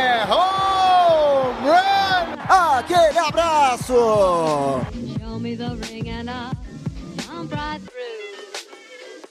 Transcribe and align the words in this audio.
É 0.00 0.22
home 0.24 1.68
run! 1.68 2.38
Aquele 2.48 3.18
abraço. 3.18 4.80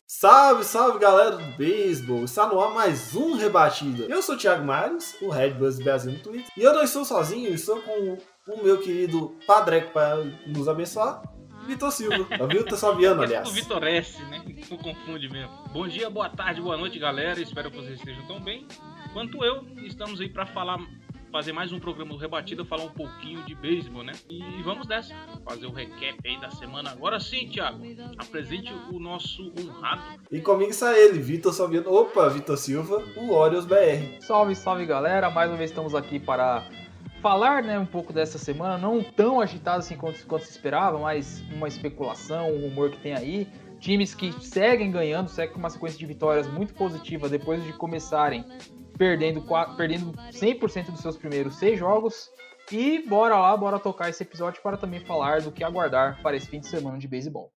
Salve, 0.05 0.63
salve 0.63 0.99
galera 0.99 1.31
do 1.31 1.57
beisebol! 1.57 2.23
Está 2.23 2.45
no 2.45 2.61
ar 2.61 2.71
mais 2.71 3.15
um 3.15 3.35
Rebatida. 3.35 4.03
Eu 4.03 4.21
sou 4.21 4.35
o 4.35 4.37
Thiago 4.37 4.63
Mares, 4.63 5.15
o 5.21 5.29
Red 5.29 5.51
Buzz 5.51 5.79
Brasil 5.79 6.11
no 6.11 6.19
Twitter. 6.19 6.51
E 6.55 6.61
eu 6.61 6.73
não 6.73 6.83
estou 6.83 7.03
sozinho, 7.03 7.51
estou 7.51 7.81
com 7.81 8.19
o 8.47 8.63
meu 8.63 8.79
querido 8.79 9.35
Padreco 9.47 9.91
para 9.91 10.17
nos 10.45 10.67
abençoar, 10.67 11.23
Vitor 11.65 11.91
Silva. 11.91 12.27
É 12.29 12.43
o 12.43 12.47
Vitor 12.47 12.77
Salviano, 12.77 13.23
Esse 13.23 13.33
é 13.33 13.37
aliás. 13.37 13.49
do 13.49 13.55
Vitor 13.55 13.83
S, 13.83 14.21
né? 14.25 14.43
Não 14.69 14.77
confunde 14.77 15.29
mesmo. 15.29 15.51
Bom 15.73 15.87
dia, 15.87 16.09
boa 16.11 16.29
tarde, 16.29 16.61
boa 16.61 16.77
noite, 16.77 16.99
galera. 16.99 17.39
Espero 17.41 17.71
que 17.71 17.77
vocês 17.77 17.97
estejam 17.97 18.25
tão 18.27 18.39
bem 18.39 18.67
quanto 19.13 19.43
eu. 19.43 19.65
Estamos 19.83 20.21
aí 20.21 20.29
para 20.29 20.45
falar, 20.45 20.79
fazer 21.31 21.51
mais 21.51 21.71
um 21.71 21.79
programa 21.79 22.11
do 22.11 22.17
Rebatida, 22.17 22.63
falar 22.65 22.83
um 22.83 22.91
pouquinho 22.91 23.43
de 23.43 23.55
beisebol, 23.55 24.03
né? 24.03 24.13
E 24.29 24.41
vamos 24.63 24.87
dessa, 24.87 25.15
fazer 25.47 25.65
o 25.65 25.71
recap 25.71 26.17
aí 26.25 26.39
da 26.39 26.49
semana. 26.51 26.91
Agora 26.91 27.19
sim, 27.19 27.47
Thiago, 27.47 27.83
apresente 28.17 28.71
o 28.91 28.99
nosso 28.99 29.51
honrado. 29.59 30.01
E 30.31 30.39
comigo 30.39 30.71
está 30.71 30.97
ele, 30.97 31.19
Vitor 31.19 31.53
Salviano. 31.53 31.91
Opa, 31.91 32.29
Vitor 32.29 32.57
Silva, 32.57 33.03
o 33.15 33.31
Orioles 33.31 33.65
BR. 33.65 34.21
Salve, 34.21 34.55
salve 34.55 34.85
galera! 34.85 35.29
Mais 35.29 35.49
uma 35.49 35.57
vez 35.57 35.71
estamos 35.71 35.95
aqui 35.95 36.19
para 36.19 36.67
falar 37.21 37.63
né, 37.63 37.77
um 37.77 37.85
pouco 37.85 38.13
dessa 38.13 38.37
semana, 38.37 38.77
não 38.77 39.03
tão 39.03 39.41
agitado 39.41 39.79
assim 39.79 39.97
quanto, 39.97 40.25
quanto 40.25 40.45
se 40.45 40.51
esperava, 40.51 40.97
mas 40.97 41.43
uma 41.51 41.67
especulação, 41.67 42.49
um 42.49 42.61
rumor 42.61 42.91
que 42.91 43.01
tem 43.01 43.13
aí. 43.13 43.47
Times 43.79 44.13
que 44.13 44.33
seguem 44.43 44.91
ganhando, 44.91 45.29
seguem 45.29 45.53
com 45.53 45.59
uma 45.59 45.69
sequência 45.69 45.97
de 45.97 46.05
vitórias 46.05 46.47
muito 46.47 46.73
positiva 46.73 47.29
depois 47.29 47.63
de 47.63 47.71
começarem 47.71 48.43
perdendo, 48.99 49.41
perdendo 49.77 50.11
100% 50.11 50.91
dos 50.91 50.99
seus 50.99 51.15
primeiros 51.15 51.57
seis 51.57 51.79
jogos. 51.79 52.29
E 52.71 53.03
bora 53.07 53.35
lá, 53.35 53.57
bora 53.57 53.79
tocar 53.79 54.09
esse 54.09 54.21
episódio 54.21 54.61
para 54.61 54.77
também 54.77 54.99
falar 54.99 55.41
do 55.41 55.51
que 55.51 55.63
aguardar 55.63 56.21
para 56.21 56.37
esse 56.37 56.45
fim 56.45 56.59
de 56.59 56.67
semana 56.67 56.99
de 56.99 57.07
beisebol. 57.07 57.51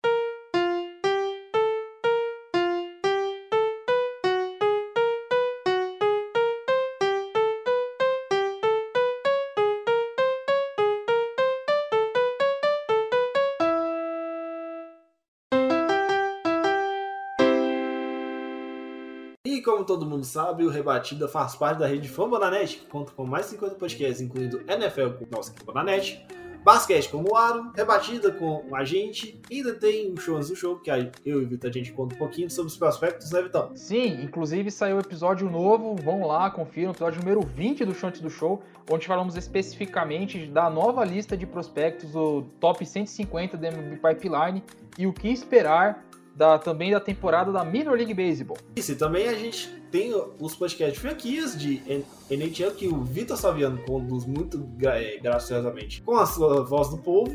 E 19.46 19.62
como 19.62 19.86
todo 19.86 20.04
mundo 20.04 20.22
sabe, 20.22 20.64
o 20.64 20.68
Rebatida 20.68 21.26
faz 21.26 21.56
parte 21.56 21.78
da 21.78 21.86
rede 21.86 22.10
Fambonanet, 22.10 22.76
que 22.76 22.84
conta 22.84 23.10
com 23.12 23.24
mais 23.24 23.46
de 23.46 23.52
50 23.52 23.76
podcasts, 23.76 24.20
incluindo 24.20 24.60
NFL 24.68 25.12
com 25.18 25.26
nossa 25.34 25.50
Fambonanet, 25.54 26.22
basquete 26.62 27.08
com 27.08 27.24
o 27.24 27.34
Aro, 27.34 27.72
Rebatida 27.74 28.30
com 28.32 28.76
a 28.76 28.84
gente, 28.84 29.40
e 29.50 29.56
ainda 29.56 29.72
tem 29.72 30.12
o 30.12 30.20
Show 30.20 30.38
do 30.38 30.54
Show, 30.54 30.78
que 30.80 30.90
aí 30.90 31.10
eu 31.24 31.40
e 31.40 31.44
o 31.46 31.48
Vitor 31.48 31.70
a 31.70 31.72
gente 31.72 31.90
conta 31.90 32.14
um 32.14 32.18
pouquinho 32.18 32.50
sobre 32.50 32.70
os 32.70 32.76
prospectos, 32.76 33.30
né, 33.30 33.40
Vitão? 33.40 33.74
Sim, 33.74 34.22
inclusive 34.22 34.70
saiu 34.70 34.96
um 34.96 35.00
episódio 35.00 35.48
novo, 35.48 35.96
vão 35.96 36.26
lá, 36.26 36.50
confiram, 36.50 36.90
episódio 36.90 37.20
número 37.20 37.40
20 37.40 37.86
do 37.86 37.94
Chante 37.94 38.22
do 38.22 38.28
Show, 38.28 38.62
onde 38.90 39.06
falamos 39.06 39.36
especificamente 39.36 40.44
da 40.48 40.68
nova 40.68 41.02
lista 41.02 41.34
de 41.34 41.46
prospectos, 41.46 42.14
o 42.14 42.42
top 42.60 42.84
150 42.84 43.56
da 43.56 43.68
MLB 43.68 43.96
Pipeline 44.06 44.62
e 44.98 45.06
o 45.06 45.14
que 45.14 45.28
esperar 45.28 46.09
da, 46.34 46.58
também 46.58 46.90
da 46.90 47.00
temporada 47.00 47.52
da 47.52 47.64
Minor 47.64 47.96
League 47.96 48.14
Baseball. 48.14 48.56
Isso, 48.76 48.92
e 48.92 48.96
também 48.96 49.28
a 49.28 49.34
gente 49.34 49.68
tem 49.90 50.12
os 50.38 50.54
podcasts 50.54 50.94
de 50.94 51.00
franquias 51.00 51.58
de 51.58 51.82
NHL 52.30 52.72
que 52.76 52.86
o 52.88 53.02
Vitor 53.02 53.36
Saviano 53.36 53.78
conduz 53.84 54.24
muito 54.24 54.58
gra- 54.58 55.02
eh, 55.02 55.18
graciosamente 55.18 56.00
com 56.02 56.16
a 56.16 56.26
sua 56.26 56.62
voz 56.64 56.88
do 56.88 56.98
povo. 56.98 57.32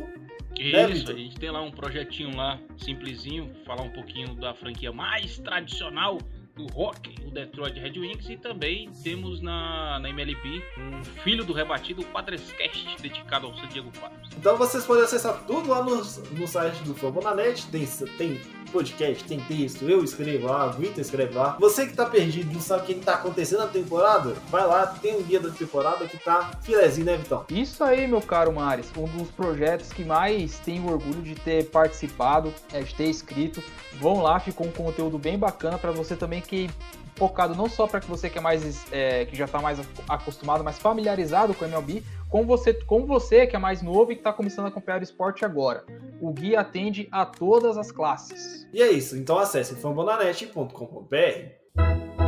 Né, 0.57 0.89
Isso, 0.89 1.11
a 1.11 1.13
gente 1.13 1.35
tem 1.37 1.51
lá 1.51 1.61
um 1.61 1.69
projetinho 1.71 2.33
lá, 2.35 2.57
simplesinho, 2.77 3.51
falar 3.65 3.81
um 3.83 3.89
pouquinho 3.89 4.33
da 4.35 4.53
franquia 4.53 4.91
mais 4.93 5.37
tradicional 5.39 6.17
do 6.55 6.65
rock, 6.67 7.13
o 7.27 7.31
Detroit 7.31 7.77
Red 7.77 7.99
Wings, 7.99 8.29
e 8.29 8.37
também 8.37 8.89
temos 9.03 9.41
na, 9.41 9.99
na 9.99 10.09
MLB 10.09 10.63
um 10.77 11.03
filho 11.03 11.43
do 11.43 11.51
rebatido, 11.51 12.01
o 12.01 12.05
Padrescast, 12.05 12.95
dedicado 13.01 13.47
ao 13.47 13.57
San 13.57 13.67
Diego 13.67 13.91
Padres. 13.99 14.29
Então 14.37 14.55
vocês 14.55 14.85
podem 14.85 15.03
acessar 15.03 15.45
tudo 15.45 15.69
lá 15.69 15.83
no, 15.83 15.97
no 15.97 16.47
site 16.47 16.81
do 16.83 16.95
Fambonanet. 16.95 17.67
Tem, 17.67 17.85
tem 18.17 18.39
podcast, 18.75 19.23
tem 19.23 19.39
texto, 19.39 19.89
eu 19.89 20.03
escrevo 20.03 20.47
lá, 20.47 20.67
o 20.67 20.73
Vitor 20.73 20.99
escreve 20.99 21.33
lá. 21.33 21.55
Você 21.61 21.87
que 21.87 21.93
tá 21.93 22.05
perdido, 22.05 22.53
não 22.53 22.59
sabe 22.59 22.83
o 22.83 22.85
que 22.85 22.95
tá 22.95 23.13
acontecendo 23.13 23.59
na 23.59 23.67
temporada, 23.67 24.35
vai 24.51 24.67
lá, 24.67 24.85
tem 24.85 25.15
um 25.15 25.23
guia 25.23 25.39
da 25.39 25.49
temporada 25.49 26.05
que 26.05 26.17
tá 26.17 26.51
filezinho, 26.61 27.05
né, 27.05 27.15
Vitão? 27.15 27.45
Isso 27.49 27.81
aí, 27.85 28.05
meu 28.05 28.21
caro 28.21 28.51
Mares, 28.51 28.91
um 28.97 29.05
dos 29.05 29.29
projetos 29.31 29.93
que 29.93 30.03
mais 30.03 30.59
tenho 30.59 30.91
orgulho 30.91 31.21
de 31.21 31.35
ter 31.35 31.69
participado, 31.69 32.53
é, 32.73 32.81
de 32.81 32.93
ter 32.93 33.05
escrito. 33.05 33.63
Vão 33.93 34.21
lá, 34.21 34.41
ficou 34.41 34.67
um 34.67 34.71
conteúdo 34.71 35.17
bem 35.17 35.37
bacana 35.37 35.77
para 35.77 35.91
você 35.91 36.17
também 36.17 36.41
que 36.41 36.69
focado 37.15 37.55
não 37.55 37.69
só 37.69 37.87
para 37.87 38.01
que 38.01 38.07
você 38.07 38.29
que 38.29 38.37
é 38.37 38.41
mais 38.41 38.85
é, 38.91 39.23
que 39.23 39.37
já 39.37 39.45
está 39.45 39.59
mais 39.61 39.79
acostumado, 40.09 40.65
mas 40.65 40.77
familiarizado 40.77 41.53
com 41.53 41.63
o 41.63 41.67
MLB, 41.67 42.03
com 42.35 42.45
você, 42.45 42.73
com 42.73 43.05
você 43.05 43.47
que 43.47 43.55
é 43.55 43.59
mais 43.59 43.81
novo 43.81 44.11
e 44.11 44.15
que 44.15 44.19
está 44.19 44.33
começando 44.33 44.65
a 44.65 44.67
acompanhar 44.67 44.99
o 44.99 45.03
esporte 45.03 45.45
agora. 45.45 45.85
O 46.19 46.33
guia 46.33 46.59
atende 46.59 47.07
a 47.09 47.25
todas 47.25 47.77
as 47.77 47.93
classes. 47.93 48.67
E 48.73 48.81
é 48.81 48.91
isso, 48.91 49.15
então 49.15 49.39
acesse 49.39 49.73
fambonanet.com.br. 49.75 52.24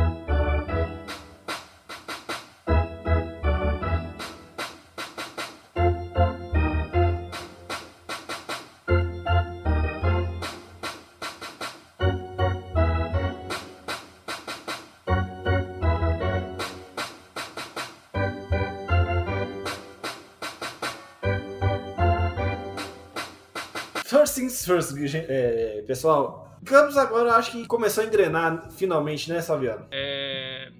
First 24.08 24.36
things 24.36 24.64
first, 24.64 24.94
é, 25.14 25.84
pessoal. 25.86 26.58
Campos 26.64 26.96
agora 26.96 27.34
acho 27.34 27.52
que 27.52 27.66
começou 27.66 28.02
a 28.02 28.06
engrenar 28.06 28.70
finalmente, 28.70 29.30
né, 29.30 29.42
Saviano? 29.42 29.86
É, 29.90 30.72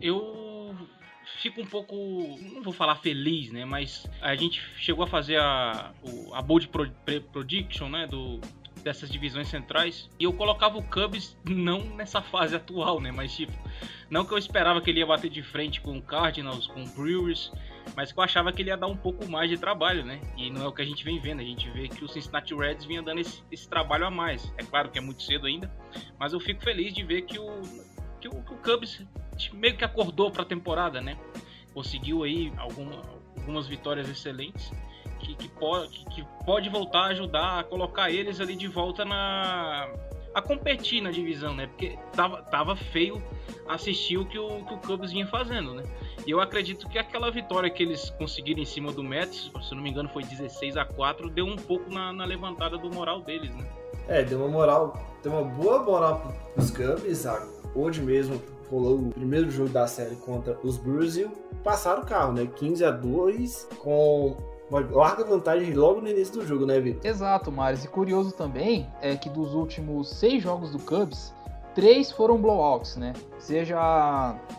eu 0.00 0.74
fico 1.40 1.60
um 1.60 1.66
pouco, 1.66 1.94
não 2.52 2.64
vou 2.64 2.72
falar 2.72 2.96
feliz, 2.96 3.52
né? 3.52 3.64
Mas 3.64 4.04
a 4.20 4.34
gente 4.34 4.60
chegou 4.76 5.04
a 5.04 5.06
fazer 5.06 5.36
a, 5.36 5.92
a 6.32 6.42
Bold 6.42 6.68
Prediction, 7.32 7.88
né? 7.88 8.08
Do, 8.08 8.40
dessas 8.82 9.08
divisões 9.08 9.46
centrais. 9.46 10.10
E 10.18 10.24
eu 10.24 10.32
colocava 10.32 10.76
o 10.76 10.82
Cubs 10.82 11.36
não 11.44 11.78
nessa 11.94 12.20
fase 12.20 12.56
atual, 12.56 13.00
né? 13.00 13.12
Mas 13.12 13.36
tipo, 13.36 13.52
não 14.10 14.24
que 14.24 14.34
eu 14.34 14.38
esperava 14.38 14.80
que 14.80 14.90
ele 14.90 14.98
ia 14.98 15.06
bater 15.06 15.30
de 15.30 15.44
frente 15.44 15.80
com 15.80 15.96
o 15.96 16.02
Cardinals, 16.02 16.66
com 16.66 16.82
o 16.82 16.88
Brewers, 16.88 17.52
mas 17.96 18.12
que 18.12 18.18
eu 18.18 18.24
achava 18.24 18.52
que 18.52 18.62
ele 18.62 18.70
ia 18.70 18.76
dar 18.76 18.86
um 18.86 18.96
pouco 18.96 19.28
mais 19.28 19.48
de 19.50 19.56
trabalho, 19.56 20.04
né? 20.04 20.20
E 20.36 20.50
não 20.50 20.62
é 20.64 20.68
o 20.68 20.72
que 20.72 20.82
a 20.82 20.84
gente 20.84 21.04
vem 21.04 21.20
vendo. 21.20 21.40
A 21.40 21.44
gente 21.44 21.68
vê 21.70 21.88
que 21.88 22.04
o 22.04 22.08
Cincinnati 22.08 22.54
Reds 22.54 22.84
vinha 22.84 23.02
dando 23.02 23.20
esse, 23.20 23.42
esse 23.50 23.68
trabalho 23.68 24.06
a 24.06 24.10
mais. 24.10 24.52
É 24.58 24.62
claro 24.62 24.90
que 24.90 24.98
é 24.98 25.00
muito 25.00 25.22
cedo 25.22 25.46
ainda, 25.46 25.70
mas 26.18 26.32
eu 26.32 26.40
fico 26.40 26.62
feliz 26.62 26.92
de 26.92 27.02
ver 27.02 27.22
que 27.22 27.38
o, 27.38 27.62
que 28.20 28.28
o, 28.28 28.42
que 28.42 28.52
o 28.52 28.56
Cubs 28.56 29.02
meio 29.52 29.76
que 29.76 29.84
acordou 29.84 30.30
para 30.30 30.42
a 30.42 30.46
temporada, 30.46 31.00
né? 31.00 31.16
Conseguiu 31.72 32.22
aí 32.22 32.52
alguma, 32.56 33.02
algumas 33.36 33.66
vitórias 33.66 34.08
excelentes 34.08 34.72
que, 35.20 35.34
que, 35.34 35.48
pode, 35.48 36.04
que, 36.06 36.24
pode 36.44 36.68
voltar 36.68 37.00
a 37.00 37.06
ajudar 37.06 37.60
a 37.60 37.64
colocar 37.64 38.10
eles 38.10 38.40
ali 38.40 38.54
de 38.54 38.68
volta 38.68 39.04
na 39.04 39.88
a 40.34 40.42
competir 40.42 41.00
na 41.00 41.12
divisão, 41.12 41.54
né? 41.54 41.68
Porque 41.68 41.96
tava, 42.12 42.42
tava 42.42 42.74
feio 42.74 43.22
assistir 43.68 44.18
o 44.18 44.26
que 44.26 44.38
o, 44.38 44.64
que 44.64 44.74
o 44.74 44.78
Cubs 44.78 45.12
vinha 45.12 45.26
fazendo, 45.26 45.74
né? 45.74 45.84
E 46.26 46.30
eu 46.30 46.40
acredito 46.40 46.88
que 46.88 46.98
aquela 46.98 47.30
vitória 47.30 47.68
que 47.68 47.82
eles 47.82 48.10
conseguiram 48.10 48.60
em 48.60 48.64
cima 48.64 48.90
do 48.92 49.04
Mets, 49.04 49.50
se 49.62 49.72
eu 49.72 49.76
não 49.76 49.82
me 49.82 49.90
engano 49.90 50.08
foi 50.08 50.24
16 50.24 50.76
a 50.76 50.84
4 50.84 51.28
deu 51.28 51.44
um 51.44 51.56
pouco 51.56 51.92
na, 51.92 52.12
na 52.12 52.24
levantada 52.24 52.78
do 52.78 52.90
moral 52.90 53.20
deles, 53.20 53.54
né? 53.54 53.66
É, 54.08 54.22
deu 54.22 54.38
uma 54.38 54.48
moral, 54.48 54.98
deu 55.22 55.32
uma 55.32 55.44
boa 55.44 55.82
moral 55.82 56.34
pros 56.54 56.70
Cubs. 56.70 57.26
ah, 57.26 57.46
Hoje 57.74 58.00
mesmo 58.00 58.40
rolou 58.70 58.98
o 58.98 59.10
primeiro 59.10 59.50
jogo 59.50 59.68
da 59.68 59.86
série 59.86 60.16
contra 60.16 60.58
os 60.62 60.78
Brewers 60.78 61.16
e 61.16 61.28
passaram 61.62 62.02
o 62.02 62.06
carro, 62.06 62.32
né? 62.32 62.46
15 62.46 62.84
a 62.84 62.90
2 62.90 63.68
com 63.78 64.36
uma 64.70 64.80
larga 64.80 65.24
vantagem 65.24 65.72
logo 65.74 66.00
no 66.00 66.08
início 66.08 66.34
do 66.34 66.46
jogo, 66.46 66.64
né, 66.64 66.80
Vitor? 66.80 67.04
Exato, 67.04 67.52
Maris. 67.52 67.84
E 67.84 67.88
curioso 67.88 68.32
também 68.32 68.86
é 69.00 69.16
que 69.16 69.28
dos 69.28 69.54
últimos 69.54 70.08
seis 70.08 70.42
jogos 70.42 70.70
do 70.70 70.78
Cubs, 70.78 71.34
três 71.74 72.10
foram 72.10 72.36
blowouts, 72.36 72.96
né? 72.96 73.12
Seja 73.38 73.78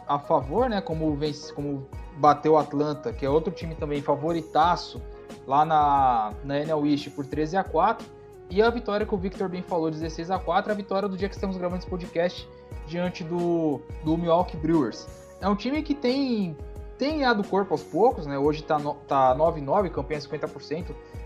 a 0.07 0.19
favor, 0.19 0.69
né? 0.69 0.81
Como, 0.81 1.15
vence, 1.15 1.53
como 1.53 1.88
bateu 2.17 2.53
o 2.53 2.57
Atlanta, 2.57 3.12
que 3.12 3.25
é 3.25 3.29
outro 3.29 3.51
time 3.51 3.75
também 3.75 4.01
favoritaço 4.01 5.01
lá 5.47 5.65
na, 5.65 6.33
na 6.44 6.59
NL 6.59 6.89
East 6.89 7.09
por 7.12 7.25
13 7.25 7.57
a 7.57 7.63
4 7.63 8.06
e 8.50 8.62
a 8.62 8.69
vitória 8.69 9.06
que 9.06 9.13
o 9.13 9.17
Victor 9.17 9.50
bem 9.50 9.62
falou, 9.62 9.89
16 9.89 10.31
a 10.31 10.39
4 10.39 10.71
a 10.71 10.75
vitória 10.75 11.09
do 11.09 11.17
dia 11.17 11.27
que 11.27 11.35
estamos 11.35 11.57
gravando 11.57 11.81
esse 11.81 11.89
podcast 11.89 12.47
diante 12.88 13.23
do, 13.23 13.81
do 14.03 14.17
Milwaukee 14.17 14.57
Brewers. 14.57 15.07
É 15.41 15.50
um 15.50 15.56
time 15.56 15.81
que 15.81 15.95
tem 15.95 16.56
tem 16.97 17.19
ganhado 17.19 17.44
corpo 17.44 17.74
aos 17.74 17.83
poucos, 17.83 18.25
né? 18.25 18.38
Hoje 18.38 18.63
tá, 18.63 18.80
no, 18.80 18.95
tá 19.07 19.36
9-9, 19.36 19.89
campanha 19.89 20.19
50%. 20.19 20.86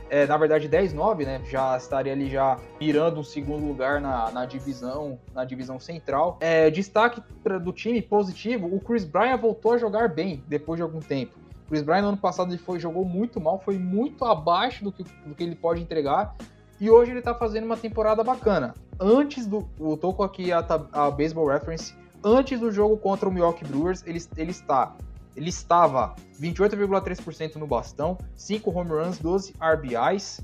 É, 0.10 0.25
na 0.25 0.38
verdade, 0.38 0.68
10-9, 0.68 1.25
né? 1.25 1.42
Já 1.45 1.77
estaria 1.77 2.12
ali 2.12 2.30
já 2.30 2.57
mirando 2.80 3.19
um 3.19 3.24
segundo 3.24 3.66
lugar 3.66 4.01
na, 4.01 4.31
na 4.31 4.45
divisão 4.45 5.19
na 5.33 5.45
divisão 5.45 5.80
central. 5.80 6.38
É, 6.39 6.69
destaque 6.71 7.21
pra, 7.44 7.60
do 7.60 7.71
time 7.71 8.01
positivo, 8.01 8.68
o 8.74 8.80
Chris 8.80 9.06
Bryan 9.06 9.38
voltou 9.38 9.74
a 9.74 9.77
jogar 9.77 10.10
bem 10.10 10.44
depois 10.48 10.77
de 10.77 10.81
algum 10.81 11.00
tempo. 11.00 11.38
O 11.66 11.69
Chris 11.69 11.83
Bryan 11.83 12.01
no 12.01 12.07
ano 12.10 12.18
passado 12.18 12.50
ele 12.50 12.57
foi, 12.57 12.80
jogou 12.80 13.06
muito 13.06 13.39
mal, 13.39 13.60
foi 13.60 13.77
muito 13.77 14.25
abaixo 14.25 14.83
do 14.83 14.92
que, 14.92 15.04
do 15.04 15.36
que 15.36 15.44
ele 15.44 15.56
pode 15.56 15.81
entregar. 15.81 16.36
E 16.80 16.89
hoje 16.89 17.12
ele 17.12 17.22
tá 17.22 17.36
fazendo 17.36 17.65
uma 17.65 17.77
temporada 17.77 18.24
bacana. 18.24 18.74
Antes 19.00 19.45
do. 19.45 19.68
Eu 19.80 19.95
tô 19.95 20.13
com 20.13 20.24
aqui 20.24 20.51
a, 20.51 20.65
a 20.92 21.12
Baseball 21.12 21.45
Reference. 21.45 21.94
Antes 22.24 22.60
do 22.60 22.72
jogo 22.72 22.98
contra 22.98 23.30
o 23.30 23.31
Milwaukee 23.31 23.65
Brewers, 23.65 24.04
ele, 24.07 24.19
ele 24.38 24.51
está 24.51 24.95
ele 25.39 25.50
estava 25.50 26.15
28,3% 26.38 27.56
no 27.56 27.65
bastão, 27.65 28.18
5 28.36 28.77
home 28.77 28.89
runs, 28.89 29.19
12 29.19 29.53
RBIs 29.62 30.41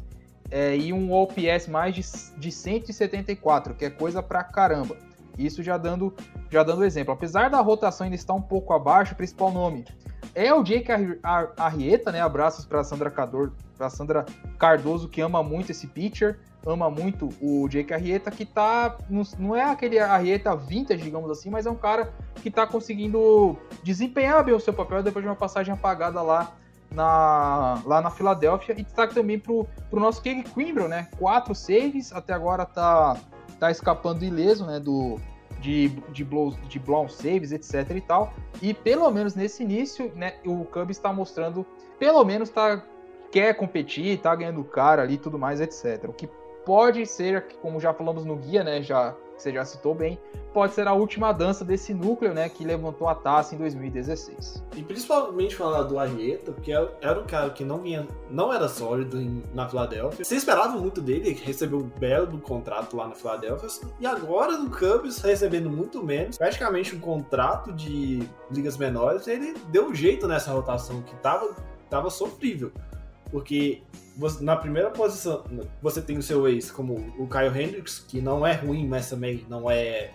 é, 0.50 0.78
e 0.78 0.94
um 0.94 1.12
OPS 1.12 1.68
mais 1.68 1.94
de, 1.94 2.02
de 2.40 2.50
174, 2.50 3.74
que 3.74 3.84
é 3.84 3.90
coisa 3.90 4.24
pra 4.24 4.42
caramba. 4.42 4.96
Isso 5.38 5.62
já 5.62 5.78
dando, 5.78 6.16
já 6.50 6.64
dando 6.64 6.86
exemplo. 6.86 7.14
Apesar 7.14 7.50
da 7.50 7.60
rotação 7.60 8.06
ainda 8.06 8.16
estar 8.16 8.34
um 8.34 8.42
pouco 8.42 8.72
abaixo, 8.72 9.12
o 9.12 9.18
principal 9.18 9.52
nome 9.52 9.86
é 10.34 10.54
o 10.54 10.64
Jake 10.64 10.90
Arrieta, 11.58 12.10
né? 12.14 12.22
Abraços 12.22 12.66
para 12.66 12.82
Sandra 12.82 13.12
Cador, 13.12 13.52
para 13.78 13.90
Sandra 13.90 14.26
Cardoso 14.58 15.10
que 15.10 15.20
ama 15.20 15.44
muito 15.44 15.72
esse 15.72 15.88
pitcher 15.88 16.40
ama 16.66 16.90
muito 16.90 17.30
o 17.40 17.68
Jake 17.70 17.94
Arrieta, 17.94 18.32
que 18.32 18.46
tá. 18.46 18.98
Não 19.38 19.56
é 19.56 19.64
aquele 19.64 20.00
Arrieta 20.00 20.56
vintage, 20.56 21.04
digamos 21.04 21.30
assim, 21.30 21.50
mas 21.50 21.66
é 21.66 21.72
um 21.72 21.76
cara 21.76 22.12
que 22.42 22.50
tá 22.50 22.66
conseguindo 22.66 23.58
desempenhar 23.84 24.44
bem 24.44 24.54
o 24.54 24.60
seu 24.60 24.74
papel 24.74 25.04
depois 25.04 25.24
de 25.24 25.30
uma 25.30 25.36
passagem 25.36 25.74
apagada 25.74 26.22
lá 26.22 26.56
na, 26.92 27.82
lá 27.86 28.02
na 28.02 28.10
Filadélfia. 28.10 28.74
E 28.78 28.84
destaque 28.84 29.14
também 29.14 29.38
pro, 29.38 29.68
pro 29.90 30.00
nosso 30.00 30.22
Kevin 30.22 30.44
Quimbrel, 30.44 30.88
né? 30.88 31.08
Quatro 31.18 31.54
saves, 31.54 32.12
até 32.12 32.34
agora 32.34 32.66
tá, 32.66 33.18
tá 33.60 33.70
escapando 33.70 34.24
ileso, 34.24 34.66
né? 34.66 34.80
Do, 34.80 35.20
de, 35.62 35.90
de, 36.12 36.24
blows, 36.24 36.58
de 36.68 36.80
blown 36.80 37.08
saves, 37.08 37.52
etc 37.52 37.92
e 37.96 38.02
tal. 38.02 38.34
E 38.62 38.74
pelo 38.74 39.10
menos 39.12 39.36
nesse 39.36 39.64
início, 39.64 40.12
né? 40.16 40.36
O 40.46 40.66
Cubs 40.66 40.98
está 40.98 41.14
mostrando, 41.14 41.66
pelo 42.00 42.24
menos 42.24 42.50
tá 42.50 42.82
quer 43.32 43.54
competir, 43.54 44.18
tá 44.20 44.34
ganhando 44.34 44.64
cara 44.64 45.02
ali, 45.02 45.18
tudo 45.18 45.38
mais, 45.38 45.60
etc. 45.60 46.06
O 46.08 46.14
que 46.14 46.30
pode 46.66 47.06
ser, 47.06 47.46
como 47.62 47.80
já 47.80 47.94
falamos 47.94 48.26
no 48.26 48.36
guia, 48.36 48.64
né, 48.64 48.82
já 48.82 49.16
você 49.38 49.52
já 49.52 49.66
citou 49.66 49.94
bem, 49.94 50.18
pode 50.54 50.74
ser 50.74 50.88
a 50.88 50.94
última 50.94 51.34
dança 51.34 51.66
desse 51.66 51.94
núcleo, 51.94 52.34
né, 52.34 52.48
que 52.48 52.64
levantou 52.64 53.08
a 53.08 53.16
taça 53.16 53.54
em 53.54 53.58
2016. 53.58 54.64
E 54.76 54.82
principalmente 54.82 55.56
falar 55.56 55.84
do 55.84 56.00
Arrieta, 56.00 56.54
porque 56.54 56.72
é, 56.72 56.90
era 57.02 57.20
um 57.20 57.26
cara 57.26 57.50
que 57.50 57.64
não 57.64 57.80
vinha, 57.80 58.08
não 58.30 58.54
era 58.54 58.70
sólido 58.70 59.22
em, 59.22 59.44
na 59.54 59.68
Filadélfia. 59.68 60.24
Você 60.24 60.36
esperava 60.36 60.78
muito 60.78 61.02
dele, 61.02 61.34
recebeu 61.34 61.80
um 61.80 62.00
belo 62.00 62.40
contrato 62.40 62.96
lá 62.96 63.08
na 63.08 63.16
Filadélfia, 63.16 63.68
e 64.00 64.06
agora 64.06 64.58
no 64.58 64.70
Cubs 64.70 65.20
recebendo 65.20 65.70
muito 65.70 66.02
menos, 66.04 66.38
praticamente 66.38 66.96
um 66.96 67.00
contrato 67.00 67.74
de 67.74 68.28
ligas 68.50 68.78
menores, 68.78 69.28
ele 69.28 69.54
deu 69.70 69.88
um 69.88 69.94
jeito 69.94 70.28
nessa 70.28 70.52
rotação 70.52 71.02
que 71.02 71.16
tava, 71.18 71.54
tava 71.90 72.10
sofrível. 72.10 72.72
Porque 73.32 73.82
você, 74.18 74.44
na 74.44 74.56
primeira 74.56 74.90
posição, 74.90 75.44
você 75.82 76.02
tem 76.02 76.18
o 76.18 76.24
seu 76.24 76.48
ex 76.48 76.72
como 76.72 76.94
o 77.18 77.28
Kyle 77.28 77.48
Hendricks, 77.48 78.00
que 78.00 78.22
não 78.22 78.46
é 78.46 78.54
ruim, 78.54 78.88
mas 78.88 79.10
também 79.10 79.46
não 79.50 79.70
é 79.70 80.12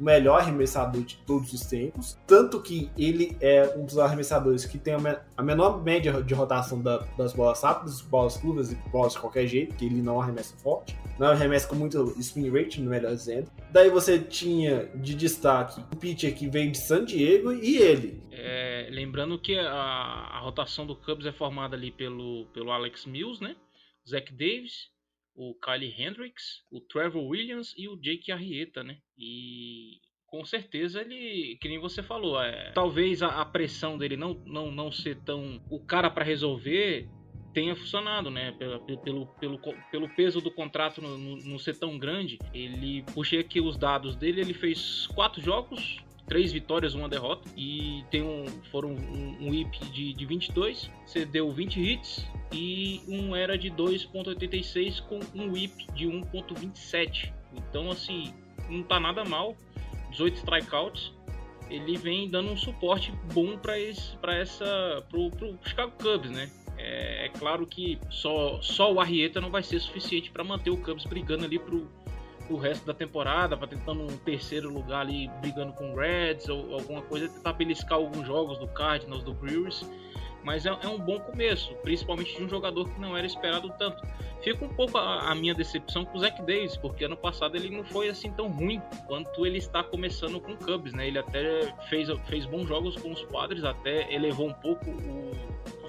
o 0.00 0.04
melhor 0.04 0.40
arremessador 0.40 1.02
de 1.02 1.16
todos 1.26 1.52
os 1.52 1.60
tempos. 1.60 2.18
Tanto 2.26 2.60
que 2.60 2.90
ele 2.96 3.36
é 3.40 3.74
um 3.76 3.84
dos 3.84 3.98
arremessadores 3.98 4.64
que 4.64 4.78
tem 4.78 4.94
a 5.36 5.42
menor 5.42 5.82
média 5.82 6.22
de 6.22 6.34
rotação 6.34 6.80
da, 6.80 6.98
das 7.18 7.34
bolas 7.34 7.62
rápidas, 7.62 8.00
bolas 8.00 8.36
curvas 8.36 8.72
e 8.72 8.76
bolas 8.90 9.12
de 9.12 9.20
qualquer 9.20 9.46
jeito, 9.46 9.76
que 9.76 9.84
ele 9.84 10.00
não 10.00 10.20
arremessa 10.20 10.56
forte. 10.56 10.96
Não 11.18 11.28
arremessa 11.28 11.68
com 11.68 11.74
muito 11.74 12.14
spin 12.18 12.48
rate, 12.50 12.80
melhor 12.80 13.14
dizendo. 13.14 13.50
Daí 13.70 13.90
você 13.90 14.18
tinha 14.18 14.86
de 14.94 15.14
destaque 15.14 15.80
o 15.92 15.96
pitcher 15.96 16.34
que 16.34 16.48
veio 16.48 16.72
de 16.72 16.78
San 16.78 17.04
Diego 17.04 17.52
e 17.52 17.76
ele. 17.76 18.22
É, 18.32 18.88
lembrando 18.90 19.38
que 19.38 19.58
a, 19.58 19.70
a, 19.70 20.40
rotação 20.40 20.86
do 20.86 20.96
Cubs 20.96 21.26
é 21.26 21.32
formada 21.32 21.76
ali 21.76 21.90
pelo, 21.90 22.46
pelo 22.54 22.72
Alex 22.72 23.04
Mills, 23.04 23.42
né? 23.42 23.54
Zach 24.08 24.32
Davis, 24.32 24.88
o 25.40 25.54
Kylie 25.54 25.94
Hendricks, 25.98 26.62
o 26.70 26.82
Trevor 26.82 27.24
Williams 27.24 27.72
e 27.74 27.88
o 27.88 27.96
Jake 27.96 28.30
Arrieta, 28.30 28.84
né? 28.84 28.98
E 29.16 29.98
com 30.26 30.44
certeza 30.44 31.00
ele, 31.00 31.56
que 31.62 31.68
nem 31.68 31.78
você 31.78 32.02
falou, 32.02 32.40
é, 32.40 32.72
talvez 32.72 33.22
a, 33.22 33.40
a, 33.40 33.44
pressão 33.46 33.96
dele 33.96 34.18
não, 34.18 34.34
não, 34.44 34.70
não 34.70 34.92
ser 34.92 35.16
tão 35.22 35.60
o 35.70 35.80
cara 35.80 36.10
para 36.10 36.24
resolver 36.24 37.08
tenha 37.54 37.74
funcionado, 37.74 38.30
né? 38.30 38.52
Pelo, 38.52 38.98
pelo, 38.98 39.26
pelo, 39.26 39.58
pelo 39.90 40.14
peso 40.14 40.42
do 40.42 40.50
contrato 40.50 41.00
não 41.00 41.58
ser 41.58 41.76
tão 41.78 41.98
grande. 41.98 42.38
Ele 42.52 43.02
puxei 43.14 43.40
aqui 43.40 43.60
os 43.62 43.78
dados 43.78 44.14
dele, 44.14 44.42
ele 44.42 44.54
fez 44.54 45.06
quatro 45.08 45.40
jogos, 45.40 45.96
três 46.30 46.52
vitórias, 46.52 46.94
uma 46.94 47.08
derrota. 47.08 47.46
E 47.56 48.04
tem 48.08 48.22
um, 48.22 48.46
foram 48.70 48.90
um, 48.90 49.48
um 49.48 49.52
IP 49.52 49.84
de, 49.86 50.14
de 50.14 50.24
22, 50.24 50.88
cedeu 51.04 51.52
20 51.52 51.80
hits 51.80 52.24
e 52.52 53.02
um 53.08 53.34
era 53.34 53.58
de 53.58 53.68
2.86 53.68 55.02
com 55.02 55.18
um 55.34 55.56
IP 55.56 55.92
de 55.92 56.06
1.27. 56.06 57.32
Então 57.52 57.90
assim, 57.90 58.32
não 58.68 58.84
tá 58.84 59.00
nada 59.00 59.24
mal. 59.24 59.56
18 60.12 60.36
strikeouts. 60.36 61.12
Ele 61.68 61.96
vem 61.96 62.28
dando 62.28 62.50
um 62.50 62.56
suporte 62.56 63.12
bom 63.32 63.56
para 63.56 63.78
esse, 63.78 64.16
para 64.16 64.36
essa, 64.36 65.04
pro, 65.08 65.30
pro 65.30 65.58
Chicago 65.64 65.92
Cubs, 66.00 66.30
né? 66.30 66.50
É, 66.76 67.26
é, 67.26 67.28
claro 67.28 67.66
que 67.66 67.98
só, 68.08 68.60
só 68.62 68.92
o 68.92 68.98
Arrieta 68.98 69.40
não 69.40 69.50
vai 69.50 69.62
ser 69.62 69.78
suficiente 69.80 70.30
para 70.30 70.42
manter 70.42 70.70
o 70.70 70.76
Cubs 70.76 71.04
brigando 71.04 71.44
ali 71.44 71.58
pro, 71.58 71.86
o 72.50 72.56
resto 72.56 72.84
da 72.84 72.92
temporada, 72.92 73.56
para 73.56 73.68
tentando 73.68 74.02
um 74.02 74.16
terceiro 74.18 74.68
lugar 74.68 75.02
ali, 75.02 75.28
brigando 75.40 75.72
com 75.72 75.92
o 75.92 75.96
Reds 75.96 76.48
ou 76.48 76.74
alguma 76.74 77.00
coisa, 77.02 77.28
tentar 77.28 77.52
beliscar 77.52 77.94
alguns 77.94 78.26
jogos 78.26 78.58
do 78.58 78.66
Cardinals, 78.68 79.22
do 79.22 79.32
Brewers. 79.32 79.84
Mas 80.42 80.64
é, 80.64 80.70
é, 80.70 80.88
um 80.88 80.98
bom 80.98 81.20
começo, 81.20 81.74
principalmente 81.82 82.36
de 82.36 82.42
um 82.42 82.48
jogador 82.48 82.88
que 82.88 82.98
não 83.00 83.16
era 83.16 83.26
esperado 83.26 83.72
tanto. 83.78 84.02
Fica 84.42 84.64
um 84.64 84.70
pouco 84.70 84.96
a, 84.96 85.30
a, 85.30 85.34
minha 85.34 85.54
decepção 85.54 86.04
com 86.04 86.16
o 86.16 86.20
Zach 86.20 86.40
Davis, 86.42 86.76
porque 86.76 87.04
ano 87.04 87.16
passado 87.16 87.56
ele 87.56 87.68
não 87.68 87.84
foi 87.84 88.08
assim 88.08 88.30
tão 88.32 88.48
ruim 88.48 88.80
quanto 89.06 89.44
ele 89.46 89.58
está 89.58 89.84
começando 89.84 90.40
com 90.40 90.52
o 90.52 90.56
Cubs, 90.56 90.94
né? 90.94 91.08
Ele 91.08 91.18
até 91.18 91.74
fez, 91.90 92.08
fez 92.26 92.46
bons 92.46 92.66
jogos 92.66 92.96
com 92.96 93.12
os 93.12 93.22
Padres, 93.24 93.64
até 93.64 94.12
elevou 94.12 94.48
um 94.48 94.54
pouco 94.54 94.88
o, 94.90 95.32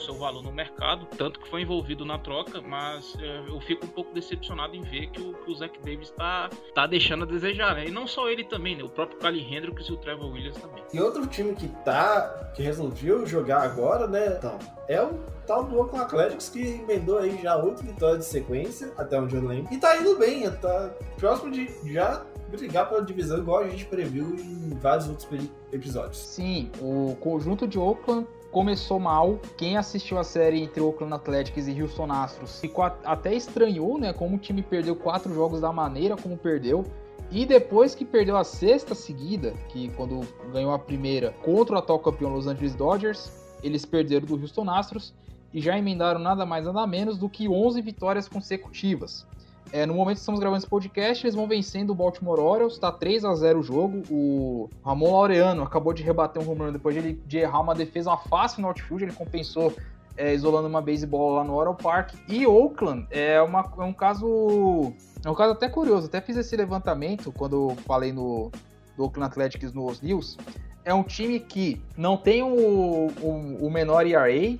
seu 0.01 0.15
valor 0.15 0.43
no 0.43 0.51
mercado, 0.51 1.05
tanto 1.17 1.39
que 1.39 1.49
foi 1.49 1.61
envolvido 1.61 2.05
na 2.05 2.17
troca, 2.17 2.61
mas 2.61 3.15
é, 3.19 3.43
eu 3.47 3.59
fico 3.61 3.85
um 3.85 3.89
pouco 3.89 4.13
decepcionado 4.13 4.75
em 4.75 4.81
ver 4.81 5.07
que 5.07 5.21
o, 5.21 5.33
que 5.33 5.51
o 5.51 5.55
Zach 5.55 5.77
Davis 5.79 6.09
está 6.09 6.49
tá 6.73 6.87
deixando 6.87 7.23
a 7.23 7.27
desejar, 7.27 7.75
né? 7.75 7.87
E 7.87 7.91
não 7.91 8.07
só 8.07 8.29
ele 8.29 8.43
também, 8.43 8.75
né? 8.75 8.83
O 8.83 8.89
próprio 8.89 9.19
Cali 9.19 9.41
Hendricks 9.41 9.87
e 9.87 9.93
o 9.93 9.97
Trevor 9.97 10.31
Williams 10.31 10.57
também. 10.57 10.83
E 10.93 10.99
outro 10.99 11.25
time 11.27 11.55
que 11.55 11.67
tá, 11.83 12.51
que 12.55 12.61
resolveu 12.61 13.25
jogar 13.25 13.61
agora, 13.63 14.07
né, 14.07 14.35
então, 14.37 14.57
é 14.87 15.01
o 15.01 15.19
tal 15.45 15.63
do 15.63 15.77
Oakland 15.77 16.05
Athletics 16.05 16.49
que 16.49 16.59
emendou 16.59 17.17
aí 17.17 17.39
já 17.41 17.57
oito 17.57 17.83
vitórias 17.83 18.19
de 18.19 18.25
sequência, 18.25 18.93
até 18.97 19.19
onde 19.19 19.35
eu 19.35 19.45
lembro. 19.45 19.73
E 19.73 19.77
tá 19.77 19.97
indo 19.97 20.17
bem, 20.17 20.49
tá 20.49 20.91
próximo 21.17 21.51
de 21.51 21.69
já 21.91 22.23
brigar 22.49 22.89
pela 22.89 23.01
divisão, 23.01 23.39
igual 23.39 23.59
a 23.59 23.67
gente 23.69 23.85
previu 23.85 24.35
em 24.35 24.77
vários 24.81 25.07
outros 25.07 25.27
episódios. 25.71 26.17
Sim, 26.17 26.69
o 26.81 27.15
conjunto 27.19 27.67
de 27.67 27.79
Oakland 27.79 28.27
começou 28.51 28.99
mal. 28.99 29.39
Quem 29.57 29.77
assistiu 29.77 30.19
a 30.19 30.23
série 30.23 30.61
entre 30.61 30.81
Oakland 30.81 31.13
Athletics 31.13 31.67
e 31.67 31.81
Houston 31.81 32.11
Astros 32.11 32.59
ficou 32.59 32.83
até 32.83 33.33
estranhou, 33.33 33.97
né? 33.97 34.13
Como 34.13 34.35
o 34.35 34.39
time 34.39 34.61
perdeu 34.61 34.95
quatro 34.95 35.33
jogos 35.33 35.61
da 35.61 35.71
maneira 35.71 36.17
como 36.17 36.37
perdeu. 36.37 36.85
E 37.31 37.45
depois 37.45 37.95
que 37.95 38.03
perdeu 38.03 38.35
a 38.35 38.43
sexta 38.43 38.93
seguida, 38.93 39.53
que 39.69 39.89
quando 39.91 40.19
ganhou 40.51 40.73
a 40.73 40.79
primeira 40.79 41.31
contra 41.43 41.75
o 41.75 41.79
atual 41.79 41.99
campeão 41.99 42.33
Los 42.33 42.45
Angeles 42.45 42.75
Dodgers, 42.75 43.31
eles 43.63 43.85
perderam 43.85 44.27
do 44.27 44.35
Houston 44.35 44.69
Astros 44.69 45.13
e 45.53 45.61
já 45.61 45.77
emendaram 45.77 46.19
nada 46.19 46.45
mais 46.45 46.65
nada 46.65 46.85
menos 46.85 47.17
do 47.17 47.29
que 47.29 47.47
11 47.47 47.81
vitórias 47.81 48.27
consecutivas. 48.27 49.25
É, 49.71 49.85
no 49.85 49.93
momento 49.93 50.15
que 50.15 50.21
estamos 50.21 50.39
gravando 50.39 50.59
esse 50.59 50.69
podcast, 50.69 51.25
eles 51.25 51.35
vão 51.35 51.47
vencendo 51.47 51.91
o 51.91 51.95
Baltimore 51.95 52.39
Orioles, 52.39 52.77
tá 52.77 52.91
3 52.91 53.23
a 53.23 53.33
0 53.33 53.59
o 53.59 53.63
jogo. 53.63 54.03
O 54.09 54.69
Ramon 54.83 55.11
Laureano 55.13 55.63
acabou 55.63 55.93
de 55.93 56.03
rebater 56.03 56.41
um 56.41 56.49
home 56.49 56.61
run 56.61 56.71
depois 56.73 56.93
de, 56.93 57.01
ele, 57.01 57.21
de 57.25 57.37
errar 57.37 57.61
uma 57.61 57.73
defesa 57.73 58.09
uma 58.09 58.17
fácil 58.17 58.61
no 58.61 58.67
outfield, 58.67 59.05
ele 59.05 59.13
compensou 59.13 59.73
é, 60.17 60.33
isolando 60.33 60.67
uma 60.67 60.81
baseball 60.81 61.35
lá 61.35 61.43
no 61.43 61.55
Oral 61.55 61.75
Park. 61.75 62.13
E 62.27 62.45
Oakland 62.45 63.07
é, 63.09 63.41
uma, 63.41 63.71
é 63.77 63.83
um 63.83 63.93
caso 63.93 64.93
é 65.23 65.29
um 65.29 65.35
caso 65.35 65.53
até 65.53 65.69
curioso, 65.69 66.07
até 66.07 66.19
fiz 66.19 66.35
esse 66.35 66.55
levantamento 66.55 67.31
quando 67.31 67.75
falei 67.85 68.11
no 68.11 68.51
do 68.97 69.03
Oakland 69.03 69.31
Athletics 69.31 69.71
nos 69.73 70.01
News. 70.01 70.37
É 70.83 70.93
um 70.93 71.03
time 71.03 71.39
que 71.39 71.81
não 71.95 72.17
tem 72.17 72.41
o, 72.43 73.07
o, 73.21 73.67
o 73.67 73.71
menor 73.71 74.05
ERA, 74.05 74.57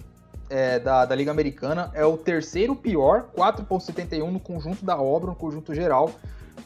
é, 0.51 0.77
da, 0.77 1.05
da 1.05 1.15
Liga 1.15 1.31
Americana. 1.31 1.89
É 1.93 2.05
o 2.05 2.17
terceiro 2.17 2.75
pior, 2.75 3.29
4,71 3.36 4.29
no 4.29 4.39
conjunto 4.39 4.86
da 4.86 5.01
obra, 5.01 5.29
no 5.29 5.36
conjunto 5.36 5.74
geral. 5.74 6.12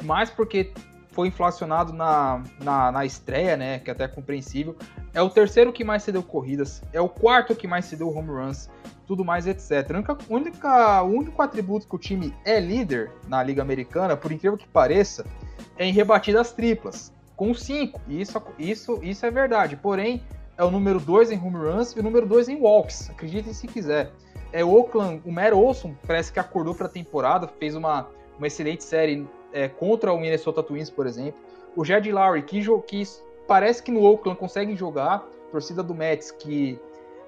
Mais 0.03 0.29
porque 0.29 0.73
foi 1.11 1.29
inflacionado 1.29 1.93
na, 1.93 2.43
na, 2.61 2.91
na, 2.91 3.05
estreia, 3.05 3.55
né? 3.55 3.79
Que 3.79 3.89
é 3.89 3.93
até 3.93 4.07
compreensível. 4.07 4.75
É 5.13 5.21
o 5.21 5.29
terceiro 5.29 5.71
que 5.71 5.83
mais 5.83 6.03
cedeu 6.03 6.23
corridas. 6.23 6.81
É 6.91 6.99
o 6.99 7.07
quarto 7.07 7.55
que 7.55 7.67
mais 7.67 7.85
cedeu 7.85 8.09
home 8.09 8.29
runs. 8.29 8.69
Tudo 9.07 9.23
mais, 9.23 9.45
etc. 9.45 9.91
única, 9.91 10.17
única, 10.27 11.03
o 11.03 11.11
único 11.11 11.41
atributo 11.41 11.87
que 11.87 11.95
o 11.95 11.99
time 11.99 12.33
é 12.43 12.59
líder 12.59 13.11
na 13.27 13.41
Liga 13.43 13.61
Americana, 13.61 14.17
por 14.17 14.31
incrível 14.31 14.57
que 14.57 14.67
pareça, 14.67 15.23
é 15.77 15.85
em 15.85 15.93
rebatidas 15.93 16.51
triplas. 16.51 17.13
Com 17.35 17.53
5. 17.53 18.01
Isso, 18.09 18.41
isso, 18.57 18.99
isso 19.03 19.25
é 19.25 19.29
verdade. 19.29 19.75
Porém, 19.75 20.23
é 20.57 20.63
o 20.63 20.71
número 20.71 20.99
2 20.99 21.31
em 21.31 21.37
home 21.37 21.57
runs 21.57 21.91
e 21.91 21.99
o 21.99 22.03
número 22.03 22.25
2 22.25 22.49
em 22.49 22.61
walks. 22.61 23.09
Acreditem 23.09 23.53
se 23.53 23.67
quiser. 23.67 24.11
É 24.51 24.63
Oakland, 24.63 25.21
o 25.25 25.31
Matt 25.31 25.53
Olson 25.53 25.93
parece 26.07 26.31
que 26.31 26.39
acordou 26.39 26.73
para 26.73 26.87
a 26.87 26.89
temporada, 26.89 27.47
fez 27.47 27.75
uma, 27.75 28.07
uma 28.37 28.47
excelente 28.47 28.83
série 28.83 29.27
é, 29.51 29.67
contra 29.67 30.13
o 30.13 30.19
Minnesota 30.19 30.63
Twins, 30.63 30.89
por 30.89 31.05
exemplo. 31.05 31.39
O 31.75 31.83
Jed 31.83 32.09
Lowry, 32.09 32.43
que, 32.43 32.61
que 32.87 33.03
parece 33.47 33.83
que 33.83 33.91
no 33.91 34.01
Oakland 34.01 34.39
consegue 34.39 34.75
jogar. 34.75 35.25
Torcida 35.51 35.83
do 35.83 35.93
Mets, 35.93 36.31
que, 36.31 36.79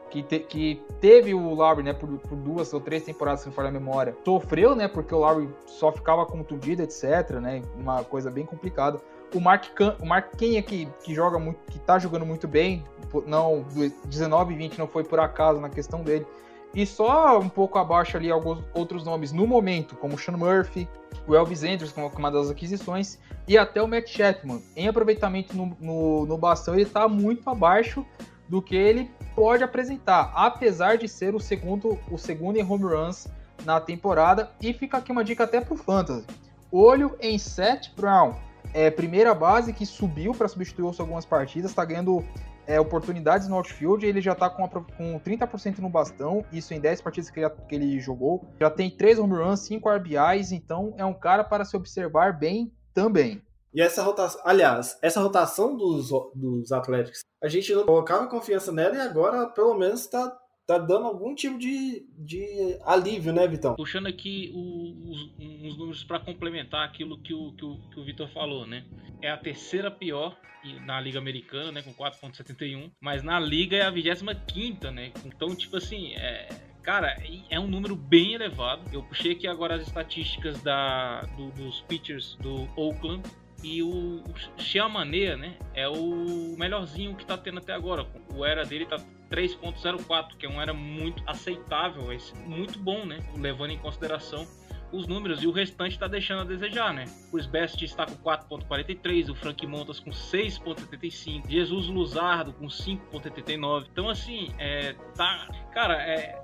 que, 0.10 0.24
te, 0.24 0.40
que 0.40 0.82
teve 1.00 1.34
o 1.34 1.54
Lowry 1.54 1.84
né, 1.84 1.94
por, 1.94 2.10
por, 2.20 2.36
duas 2.36 2.74
ou 2.74 2.80
três 2.80 3.04
temporadas, 3.04 3.42
se 3.42 3.52
for 3.52 3.66
a 3.66 3.72
memória, 3.72 4.16
sofreu, 4.26 4.76
né? 4.76 4.88
Porque 4.88 5.14
o 5.14 5.20
Lowry 5.20 5.50
só 5.66 5.92
ficava 5.92 6.26
contundido, 6.26 6.82
etc. 6.82 7.32
Né, 7.42 7.62
uma 7.78 8.04
coisa 8.04 8.30
bem 8.30 8.46
complicada. 8.46 9.00
O 9.34 9.40
Mark, 9.40 9.66
o 10.00 10.06
Mark 10.06 10.36
Kenya, 10.38 10.62
que, 10.62 10.88
que 11.04 11.14
joga 11.14 11.38
muito, 11.38 11.60
que 11.70 11.80
tá 11.80 12.00
jogando 12.00 12.26
muito 12.26 12.48
bem, 12.48 12.84
não 13.26 13.66
19 14.06 14.54
e 14.54 14.58
20 14.58 14.80
não 14.80 14.88
foi 14.88 15.04
por 15.04 15.20
acaso 15.20 15.60
na 15.60 15.70
questão 15.70 16.02
dele. 16.02 16.26
E 16.74 16.86
só 16.86 17.40
um 17.40 17.50
pouco 17.50 17.80
abaixo 17.80 18.18
ali 18.18 18.30
alguns 18.30 18.64
outros 18.74 19.04
nomes 19.04 19.32
no 19.32 19.48
momento, 19.48 19.96
como 19.96 20.16
o 20.16 20.18
Sean 20.18 20.38
Murphy, 20.38 20.88
o 21.26 21.36
Elvis 21.36 21.64
Andrews, 21.64 21.92
como 21.92 22.08
uma 22.08 22.32
das 22.32 22.50
aquisições, 22.50 23.18
e 23.48 23.58
até 23.58 23.82
o 23.82 23.88
Matt 23.88 24.10
Chapman. 24.10 24.62
Em 24.76 24.88
aproveitamento 24.88 25.56
no, 25.56 25.76
no, 25.80 26.26
no 26.26 26.38
bastão, 26.38 26.74
ele 26.74 26.84
está 26.84 27.08
muito 27.08 27.50
abaixo 27.50 28.06
do 28.48 28.62
que 28.62 28.76
ele 28.76 29.10
pode 29.36 29.64
apresentar, 29.64 30.32
apesar 30.36 30.98
de 30.98 31.08
ser 31.08 31.36
o 31.36 31.40
segundo, 31.40 31.98
o 32.10 32.18
segundo 32.18 32.58
em 32.58 32.64
home 32.64 32.84
runs 32.84 33.28
na 33.66 33.80
temporada. 33.82 34.52
E 34.62 34.74
fica 34.74 34.98
aqui 34.98 35.12
uma 35.12 35.24
dica 35.24 35.44
até 35.44 35.60
para 35.60 35.74
o 35.74 35.78
Fantasy. 35.78 36.26
Olho 36.72 37.16
em 37.20 37.38
Seth 37.38 37.94
Brown, 37.96 38.36
é, 38.74 38.90
primeira 38.92 39.34
base 39.34 39.74
que 39.74 39.86
subiu 39.86 40.34
para 40.34 40.48
substituir 40.48 40.94
algumas 41.00 41.26
partidas, 41.26 41.72
está 41.72 41.84
ganhando 41.84 42.24
é, 42.68 42.80
oportunidades 42.80 43.48
no 43.48 43.56
outfield, 43.56 44.06
ele 44.06 44.22
já 44.22 44.36
tá 44.36 44.50
com, 44.50 44.68
com 44.68 45.20
30% 45.20 45.80
no 45.80 45.90
bastão, 45.90 46.46
isso 46.52 46.74
em 46.74 46.80
10 46.80 47.02
partidas 47.02 47.30
que 47.30 47.40
ele, 47.40 47.50
que 47.50 47.76
ele 47.76 48.00
jogou. 48.00 48.46
Já 48.60 48.70
tem 48.70 48.90
3 48.90 49.20
home 49.20 49.36
runs, 49.36 49.62
5 49.62 49.90
RBIs, 49.90 50.52
então 50.52 50.94
é 50.98 51.06
um 51.06 51.14
cara 51.14 51.44
para 51.44 51.64
se 51.64 51.76
observar 51.78 52.38
bem 52.38 52.72
também. 52.94 53.42
E 53.74 53.82
essa 53.82 54.02
rotação, 54.02 54.42
aliás, 54.44 54.98
essa 55.02 55.22
rotação 55.22 55.78
dos, 55.78 56.10
dos 56.36 56.72
Atléticos, 56.72 57.22
a 57.42 57.48
gente 57.48 57.74
não 57.74 57.86
colocava 57.86 58.28
confiança 58.28 58.72
nela 58.72 58.96
e 58.96 59.00
agora 59.00 59.48
pelo 59.48 59.76
menos 59.76 60.02
está 60.02 60.36
tá 60.68 60.78
dando 60.78 61.08
algum 61.08 61.34
tipo 61.34 61.58
de, 61.58 62.06
de 62.18 62.78
alívio, 62.84 63.32
né, 63.32 63.48
Vitão? 63.48 63.76
Puxando 63.76 64.08
aqui 64.08 64.52
os, 64.54 65.32
uns 65.40 65.78
números 65.78 66.04
para 66.04 66.20
complementar 66.20 66.86
aquilo 66.86 67.18
que 67.18 67.34
o, 67.34 67.54
que 67.54 67.64
o, 67.64 67.78
que 67.90 68.00
o 68.00 68.04
Vitor 68.04 68.28
falou, 68.30 68.68
né? 68.68 68.84
É 69.22 69.32
a 69.32 69.38
terceira 69.38 69.90
pior 69.90 70.38
na 70.86 71.00
Liga 71.00 71.18
Americana, 71.18 71.72
né, 71.72 71.82
com 71.82 71.94
4.71, 71.94 72.92
mas 73.00 73.24
na 73.24 73.40
Liga 73.40 73.78
é 73.78 73.84
a 73.84 73.90
25 73.90 74.92
né? 74.92 75.14
Então, 75.26 75.56
tipo 75.56 75.78
assim, 75.78 76.14
é, 76.16 76.50
cara, 76.84 77.16
é 77.50 77.58
um 77.58 77.68
número 77.68 77.96
bem 77.96 78.34
elevado. 78.34 78.82
Eu 78.92 79.02
puxei 79.04 79.32
aqui 79.32 79.48
agora 79.48 79.76
as 79.76 79.88
estatísticas 79.88 80.62
da, 80.62 81.22
do, 81.38 81.50
dos 81.52 81.80
pitchers 81.82 82.36
do 82.42 82.68
Oakland 82.76 83.24
e 83.68 83.84
o 83.84 84.24
Xiamanea, 84.58 85.36
né, 85.36 85.58
é 85.74 85.88
o 85.88 86.56
melhorzinho 86.58 87.16
que 87.16 87.26
tá 87.26 87.38
tendo 87.38 87.58
até 87.60 87.74
agora. 87.74 88.08
O 88.34 88.46
era 88.46 88.64
dele 88.64 88.86
tá 88.86 88.98
3.04, 89.30 90.38
que 90.38 90.46
é 90.46 90.50
um 90.50 90.62
era 90.62 90.74
muito 90.74 91.22
aceitável, 91.28 92.14
esse, 92.14 92.34
muito 92.38 92.80
bom, 92.80 93.06
né, 93.06 93.20
levando 93.38 93.72
em 93.72 93.78
consideração 93.78 94.48
os 94.92 95.08
números 95.08 95.44
e 95.44 95.48
o 95.48 95.52
restante 95.52 95.94
está 95.94 96.08
deixando 96.08 96.42
a 96.42 96.44
desejar, 96.44 96.94
né? 96.94 97.06
O 97.32 97.38
Sbest 97.38 97.84
está 97.84 98.06
com 98.06 98.16
4.43, 98.16 99.30
o 99.30 99.36
Frank 99.36 99.66
Montas 99.68 100.00
com 100.00 100.12
6.85, 100.12 101.50
Jesus 101.50 101.88
Luzardo 101.88 102.54
com 102.54 102.68
5.89. 102.68 103.88
Então 103.92 104.10
assim, 104.10 104.50
é, 104.58 104.94
tá, 105.16 105.48
cara, 105.74 106.02
é, 106.02 106.42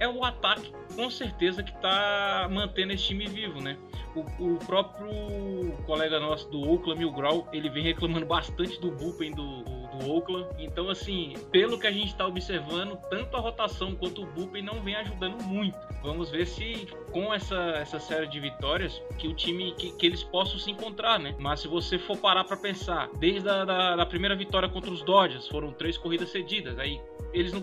é 0.00 0.08
o 0.08 0.24
ataque 0.24 0.72
com 0.94 1.10
certeza 1.10 1.62
que 1.62 1.72
tá 1.80 2.48
mantendo 2.50 2.92
esse 2.92 3.04
time 3.04 3.26
vivo, 3.26 3.60
né? 3.60 3.76
O, 4.14 4.54
o 4.54 4.58
próprio 4.66 5.72
colega 5.86 6.20
nosso 6.20 6.50
do 6.50 6.60
Oakland 6.60 6.98
Milgrau, 6.98 7.48
ele 7.52 7.70
vem 7.70 7.82
reclamando 7.82 8.26
bastante 8.26 8.80
do 8.80 8.90
bullpen 8.90 9.32
do, 9.32 9.81
do 9.96 10.10
Oakland. 10.10 10.48
Então, 10.58 10.88
assim, 10.88 11.34
pelo 11.50 11.78
que 11.78 11.86
a 11.86 11.92
gente 11.92 12.08
está 12.08 12.26
observando, 12.26 12.96
tanto 13.08 13.36
a 13.36 13.40
rotação 13.40 13.94
quanto 13.94 14.22
o 14.22 14.26
bullpen 14.26 14.62
não 14.62 14.80
vem 14.82 14.94
ajudando 14.96 15.42
muito. 15.42 15.78
Vamos 16.02 16.30
ver 16.30 16.46
se 16.46 16.86
com 17.12 17.32
essa, 17.32 17.56
essa 17.76 18.00
série 18.00 18.26
de 18.26 18.40
vitórias 18.40 19.00
que 19.18 19.28
o 19.28 19.34
time 19.34 19.72
que, 19.72 19.92
que 19.92 20.06
eles 20.06 20.22
possam 20.22 20.58
se 20.58 20.70
encontrar, 20.70 21.18
né? 21.18 21.34
Mas 21.38 21.60
se 21.60 21.68
você 21.68 21.98
for 21.98 22.16
parar 22.16 22.44
para 22.44 22.56
pensar, 22.56 23.08
desde 23.18 23.48
a 23.48 23.64
da, 23.64 23.96
da 23.96 24.06
primeira 24.06 24.34
vitória 24.34 24.68
contra 24.68 24.90
os 24.90 25.02
Dodgers, 25.02 25.46
foram 25.48 25.72
três 25.72 25.96
corridas 25.96 26.30
cedidas. 26.30 26.78
Aí 26.78 27.00
eles 27.32 27.52
não 27.52 27.62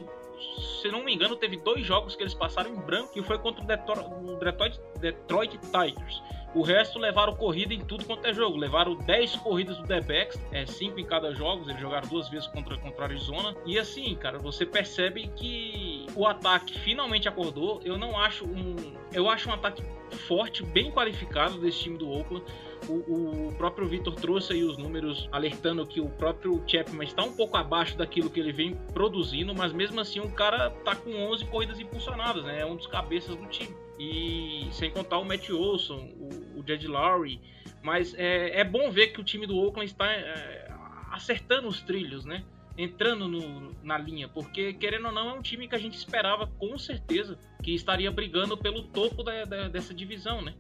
se 0.82 0.90
não 0.90 1.04
me 1.04 1.14
engano, 1.14 1.36
teve 1.36 1.58
dois 1.58 1.86
jogos 1.86 2.16
que 2.16 2.24
eles 2.24 2.34
passaram 2.34 2.72
em 2.72 2.76
branco 2.76 3.12
e 3.16 3.22
foi 3.22 3.38
contra 3.38 3.62
o 3.62 3.68
Detroit, 3.68 4.80
Detroit 5.00 5.58
Tigers. 5.58 6.24
O 6.54 6.64
resto 6.64 6.98
levaram 6.98 7.36
corrida 7.36 7.74
em 7.74 7.80
tudo 7.80 8.06
quanto 8.06 8.26
é 8.26 8.34
jogo. 8.34 8.58
Levaram 8.58 8.96
10 8.96 9.36
corridas 9.38 9.78
do 9.78 9.84
Debex, 9.84 10.40
é 10.52 10.66
5 10.66 11.00
em 11.00 11.06
cada 11.06 11.34
jogo. 11.34 11.70
Eles 11.70 11.80
jogaram 11.80 12.08
duas 12.08 12.28
vezes 12.28 12.48
contra, 12.48 12.76
contra 12.78 13.04
a 13.04 13.08
Arizona. 13.08 13.56
E 13.66 13.78
assim, 13.78 14.16
cara, 14.16 14.40
você 14.40 14.66
percebe 14.66 15.32
que 15.36 16.08
o 16.16 16.26
ataque 16.26 16.80
finalmente 16.80 17.28
acordou. 17.28 17.82
Eu 17.84 17.98
não 17.98 18.18
acho 18.18 18.46
um. 18.46 18.76
Eu 19.14 19.30
acho 19.30 19.50
um 19.50 19.54
ataque 19.54 19.84
forte, 20.28 20.64
bem 20.64 20.92
qualificado 20.92 21.60
desse 21.60 21.80
time 21.80 21.98
do 21.98 22.10
Oakland. 22.10 22.44
O, 22.88 23.48
o 23.48 23.54
próprio 23.56 23.88
Vitor 23.88 24.16
trouxe 24.16 24.54
aí 24.54 24.64
os 24.64 24.78
números 24.78 25.28
alertando 25.32 25.86
que 25.86 26.02
o 26.02 26.10
próprio 26.10 26.64
Chapman 26.66 27.06
está 27.06 27.24
um 27.24 27.34
pouco 27.34 27.58
abaixo 27.58 27.96
daquilo 27.98 28.30
que 28.30 28.40
ele 28.40 28.52
vem 28.52 28.74
produzindo, 28.94 29.54
mas 29.54 29.72
mesmo 29.72 30.00
assim 30.00 30.20
o 30.20 30.32
cara 30.32 30.70
tá 30.70 30.96
com 30.96 31.12
11 31.32 31.46
corridas 31.46 31.80
impulsionadas, 31.80 32.44
né? 32.44 32.62
É 32.62 32.66
um 32.66 32.76
dos 32.76 32.88
cabeças 32.88 33.36
do 33.36 33.46
time. 33.48 33.76
E 34.00 34.70
sem 34.72 34.90
contar 34.90 35.18
o 35.18 35.26
Matt 35.26 35.50
Olson, 35.50 36.10
o, 36.18 36.60
o 36.60 36.64
Jed 36.66 36.88
Lowry. 36.88 37.42
Mas 37.84 38.14
é, 38.16 38.62
é 38.62 38.64
bom 38.64 38.90
ver 38.90 39.08
que 39.08 39.20
o 39.20 39.24
time 39.24 39.46
do 39.46 39.58
Oakland 39.58 39.92
está 39.92 40.12
é, 40.12 40.72
acertando 41.12 41.68
os 41.68 41.82
trilhos, 41.82 42.26
né? 42.26 42.44
Entrando 42.78 43.28
no, 43.28 43.76
na 43.84 43.98
linha, 43.98 44.30
porque 44.30 44.74
querendo 44.74 45.08
ou 45.08 45.12
não, 45.12 45.30
é 45.30 45.34
um 45.34 45.42
time 45.42 45.68
que 45.68 45.76
a 45.76 45.80
gente 45.80 45.98
esperava 45.98 46.48
com 46.48 46.78
certeza 46.78 47.38
que 47.62 47.76
estaria 47.76 48.10
brigando 48.10 48.58
pelo 48.58 48.84
topo 48.84 49.22
da, 49.22 49.44
da, 49.44 49.68
dessa 49.68 49.94
divisão, 49.94 50.42
né? 50.42 50.54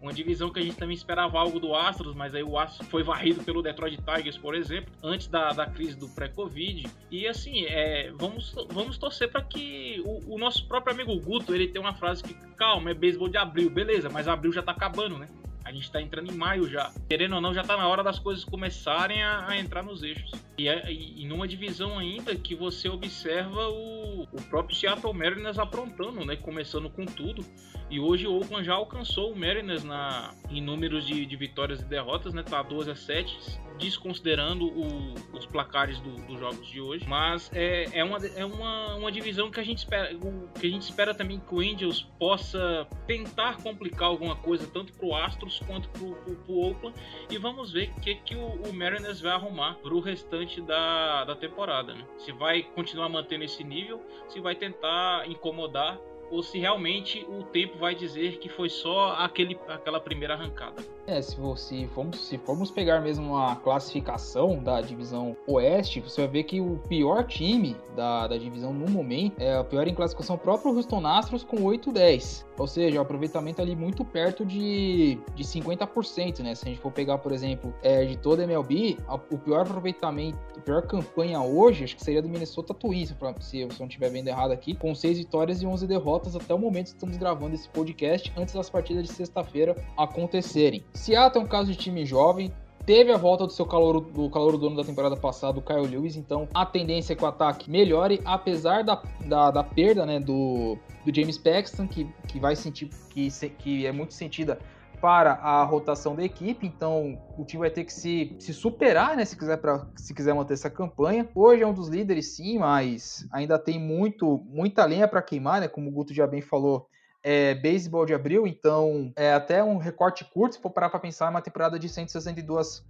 Uma 0.00 0.12
divisão 0.12 0.50
que 0.50 0.60
a 0.60 0.62
gente 0.62 0.76
também 0.76 0.94
esperava 0.94 1.38
algo 1.38 1.58
do 1.58 1.74
Astros, 1.74 2.14
mas 2.14 2.34
aí 2.34 2.42
o 2.42 2.58
Astros 2.58 2.88
foi 2.88 3.02
varrido 3.02 3.42
pelo 3.42 3.62
Detroit 3.62 3.96
Tigers, 3.96 4.36
por 4.36 4.54
exemplo, 4.54 4.92
antes 5.02 5.26
da, 5.26 5.52
da 5.52 5.66
crise 5.66 5.96
do 5.96 6.08
pré-Covid. 6.08 6.88
E 7.10 7.26
assim, 7.26 7.64
é, 7.64 8.10
vamos, 8.14 8.54
vamos 8.70 8.98
torcer 8.98 9.30
para 9.30 9.42
que 9.42 10.02
o, 10.04 10.34
o, 10.34 10.38
nosso 10.38 10.66
próprio 10.68 10.94
amigo 10.94 11.18
Guto 11.20 11.54
ele 11.54 11.68
tem 11.68 11.80
uma 11.80 11.94
frase 11.94 12.22
que, 12.22 12.34
calma, 12.56 12.90
é 12.90 12.94
beisebol 12.94 13.28
de 13.28 13.38
abril, 13.38 13.70
beleza, 13.70 14.08
mas 14.08 14.28
abril 14.28 14.52
já 14.52 14.62
tá 14.62 14.72
acabando, 14.72 15.18
né? 15.18 15.28
A 15.66 15.72
gente 15.72 15.90
tá 15.90 16.00
entrando 16.00 16.32
em 16.32 16.36
maio 16.36 16.70
já. 16.70 16.92
Querendo 17.08 17.34
ou 17.34 17.40
não, 17.40 17.52
já 17.52 17.64
tá 17.64 17.76
na 17.76 17.88
hora 17.88 18.04
das 18.04 18.20
coisas 18.20 18.44
começarem 18.44 19.20
a, 19.20 19.48
a 19.48 19.58
entrar 19.58 19.82
nos 19.82 20.00
eixos. 20.00 20.30
E, 20.56 20.68
é, 20.68 20.92
e 20.92 21.26
numa 21.26 21.48
divisão 21.48 21.98
ainda 21.98 22.36
que 22.36 22.54
você 22.54 22.88
observa 22.88 23.68
o, 23.68 24.22
o 24.22 24.42
próprio 24.48 24.76
Seattle 24.76 25.12
Mariners 25.12 25.58
aprontando, 25.58 26.24
né? 26.24 26.36
Começando 26.36 26.88
com 26.88 27.04
tudo. 27.04 27.44
E 27.90 28.00
hoje 28.00 28.26
o 28.26 28.36
Oakland 28.36 28.64
já 28.64 28.74
alcançou 28.74 29.32
o 29.32 29.38
Mariners 29.38 29.84
na, 29.84 30.34
em 30.50 30.60
números 30.60 31.06
de, 31.06 31.24
de 31.24 31.36
vitórias 31.36 31.80
e 31.80 31.84
derrotas, 31.84 32.34
né? 32.34 32.42
Tá 32.42 32.60
12 32.62 32.90
a 32.90 32.96
7, 32.96 33.60
desconsiderando 33.78 34.66
o, 34.66 35.14
os 35.32 35.46
placares 35.46 36.00
do, 36.00 36.10
dos 36.26 36.38
jogos 36.38 36.66
de 36.66 36.80
hoje. 36.80 37.06
Mas 37.06 37.50
é, 37.54 37.88
é, 37.92 38.02
uma, 38.02 38.18
é 38.18 38.44
uma, 38.44 38.94
uma 38.96 39.12
divisão 39.12 39.50
que 39.50 39.60
a 39.60 39.62
gente 39.62 39.78
espera. 39.78 40.10
Que 40.58 40.66
a 40.66 40.70
gente 40.70 40.82
espera 40.82 41.14
também 41.14 41.38
que 41.38 41.54
o 41.54 41.60
Angels 41.60 42.02
possa 42.18 42.86
tentar 43.06 43.58
complicar 43.58 44.08
alguma 44.08 44.34
coisa, 44.34 44.66
tanto 44.66 44.92
pro 44.92 45.14
Astros 45.14 45.55
quanto 45.60 45.88
pro, 45.90 46.14
pro, 46.14 46.36
pro 46.36 46.54
Oakland. 46.54 46.96
E 47.30 47.38
vamos 47.38 47.72
ver 47.72 47.92
o 47.96 48.00
que, 48.00 48.14
que 48.16 48.36
o, 48.36 48.46
o 48.46 48.72
Mariners 48.72 49.20
vai 49.20 49.32
arrumar 49.32 49.74
pro 49.76 50.00
restante 50.00 50.60
da, 50.60 51.24
da 51.24 51.36
temporada. 51.36 51.94
Né? 51.94 52.04
Se 52.18 52.32
vai 52.32 52.62
continuar 52.62 53.08
mantendo 53.08 53.44
esse 53.44 53.62
nível, 53.64 54.02
se 54.28 54.40
vai 54.40 54.54
tentar 54.54 55.28
incomodar 55.28 55.98
ou 56.30 56.42
se 56.42 56.58
realmente 56.58 57.26
o 57.28 57.42
tempo 57.44 57.78
vai 57.78 57.94
dizer 57.94 58.38
que 58.38 58.48
foi 58.48 58.68
só 58.68 59.14
aquele, 59.18 59.58
aquela 59.68 60.00
primeira 60.00 60.34
arrancada. 60.34 60.82
É, 61.06 61.22
se, 61.22 61.36
se, 61.56 61.86
formos, 61.88 62.18
se 62.18 62.36
formos 62.38 62.70
pegar 62.70 63.00
mesmo 63.00 63.36
a 63.36 63.54
classificação 63.56 64.58
da 64.58 64.80
divisão 64.80 65.36
Oeste, 65.46 66.00
você 66.00 66.22
vai 66.22 66.30
ver 66.30 66.42
que 66.42 66.60
o 66.60 66.80
pior 66.88 67.24
time 67.24 67.76
da, 67.94 68.26
da 68.26 68.36
divisão 68.36 68.72
no 68.72 68.90
momento 68.90 69.40
é 69.40 69.58
o 69.58 69.64
pior 69.64 69.86
em 69.86 69.94
classificação 69.94 70.36
próprio 70.36 70.74
Houston 70.74 71.06
Astros 71.06 71.44
com 71.44 71.58
8-10. 71.58 72.44
Ou 72.58 72.66
seja, 72.66 72.98
o 72.98 73.02
aproveitamento 73.02 73.62
ali 73.62 73.76
muito 73.76 74.04
perto 74.04 74.44
de, 74.44 75.18
de 75.34 75.44
50%, 75.44 76.40
né? 76.40 76.54
Se 76.54 76.64
a 76.64 76.68
gente 76.68 76.80
for 76.80 76.90
pegar, 76.90 77.18
por 77.18 77.32
exemplo, 77.32 77.72
é, 77.82 78.04
de 78.04 78.16
toda 78.16 78.42
a 78.42 78.44
MLB, 78.44 78.98
a, 79.06 79.14
o 79.14 79.38
pior 79.38 79.60
aproveitamento, 79.60 80.38
a 80.56 80.60
pior 80.60 80.82
campanha 80.82 81.40
hoje, 81.40 81.84
acho 81.84 81.94
que 81.94 82.02
seria 82.02 82.22
do 82.22 82.28
Minnesota 82.28 82.74
Twins, 82.74 83.14
se 83.40 83.60
eu 83.60 83.68
não 83.78 83.86
estiver 83.86 84.10
vendo 84.10 84.28
errado 84.28 84.52
aqui, 84.52 84.74
com 84.74 84.94
6 84.94 85.18
vitórias 85.18 85.62
e 85.62 85.66
11 85.66 85.86
derrotas 85.86 86.15
até 86.36 86.54
o 86.54 86.58
momento 86.58 86.86
que 86.86 86.94
estamos 86.94 87.16
gravando 87.16 87.54
esse 87.54 87.68
podcast, 87.68 88.32
antes 88.36 88.54
das 88.54 88.70
partidas 88.70 89.04
de 89.04 89.12
sexta-feira 89.12 89.76
acontecerem. 89.96 90.84
Seattle 90.94 91.42
é 91.42 91.46
um 91.46 91.48
caso 91.48 91.70
de 91.70 91.76
time 91.76 92.04
jovem, 92.04 92.52
teve 92.84 93.12
a 93.12 93.16
volta 93.16 93.46
do 93.46 93.52
seu 93.52 93.66
calor 93.66 94.00
do 94.00 94.30
calor 94.30 94.56
dono 94.56 94.76
da 94.76 94.84
temporada 94.84 95.16
passada, 95.16 95.58
o 95.58 95.62
Kyle 95.62 95.86
Lewis, 95.86 96.16
então 96.16 96.48
a 96.54 96.64
tendência 96.64 97.12
é 97.12 97.16
que 97.16 97.24
o 97.24 97.26
ataque 97.26 97.68
melhore, 97.68 98.20
apesar 98.24 98.84
da, 98.84 99.02
da, 99.26 99.50
da 99.50 99.64
perda 99.64 100.06
né, 100.06 100.20
do, 100.20 100.78
do 101.04 101.14
James 101.14 101.36
Paxton, 101.36 101.88
que, 101.88 102.06
que 102.28 102.38
vai 102.38 102.54
sentir 102.54 102.88
que, 103.10 103.28
que 103.58 103.86
é 103.86 103.92
muito 103.92 104.14
sentida 104.14 104.58
para 105.00 105.32
a 105.32 105.62
rotação 105.64 106.14
da 106.16 106.24
equipe, 106.24 106.66
então 106.66 107.18
o 107.36 107.44
time 107.44 107.60
vai 107.60 107.70
ter 107.70 107.84
que 107.84 107.92
se, 107.92 108.36
se 108.40 108.52
superar, 108.52 109.16
né, 109.16 109.24
se 109.24 109.36
quiser, 109.36 109.58
pra, 109.58 109.86
se 109.96 110.14
quiser 110.14 110.34
manter 110.34 110.54
essa 110.54 110.70
campanha. 110.70 111.28
Hoje 111.34 111.62
é 111.62 111.66
um 111.66 111.74
dos 111.74 111.88
líderes, 111.88 112.34
sim, 112.34 112.58
mas 112.58 113.26
ainda 113.32 113.58
tem 113.58 113.78
muito 113.78 114.38
muita 114.46 114.84
lenha 114.84 115.06
para 115.06 115.22
queimar, 115.22 115.60
né, 115.60 115.68
como 115.68 115.88
o 115.88 115.92
Guto 115.92 116.14
já 116.14 116.26
bem 116.26 116.40
falou, 116.40 116.88
é, 117.26 117.56
beisebol 117.56 118.06
de 118.06 118.14
abril, 118.14 118.46
então 118.46 119.12
é 119.16 119.32
até 119.34 119.62
um 119.62 119.78
recorte 119.78 120.24
curto 120.24 120.54
se 120.54 120.62
for 120.62 120.70
parar 120.70 120.88
para 120.88 121.00
pensar 121.00 121.28
uma 121.28 121.42
temporada 121.42 121.76
de 121.76 121.88
162 121.88 122.84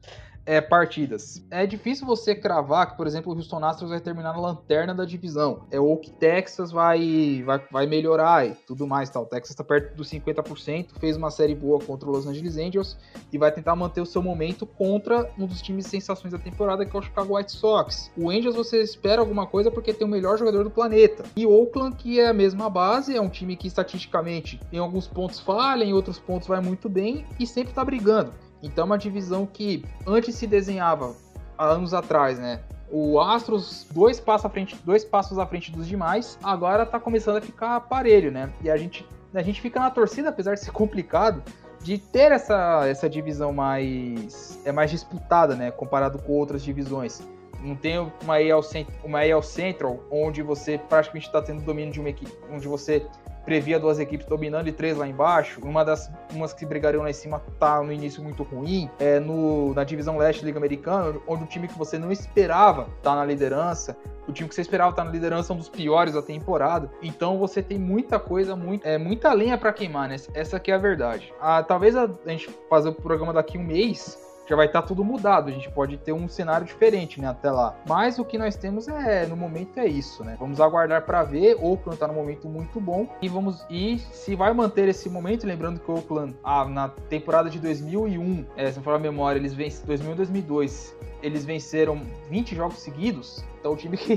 é, 0.44 0.60
partidas. 0.60 1.44
É 1.50 1.66
difícil 1.66 2.06
você 2.06 2.34
cravar 2.34 2.90
que, 2.90 2.96
por 2.96 3.06
exemplo, 3.06 3.32
o 3.32 3.36
Houston 3.36 3.64
Astros 3.64 3.90
vai 3.90 4.00
terminar 4.00 4.34
na 4.34 4.40
lanterna 4.40 4.94
da 4.94 5.04
divisão. 5.04 5.66
É 5.70 5.80
ou 5.80 5.96
que 5.96 6.12
Texas 6.12 6.70
vai, 6.70 7.42
vai, 7.44 7.60
vai 7.70 7.86
melhorar 7.86 8.46
e 8.46 8.54
tudo 8.66 8.86
mais. 8.86 9.10
Tal. 9.10 9.24
O 9.24 9.26
Texas 9.26 9.50
está 9.50 9.64
perto 9.64 9.96
dos 9.96 10.08
50%, 10.08 10.98
fez 11.00 11.16
uma 11.16 11.30
série 11.30 11.54
boa 11.54 11.80
contra 11.80 12.08
o 12.08 12.12
Los 12.12 12.26
Angeles 12.26 12.56
Angels 12.56 12.96
e 13.32 13.38
vai 13.38 13.50
tentar 13.50 13.74
manter 13.74 14.00
o 14.00 14.06
seu 14.06 14.22
momento 14.22 14.64
contra 14.64 15.28
um 15.36 15.46
dos 15.46 15.60
times 15.60 15.86
sensações 15.86 16.32
da 16.32 16.38
temporada, 16.38 16.86
que 16.86 16.94
é 16.94 16.98
o 16.98 17.02
Chicago 17.02 17.36
White 17.36 17.52
Sox. 17.52 18.12
O 18.16 18.30
Angels 18.30 18.54
você 18.54 18.80
espera 18.80 19.20
alguma 19.20 19.46
coisa 19.46 19.70
porque 19.70 19.92
tem 19.92 20.06
o 20.06 20.10
melhor 20.10 20.38
jogador 20.38 20.62
do 20.62 20.70
planeta. 20.70 21.24
E 21.34 21.44
Oakland, 21.44 21.96
que 21.96 22.20
é 22.20 22.28
a 22.28 22.32
mesma 22.32 22.70
base, 22.70 23.16
é 23.16 23.20
um 23.20 23.28
time 23.28 23.56
que 23.56 23.66
estatisticamente 23.66 24.25
em 24.72 24.78
alguns 24.78 25.06
pontos 25.06 25.40
falha, 25.40 25.84
em 25.84 25.92
outros 25.92 26.18
pontos 26.18 26.48
vai 26.48 26.60
muito 26.60 26.88
bem 26.88 27.24
e 27.38 27.46
sempre 27.46 27.70
está 27.70 27.84
brigando. 27.84 28.32
Então 28.62 28.82
é 28.82 28.86
uma 28.86 28.98
divisão 28.98 29.46
que 29.46 29.84
antes 30.06 30.34
se 30.34 30.46
desenhava 30.46 31.14
há 31.56 31.66
anos 31.66 31.94
atrás, 31.94 32.38
né? 32.38 32.60
O 32.90 33.20
Astros 33.20 33.86
dois 33.90 34.20
passos 34.20 34.46
à 34.46 34.48
frente, 34.48 34.76
dois 34.84 35.04
passos 35.04 35.38
à 35.38 35.46
frente 35.46 35.72
dos 35.72 35.86
demais, 35.86 36.38
agora 36.42 36.86
tá 36.86 37.00
começando 37.00 37.38
a 37.38 37.40
ficar 37.40 37.76
aparelho, 37.76 38.30
né? 38.30 38.52
E 38.62 38.70
a 38.70 38.76
gente 38.76 39.06
a 39.34 39.42
gente 39.42 39.60
fica 39.60 39.78
na 39.78 39.90
torcida, 39.90 40.30
apesar 40.30 40.54
de 40.54 40.60
ser 40.60 40.70
complicado, 40.70 41.42
de 41.82 41.98
ter 41.98 42.32
essa, 42.32 42.86
essa 42.86 43.08
divisão 43.08 43.52
mais 43.52 44.58
é 44.64 44.72
mais 44.72 44.90
disputada, 44.90 45.54
né, 45.54 45.70
comparado 45.70 46.18
com 46.18 46.32
outras 46.32 46.62
divisões. 46.62 47.22
Não 47.62 47.74
tem 47.74 47.98
uma 47.98 48.36
AL, 48.36 48.60
uma 49.04 49.20
AL 49.20 49.42
Central 49.42 50.00
onde 50.10 50.42
você 50.42 50.78
praticamente 50.78 51.26
está 51.26 51.42
tendo 51.42 51.62
domínio 51.62 51.92
de 51.92 52.00
uma 52.00 52.08
equipe, 52.08 52.32
onde 52.50 52.68
você 52.68 53.06
previa 53.46 53.78
duas 53.78 54.00
equipes 54.00 54.26
dominando 54.26 54.66
e 54.66 54.72
três 54.72 54.96
lá 54.98 55.06
embaixo. 55.06 55.60
Uma 55.62 55.84
das 55.84 56.10
umas 56.34 56.52
que 56.52 56.66
brigariam 56.66 57.04
lá 57.04 57.08
em 57.08 57.14
cima 57.14 57.40
tá 57.58 57.80
no 57.80 57.92
início 57.92 58.22
muito 58.22 58.42
ruim. 58.42 58.90
É 58.98 59.20
no, 59.20 59.72
na 59.72 59.84
divisão 59.84 60.18
leste 60.18 60.42
da 60.42 60.46
Liga 60.46 60.58
Americana, 60.58 61.18
onde 61.26 61.44
o 61.44 61.46
time 61.46 61.68
que 61.68 61.78
você 61.78 61.96
não 61.96 62.10
esperava 62.10 62.88
tá 63.02 63.14
na 63.14 63.24
liderança. 63.24 63.96
O 64.28 64.32
time 64.32 64.48
que 64.48 64.54
você 64.56 64.60
esperava 64.60 64.92
tá 64.92 65.04
na 65.04 65.12
liderança 65.12 65.52
é 65.52 65.54
um 65.54 65.58
dos 65.58 65.68
piores 65.68 66.14
da 66.14 66.20
temporada. 66.20 66.90
Então 67.00 67.38
você 67.38 67.62
tem 67.62 67.78
muita 67.78 68.18
coisa, 68.18 68.56
muito, 68.56 68.84
é, 68.84 68.98
muita 68.98 69.32
lenha 69.32 69.56
para 69.56 69.72
queimar, 69.72 70.08
né? 70.08 70.16
Essa 70.34 70.56
aqui 70.56 70.72
é 70.72 70.74
a 70.74 70.78
verdade. 70.78 71.32
Ah, 71.40 71.62
talvez 71.62 71.94
a, 71.94 72.02
a 72.26 72.30
gente 72.30 72.50
fazer 72.68 72.88
o 72.88 72.92
programa 72.92 73.32
daqui 73.32 73.56
um 73.56 73.62
mês 73.62 74.25
já 74.46 74.56
vai 74.56 74.66
estar 74.66 74.82
tá 74.82 74.88
tudo 74.88 75.04
mudado. 75.04 75.48
A 75.48 75.52
gente 75.52 75.70
pode 75.70 75.96
ter 75.98 76.12
um 76.12 76.28
cenário 76.28 76.66
diferente, 76.66 77.20
né, 77.20 77.28
até 77.28 77.50
lá. 77.50 77.74
Mas 77.86 78.18
o 78.18 78.24
que 78.24 78.38
nós 78.38 78.56
temos 78.56 78.88
é, 78.88 79.26
no 79.26 79.36
momento 79.36 79.78
é 79.78 79.86
isso, 79.86 80.24
né? 80.24 80.36
Vamos 80.38 80.60
aguardar 80.60 81.02
para 81.02 81.22
ver. 81.22 81.56
Oakland 81.60 81.98
tá 81.98 82.06
no 82.06 82.14
momento 82.14 82.48
muito 82.48 82.80
bom 82.80 83.08
e 83.20 83.28
vamos 83.28 83.64
e 83.68 83.98
se 84.12 84.34
vai 84.34 84.52
manter 84.52 84.88
esse 84.88 85.08
momento, 85.08 85.46
lembrando 85.46 85.80
que 85.80 85.90
o 85.90 85.94
Oakland 85.94 86.36
ah, 86.42 86.64
na 86.64 86.88
temporada 86.88 87.50
de 87.50 87.58
2001, 87.58 88.46
é, 88.56 88.70
se 88.70 88.76
não 88.76 88.84
falar 88.84 88.96
a 88.96 89.00
memória, 89.00 89.38
eles 89.38 89.54
vencem 89.54 89.84
2001 89.86 90.12
e 90.12 90.16
2002, 90.16 90.96
eles 91.22 91.44
venceram 91.44 92.02
20 92.30 92.54
jogos 92.54 92.78
seguidos. 92.78 93.44
Então 93.58 93.72
o 93.72 93.76
time 93.76 93.96
que 93.96 94.16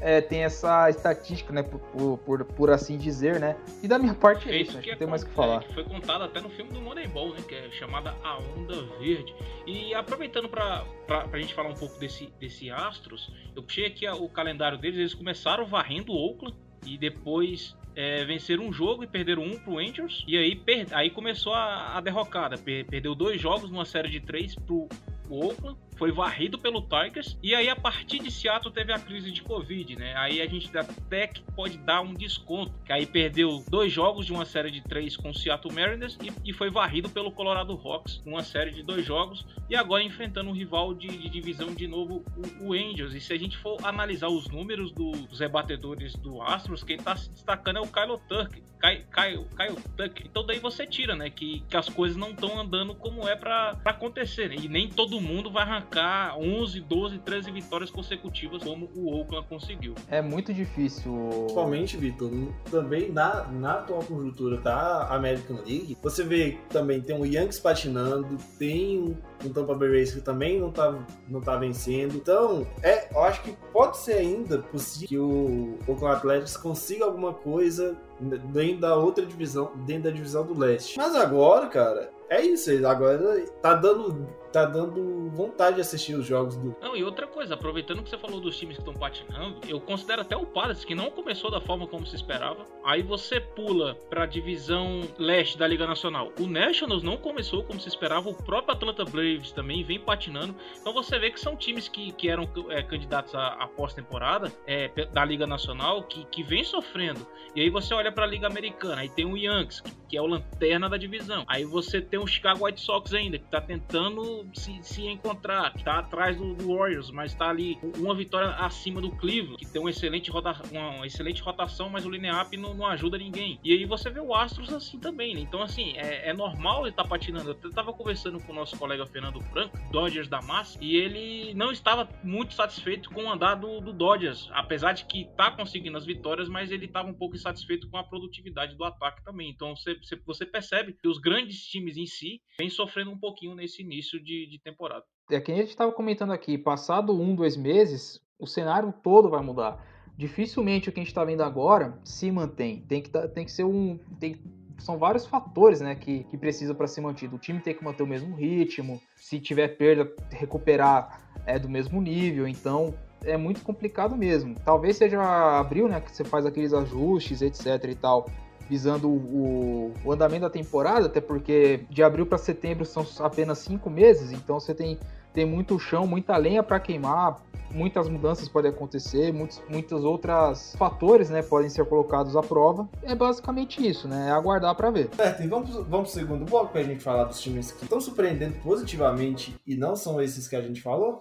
é, 0.00 0.20
tem 0.20 0.44
essa 0.44 0.88
estatística, 0.90 1.52
né? 1.52 1.62
Por, 1.62 2.18
por, 2.18 2.44
por, 2.44 2.70
assim 2.70 2.96
dizer, 2.96 3.40
né? 3.40 3.56
E 3.82 3.88
da 3.88 3.98
minha 3.98 4.14
parte 4.14 4.48
é, 4.48 4.60
isso, 4.60 4.72
acho 4.72 4.80
que, 4.80 4.90
não 4.90 4.98
tem 4.98 5.08
mais 5.08 5.22
o 5.22 5.26
que 5.26 5.32
falar. 5.32 5.64
É, 5.68 5.72
foi 5.72 5.84
contado 5.84 6.24
até 6.24 6.40
no 6.40 6.50
filme 6.50 6.72
do 6.72 6.80
Moneyball, 6.80 7.34
né? 7.34 7.40
Que 7.46 7.54
é 7.54 7.70
chamada 7.72 8.14
A 8.22 8.38
Onda 8.38 8.82
Verde. 8.98 9.34
E 9.66 9.94
aproveitando 9.94 10.48
para 10.48 10.84
a 11.08 11.38
gente 11.38 11.54
falar 11.54 11.68
um 11.68 11.74
pouco 11.74 11.98
desse, 11.98 12.32
desse 12.40 12.70
Astros, 12.70 13.32
eu 13.54 13.62
puxei 13.62 13.86
aqui 13.86 14.08
o 14.08 14.28
calendário 14.28 14.78
deles, 14.78 14.98
eles 14.98 15.14
começaram 15.14 15.66
varrendo 15.66 16.12
o 16.12 16.16
Oakland 16.16 16.56
e 16.86 16.96
depois 16.96 17.76
é, 17.94 18.24
venceram 18.24 18.66
um 18.66 18.72
jogo 18.72 19.04
e 19.04 19.06
perderam 19.06 19.42
um 19.42 19.58
pro 19.58 19.78
Angels. 19.78 20.24
E 20.26 20.36
aí, 20.36 20.54
per... 20.54 20.86
aí 20.92 21.10
começou 21.10 21.52
a, 21.54 21.96
a 21.96 22.00
derrocada. 22.00 22.56
Per... 22.56 22.86
Perdeu 22.86 23.14
dois 23.14 23.40
jogos 23.40 23.70
numa 23.70 23.84
série 23.84 24.08
de 24.08 24.20
três 24.20 24.54
pro 24.54 24.88
Oakland 25.28 25.78
foi 26.00 26.10
varrido 26.10 26.58
pelo 26.58 26.80
Tigers. 26.80 27.36
E 27.42 27.54
aí, 27.54 27.68
a 27.68 27.76
partir 27.76 28.20
de 28.20 28.30
Seattle, 28.30 28.72
teve 28.72 28.90
a 28.90 28.98
crise 28.98 29.30
de 29.30 29.42
Covid, 29.42 29.96
né? 29.96 30.16
Aí 30.16 30.40
a 30.40 30.46
gente 30.46 30.70
até 30.76 31.26
que 31.26 31.42
pode 31.54 31.76
dar 31.76 32.00
um 32.00 32.14
desconto. 32.14 32.72
Que 32.86 32.92
aí 32.94 33.04
perdeu 33.04 33.62
dois 33.68 33.92
jogos 33.92 34.24
de 34.24 34.32
uma 34.32 34.46
série 34.46 34.70
de 34.70 34.80
três 34.80 35.14
com 35.14 35.28
o 35.28 35.34
Seattle 35.34 35.74
Mariners 35.74 36.16
e, 36.22 36.32
e 36.48 36.52
foi 36.54 36.70
varrido 36.70 37.10
pelo 37.10 37.30
Colorado 37.30 37.74
Rocks, 37.74 38.22
uma 38.24 38.42
série 38.42 38.70
de 38.70 38.82
dois 38.82 39.04
jogos. 39.04 39.44
E 39.68 39.76
agora 39.76 40.02
enfrentando 40.02 40.48
um 40.48 40.54
rival 40.54 40.94
de, 40.94 41.06
de 41.06 41.28
divisão 41.28 41.74
de 41.74 41.86
novo, 41.86 42.24
o, 42.34 42.68
o, 42.68 42.72
Angels. 42.72 43.12
E 43.12 43.20
se 43.20 43.34
a 43.34 43.38
gente 43.38 43.58
for 43.58 43.76
analisar 43.84 44.28
os 44.28 44.48
números 44.48 44.92
do, 44.92 45.10
dos 45.10 45.38
rebatedores 45.38 46.14
do 46.14 46.40
Astros, 46.40 46.82
quem 46.82 46.96
tá 46.96 47.14
se 47.14 47.28
destacando 47.28 47.76
é 47.76 47.80
o 47.80 47.86
Kyle 47.86 48.18
Tucker. 48.26 48.62
Kyle, 48.80 49.04
Kyle, 49.12 49.46
Kyle 49.54 49.82
Tucker. 49.98 50.26
Então 50.26 50.46
daí 50.46 50.58
você 50.58 50.86
tira, 50.86 51.14
né? 51.14 51.28
Que, 51.28 51.60
que 51.68 51.76
as 51.76 51.90
coisas 51.90 52.16
não 52.16 52.30
estão 52.30 52.58
andando 52.58 52.94
como 52.94 53.28
é 53.28 53.36
para 53.36 53.76
acontecer. 53.84 54.48
Né? 54.48 54.56
E 54.62 54.66
nem 54.66 54.88
todo 54.88 55.20
mundo 55.20 55.50
vai 55.50 55.64
arrancar 55.64 55.89
arrancar 55.90 56.38
11, 56.38 56.80
12, 56.80 57.18
13 57.18 57.50
vitórias 57.50 57.90
consecutivas 57.90 58.62
como 58.62 58.88
o 58.94 59.12
Oakland 59.12 59.46
conseguiu. 59.48 59.94
É 60.08 60.22
muito 60.22 60.54
difícil. 60.54 61.12
Principalmente, 61.30 61.96
Vitor, 61.96 62.30
também 62.70 63.10
na, 63.10 63.44
na 63.48 63.72
atual 63.74 64.02
conjuntura 64.04 64.58
da 64.58 65.08
American 65.08 65.56
League, 65.56 65.96
você 66.02 66.22
vê 66.22 66.58
também 66.68 67.00
tem 67.00 67.16
um 67.16 67.26
Yankees 67.26 67.58
patinando, 67.58 68.36
tem 68.58 69.16
um 69.44 69.52
Tampa 69.52 69.74
Bay 69.74 69.90
Rays 69.90 70.14
que 70.14 70.20
também 70.20 70.60
não 70.60 70.70
tá, 70.70 70.94
não 71.28 71.40
tá 71.40 71.56
vencendo. 71.56 72.16
Então, 72.16 72.66
é, 72.82 73.12
eu 73.12 73.22
acho 73.24 73.42
que 73.42 73.56
pode 73.72 73.98
ser 73.98 74.14
ainda 74.14 74.58
possível 74.58 75.08
que 75.08 75.18
o 75.18 75.78
Oakland 75.88 76.16
Athletics 76.16 76.56
consiga 76.56 77.04
alguma 77.04 77.32
coisa 77.32 77.96
dentro 78.20 78.80
da 78.80 78.94
outra 78.96 79.24
divisão, 79.24 79.72
dentro 79.86 80.04
da 80.04 80.10
divisão 80.10 80.46
do 80.46 80.58
leste. 80.58 80.96
Mas 80.98 81.14
agora, 81.14 81.66
cara, 81.68 82.10
é 82.28 82.40
isso, 82.42 82.70
agora 82.86 83.44
tá 83.62 83.74
dando, 83.74 84.28
tá 84.52 84.64
dando 84.64 85.30
vontade 85.30 85.76
de 85.76 85.80
assistir 85.80 86.14
os 86.14 86.26
jogos 86.26 86.56
do. 86.56 86.76
Não, 86.80 86.96
e 86.96 87.04
outra 87.04 87.26
coisa, 87.26 87.54
aproveitando 87.54 88.02
que 88.02 88.10
você 88.10 88.18
falou 88.18 88.40
dos 88.40 88.56
times 88.56 88.76
que 88.76 88.82
estão 88.82 88.94
patinando, 88.94 89.60
eu 89.68 89.80
considero 89.80 90.22
até 90.22 90.36
o 90.36 90.46
Palace, 90.46 90.86
que 90.86 90.94
não 90.94 91.10
começou 91.10 91.50
da 91.50 91.60
forma 91.60 91.86
como 91.86 92.06
se 92.06 92.16
esperava. 92.16 92.64
Aí 92.84 93.02
você 93.02 93.40
pula 93.40 93.94
pra 94.08 94.26
divisão 94.26 95.02
leste 95.18 95.56
da 95.56 95.66
Liga 95.66 95.86
Nacional. 95.86 96.32
O 96.38 96.46
Nationals 96.46 97.02
não 97.02 97.16
começou 97.16 97.62
como 97.64 97.80
se 97.80 97.88
esperava, 97.88 98.28
o 98.28 98.34
próprio 98.34 98.74
Atlanta 98.74 99.04
Braves 99.04 99.52
também 99.52 99.84
vem 99.84 99.98
patinando. 99.98 100.54
Então 100.80 100.92
você 100.92 101.18
vê 101.18 101.30
que 101.30 101.40
são 101.40 101.56
times 101.56 101.88
que, 101.88 102.12
que 102.12 102.28
eram 102.28 102.48
é, 102.70 102.82
candidatos 102.82 103.34
à, 103.34 103.48
à 103.48 103.66
pós-temporada 103.66 104.52
é, 104.66 104.88
da 105.06 105.24
Liga 105.24 105.46
Nacional 105.46 106.02
que, 106.04 106.24
que 106.26 106.42
vem 106.42 106.64
sofrendo. 106.64 107.26
E 107.54 107.60
aí 107.60 107.70
você 107.70 107.94
olha 107.94 108.12
pra 108.12 108.26
Liga 108.26 108.46
Americana, 108.46 109.02
aí 109.02 109.08
tem 109.08 109.24
o 109.24 109.36
Yankees, 109.36 109.80
que, 109.80 109.92
que 110.10 110.16
é 110.16 110.22
o 110.22 110.26
lanterna 110.26 110.88
da 110.88 110.96
divisão. 110.96 111.44
Aí 111.46 111.64
você 111.64 112.00
tem 112.00 112.18
o 112.18 112.26
Chicago 112.26 112.64
White 112.64 112.80
Sox 112.80 113.12
ainda, 113.14 113.38
que 113.38 113.48
tá 113.48 113.60
tentando 113.60 114.39
se, 114.54 114.82
se 114.82 115.06
encontrar, 115.06 115.72
tá 115.82 115.98
atrás 115.98 116.36
do, 116.36 116.54
do, 116.54 116.76
Warriors, 116.76 117.10
mas 117.10 117.34
tá 117.34 117.48
ali 117.48 117.78
uma 117.98 118.14
vitória 118.14 118.50
acima 118.56 119.00
do 119.00 119.10
Cleveland, 119.10 119.56
que 119.56 119.66
tem 119.66 119.80
uma 119.80 119.90
excelente, 119.90 120.30
rota, 120.30 120.54
uma, 120.70 120.90
uma 120.90 121.06
excelente 121.06 121.42
rotação, 121.42 121.88
mas 121.88 122.06
o 122.06 122.10
line-up 122.10 122.56
não, 122.56 122.74
não, 122.74 122.86
ajuda 122.86 123.18
ninguém. 123.18 123.58
E 123.62 123.72
aí 123.72 123.84
você 123.84 124.10
vê 124.10 124.20
o 124.20 124.34
Astros 124.34 124.72
assim 124.72 124.98
também, 124.98 125.34
né? 125.34 125.40
Então, 125.40 125.62
assim, 125.62 125.96
é, 125.96 126.30
é 126.30 126.32
normal 126.32 126.86
ele 126.86 126.94
tá 126.94 127.04
patinando. 127.04 127.50
Eu 127.62 127.70
tava 127.70 127.92
conversando 127.92 128.40
com 128.40 128.52
o 128.52 128.54
nosso 128.54 128.76
colega 128.78 129.06
Fernando 129.06 129.40
Franco, 129.40 129.78
Dodgers 129.90 130.28
da 130.28 130.40
Massa, 130.42 130.78
e 130.80 130.96
ele 130.96 131.54
não 131.54 131.70
estava 131.70 132.08
muito 132.22 132.54
satisfeito 132.54 133.10
com 133.10 133.24
o 133.24 133.30
andar 133.30 133.54
do, 133.54 133.80
do 133.80 133.92
Dodgers, 133.92 134.48
apesar 134.52 134.92
de 134.92 135.04
que 135.04 135.28
tá 135.36 135.50
conseguindo 135.50 135.96
as 135.96 136.06
vitórias, 136.06 136.48
mas 136.48 136.70
ele 136.70 136.86
estava 136.86 137.08
um 137.08 137.14
pouco 137.14 137.36
insatisfeito 137.36 137.88
com 137.88 137.96
a 137.96 138.04
produtividade 138.04 138.76
do 138.76 138.84
ataque 138.84 139.22
também. 139.24 139.50
Então, 139.50 139.74
você, 139.76 139.98
você 140.24 140.46
percebe 140.46 140.92
que 140.92 141.08
os 141.08 141.18
grandes 141.18 141.64
times 141.66 141.96
em 141.96 142.06
si 142.06 142.40
vêm 142.58 142.70
sofrendo 142.70 143.10
um 143.10 143.18
pouquinho 143.18 143.54
nesse 143.54 143.82
início 143.82 144.22
de, 144.22 144.29
de 144.46 144.60
temporada. 144.62 145.04
É 145.30 145.40
que 145.40 145.52
a 145.52 145.56
gente 145.56 145.68
estava 145.68 145.92
comentando 145.92 146.32
aqui, 146.32 146.58
passado 146.58 147.12
um, 147.12 147.34
dois 147.34 147.56
meses, 147.56 148.20
o 148.38 148.46
cenário 148.46 148.92
todo 149.02 149.30
vai 149.30 149.42
mudar. 149.42 149.84
Dificilmente 150.16 150.88
o 150.88 150.92
que 150.92 151.00
a 151.00 151.02
gente 151.02 151.10
está 151.10 151.24
vendo 151.24 151.42
agora 151.42 151.98
se 152.04 152.30
mantém. 152.30 152.82
Tem 152.82 153.02
que, 153.02 153.10
tem 153.28 153.44
que 153.44 153.52
ser 153.52 153.64
um. 153.64 153.98
Tem, 154.18 154.40
são 154.78 154.98
vários 154.98 155.26
fatores 155.26 155.80
né, 155.80 155.94
que, 155.94 156.24
que 156.24 156.36
precisam 156.36 156.74
para 156.74 156.86
ser 156.86 157.00
mantido. 157.00 157.36
O 157.36 157.38
time 157.38 157.60
tem 157.60 157.74
que 157.74 157.84
manter 157.84 158.02
o 158.02 158.06
mesmo 158.06 158.34
ritmo, 158.34 159.00
se 159.16 159.38
tiver 159.38 159.68
perda, 159.76 160.10
recuperar 160.30 161.30
é 161.46 161.58
do 161.58 161.68
mesmo 161.68 162.00
nível. 162.00 162.46
Então 162.46 162.94
é 163.22 163.36
muito 163.36 163.62
complicado 163.62 164.16
mesmo. 164.16 164.54
Talvez 164.64 164.96
seja 164.96 165.20
abril, 165.58 165.88
né, 165.88 166.00
que 166.00 166.10
você 166.10 166.24
faz 166.24 166.44
aqueles 166.44 166.72
ajustes, 166.72 167.42
etc 167.42 167.84
e 167.90 167.94
tal 167.94 168.26
visando 168.70 169.08
o, 169.08 169.92
o 170.04 170.12
andamento 170.12 170.42
da 170.42 170.50
temporada, 170.50 171.06
até 171.06 171.20
porque 171.20 171.80
de 171.90 172.04
abril 172.04 172.24
para 172.24 172.38
setembro 172.38 172.84
são 172.84 173.04
apenas 173.18 173.58
cinco 173.58 173.90
meses, 173.90 174.30
então 174.30 174.60
você 174.60 174.72
tem, 174.72 174.96
tem 175.34 175.44
muito 175.44 175.76
chão, 175.80 176.06
muita 176.06 176.36
lenha 176.36 176.62
para 176.62 176.78
queimar, 176.78 177.42
muitas 177.74 178.08
mudanças 178.08 178.48
podem 178.48 178.70
acontecer, 178.70 179.32
muitos, 179.32 179.60
muitos 179.68 180.04
outros 180.04 180.76
fatores 180.76 181.28
né, 181.30 181.42
podem 181.42 181.68
ser 181.68 181.84
colocados 181.84 182.36
à 182.36 182.42
prova. 182.42 182.88
É 183.02 183.12
basicamente 183.12 183.84
isso, 183.84 184.06
né? 184.06 184.28
É 184.28 184.30
aguardar 184.30 184.76
para 184.76 184.88
ver. 184.88 185.10
Certo, 185.16 185.42
e 185.42 185.48
vamos, 185.48 185.70
vamos 185.88 186.12
pro 186.12 186.20
segundo 186.20 186.44
bloco 186.44 186.70
para 186.70 186.80
a 186.80 186.84
gente 186.84 187.02
falar 187.02 187.24
dos 187.24 187.40
times 187.40 187.72
que 187.72 187.82
estão 187.82 188.00
surpreendendo 188.00 188.54
positivamente 188.62 189.56
e 189.66 189.74
não 189.74 189.96
são 189.96 190.22
esses 190.22 190.46
que 190.46 190.54
a 190.54 190.62
gente 190.62 190.80
falou? 190.80 191.20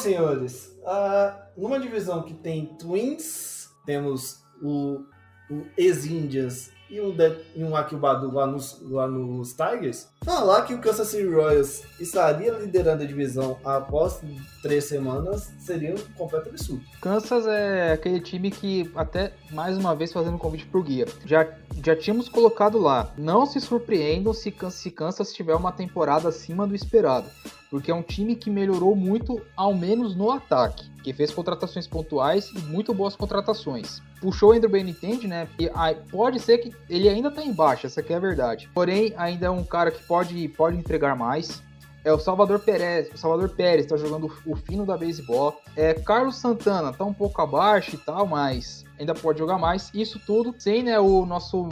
Senhores, 0.00 0.76
uh, 0.82 1.32
numa 1.56 1.78
divisão 1.78 2.22
que 2.22 2.34
tem 2.34 2.76
Twins, 2.78 3.68
temos 3.84 4.42
o, 4.62 5.04
o 5.50 5.66
ex-Indians 5.76 6.70
e 6.90 7.00
um, 7.00 7.14
de, 7.14 7.36
um 7.56 7.76
Akibadu 7.76 8.34
lá 8.34 8.46
nos, 8.46 8.80
lá 8.82 9.06
nos 9.06 9.52
Tigers, 9.52 10.08
falar 10.24 10.62
que 10.62 10.74
o 10.74 10.80
Kansas 10.80 11.06
City 11.08 11.28
Royals 11.28 11.84
estaria 12.00 12.52
liderando 12.52 13.04
a 13.04 13.06
divisão 13.06 13.56
após 13.64 14.20
três 14.60 14.84
semanas 14.84 15.52
seria 15.60 15.94
um 15.94 15.98
completo 16.14 16.48
absurdo. 16.48 16.82
Kansas 17.00 17.46
é 17.46 17.92
aquele 17.92 18.20
time 18.20 18.50
que, 18.50 18.90
até 18.96 19.32
mais 19.52 19.78
uma 19.78 19.94
vez 19.94 20.12
fazendo 20.12 20.34
um 20.34 20.38
convite 20.38 20.66
pro 20.66 20.82
guia, 20.82 21.06
já, 21.24 21.46
já 21.84 21.94
tínhamos 21.94 22.28
colocado 22.28 22.78
lá. 22.78 23.12
Não 23.16 23.46
se 23.46 23.60
surpreendam 23.60 24.34
se, 24.34 24.52
se 24.70 24.90
Kansas 24.90 25.32
tiver 25.32 25.54
uma 25.54 25.70
temporada 25.70 26.28
acima 26.28 26.66
do 26.66 26.74
esperado 26.74 27.30
porque 27.70 27.90
é 27.90 27.94
um 27.94 28.02
time 28.02 28.34
que 28.34 28.50
melhorou 28.50 28.96
muito, 28.96 29.40
ao 29.56 29.72
menos 29.72 30.16
no 30.16 30.30
ataque, 30.30 30.90
que 31.02 31.12
fez 31.12 31.30
contratações 31.30 31.86
pontuais 31.86 32.50
e 32.50 32.58
muito 32.60 32.92
boas 32.92 33.14
contratações. 33.14 34.02
Puxou 34.20 34.50
o 34.50 34.52
Andrew 34.52 34.70
Benintendi, 34.70 35.26
né? 35.26 35.48
E 35.58 35.70
pode 36.10 36.40
ser 36.40 36.58
que 36.58 36.74
ele 36.88 37.08
ainda 37.08 37.30
tá 37.30 37.42
embaixo, 37.42 37.86
essa 37.86 38.00
aqui 38.00 38.12
é 38.12 38.16
a 38.16 38.20
verdade. 38.20 38.68
Porém, 38.74 39.14
ainda 39.16 39.46
é 39.46 39.50
um 39.50 39.64
cara 39.64 39.90
que 39.90 40.02
pode, 40.02 40.48
pode 40.48 40.76
entregar 40.76 41.16
mais. 41.16 41.62
É 42.02 42.12
o 42.12 42.18
Salvador 42.18 42.60
Pérez, 42.60 43.10
o 43.14 43.18
Salvador 43.18 43.50
Pérez 43.50 43.86
tá 43.86 43.96
jogando 43.96 44.32
o 44.46 44.56
fino 44.56 44.86
da 44.86 44.96
beisebol. 44.96 45.60
É 45.76 45.94
Carlos 45.94 46.36
Santana 46.36 46.92
tá 46.92 47.04
um 47.04 47.12
pouco 47.12 47.40
abaixo 47.42 47.94
e 47.94 47.98
tal, 47.98 48.26
mas 48.26 48.84
ainda 49.00 49.14
pode 49.14 49.38
jogar 49.38 49.58
mais. 49.58 49.90
Isso 49.94 50.20
tudo 50.24 50.54
sem 50.58 50.82
né, 50.82 51.00
o 51.00 51.24
nosso 51.24 51.66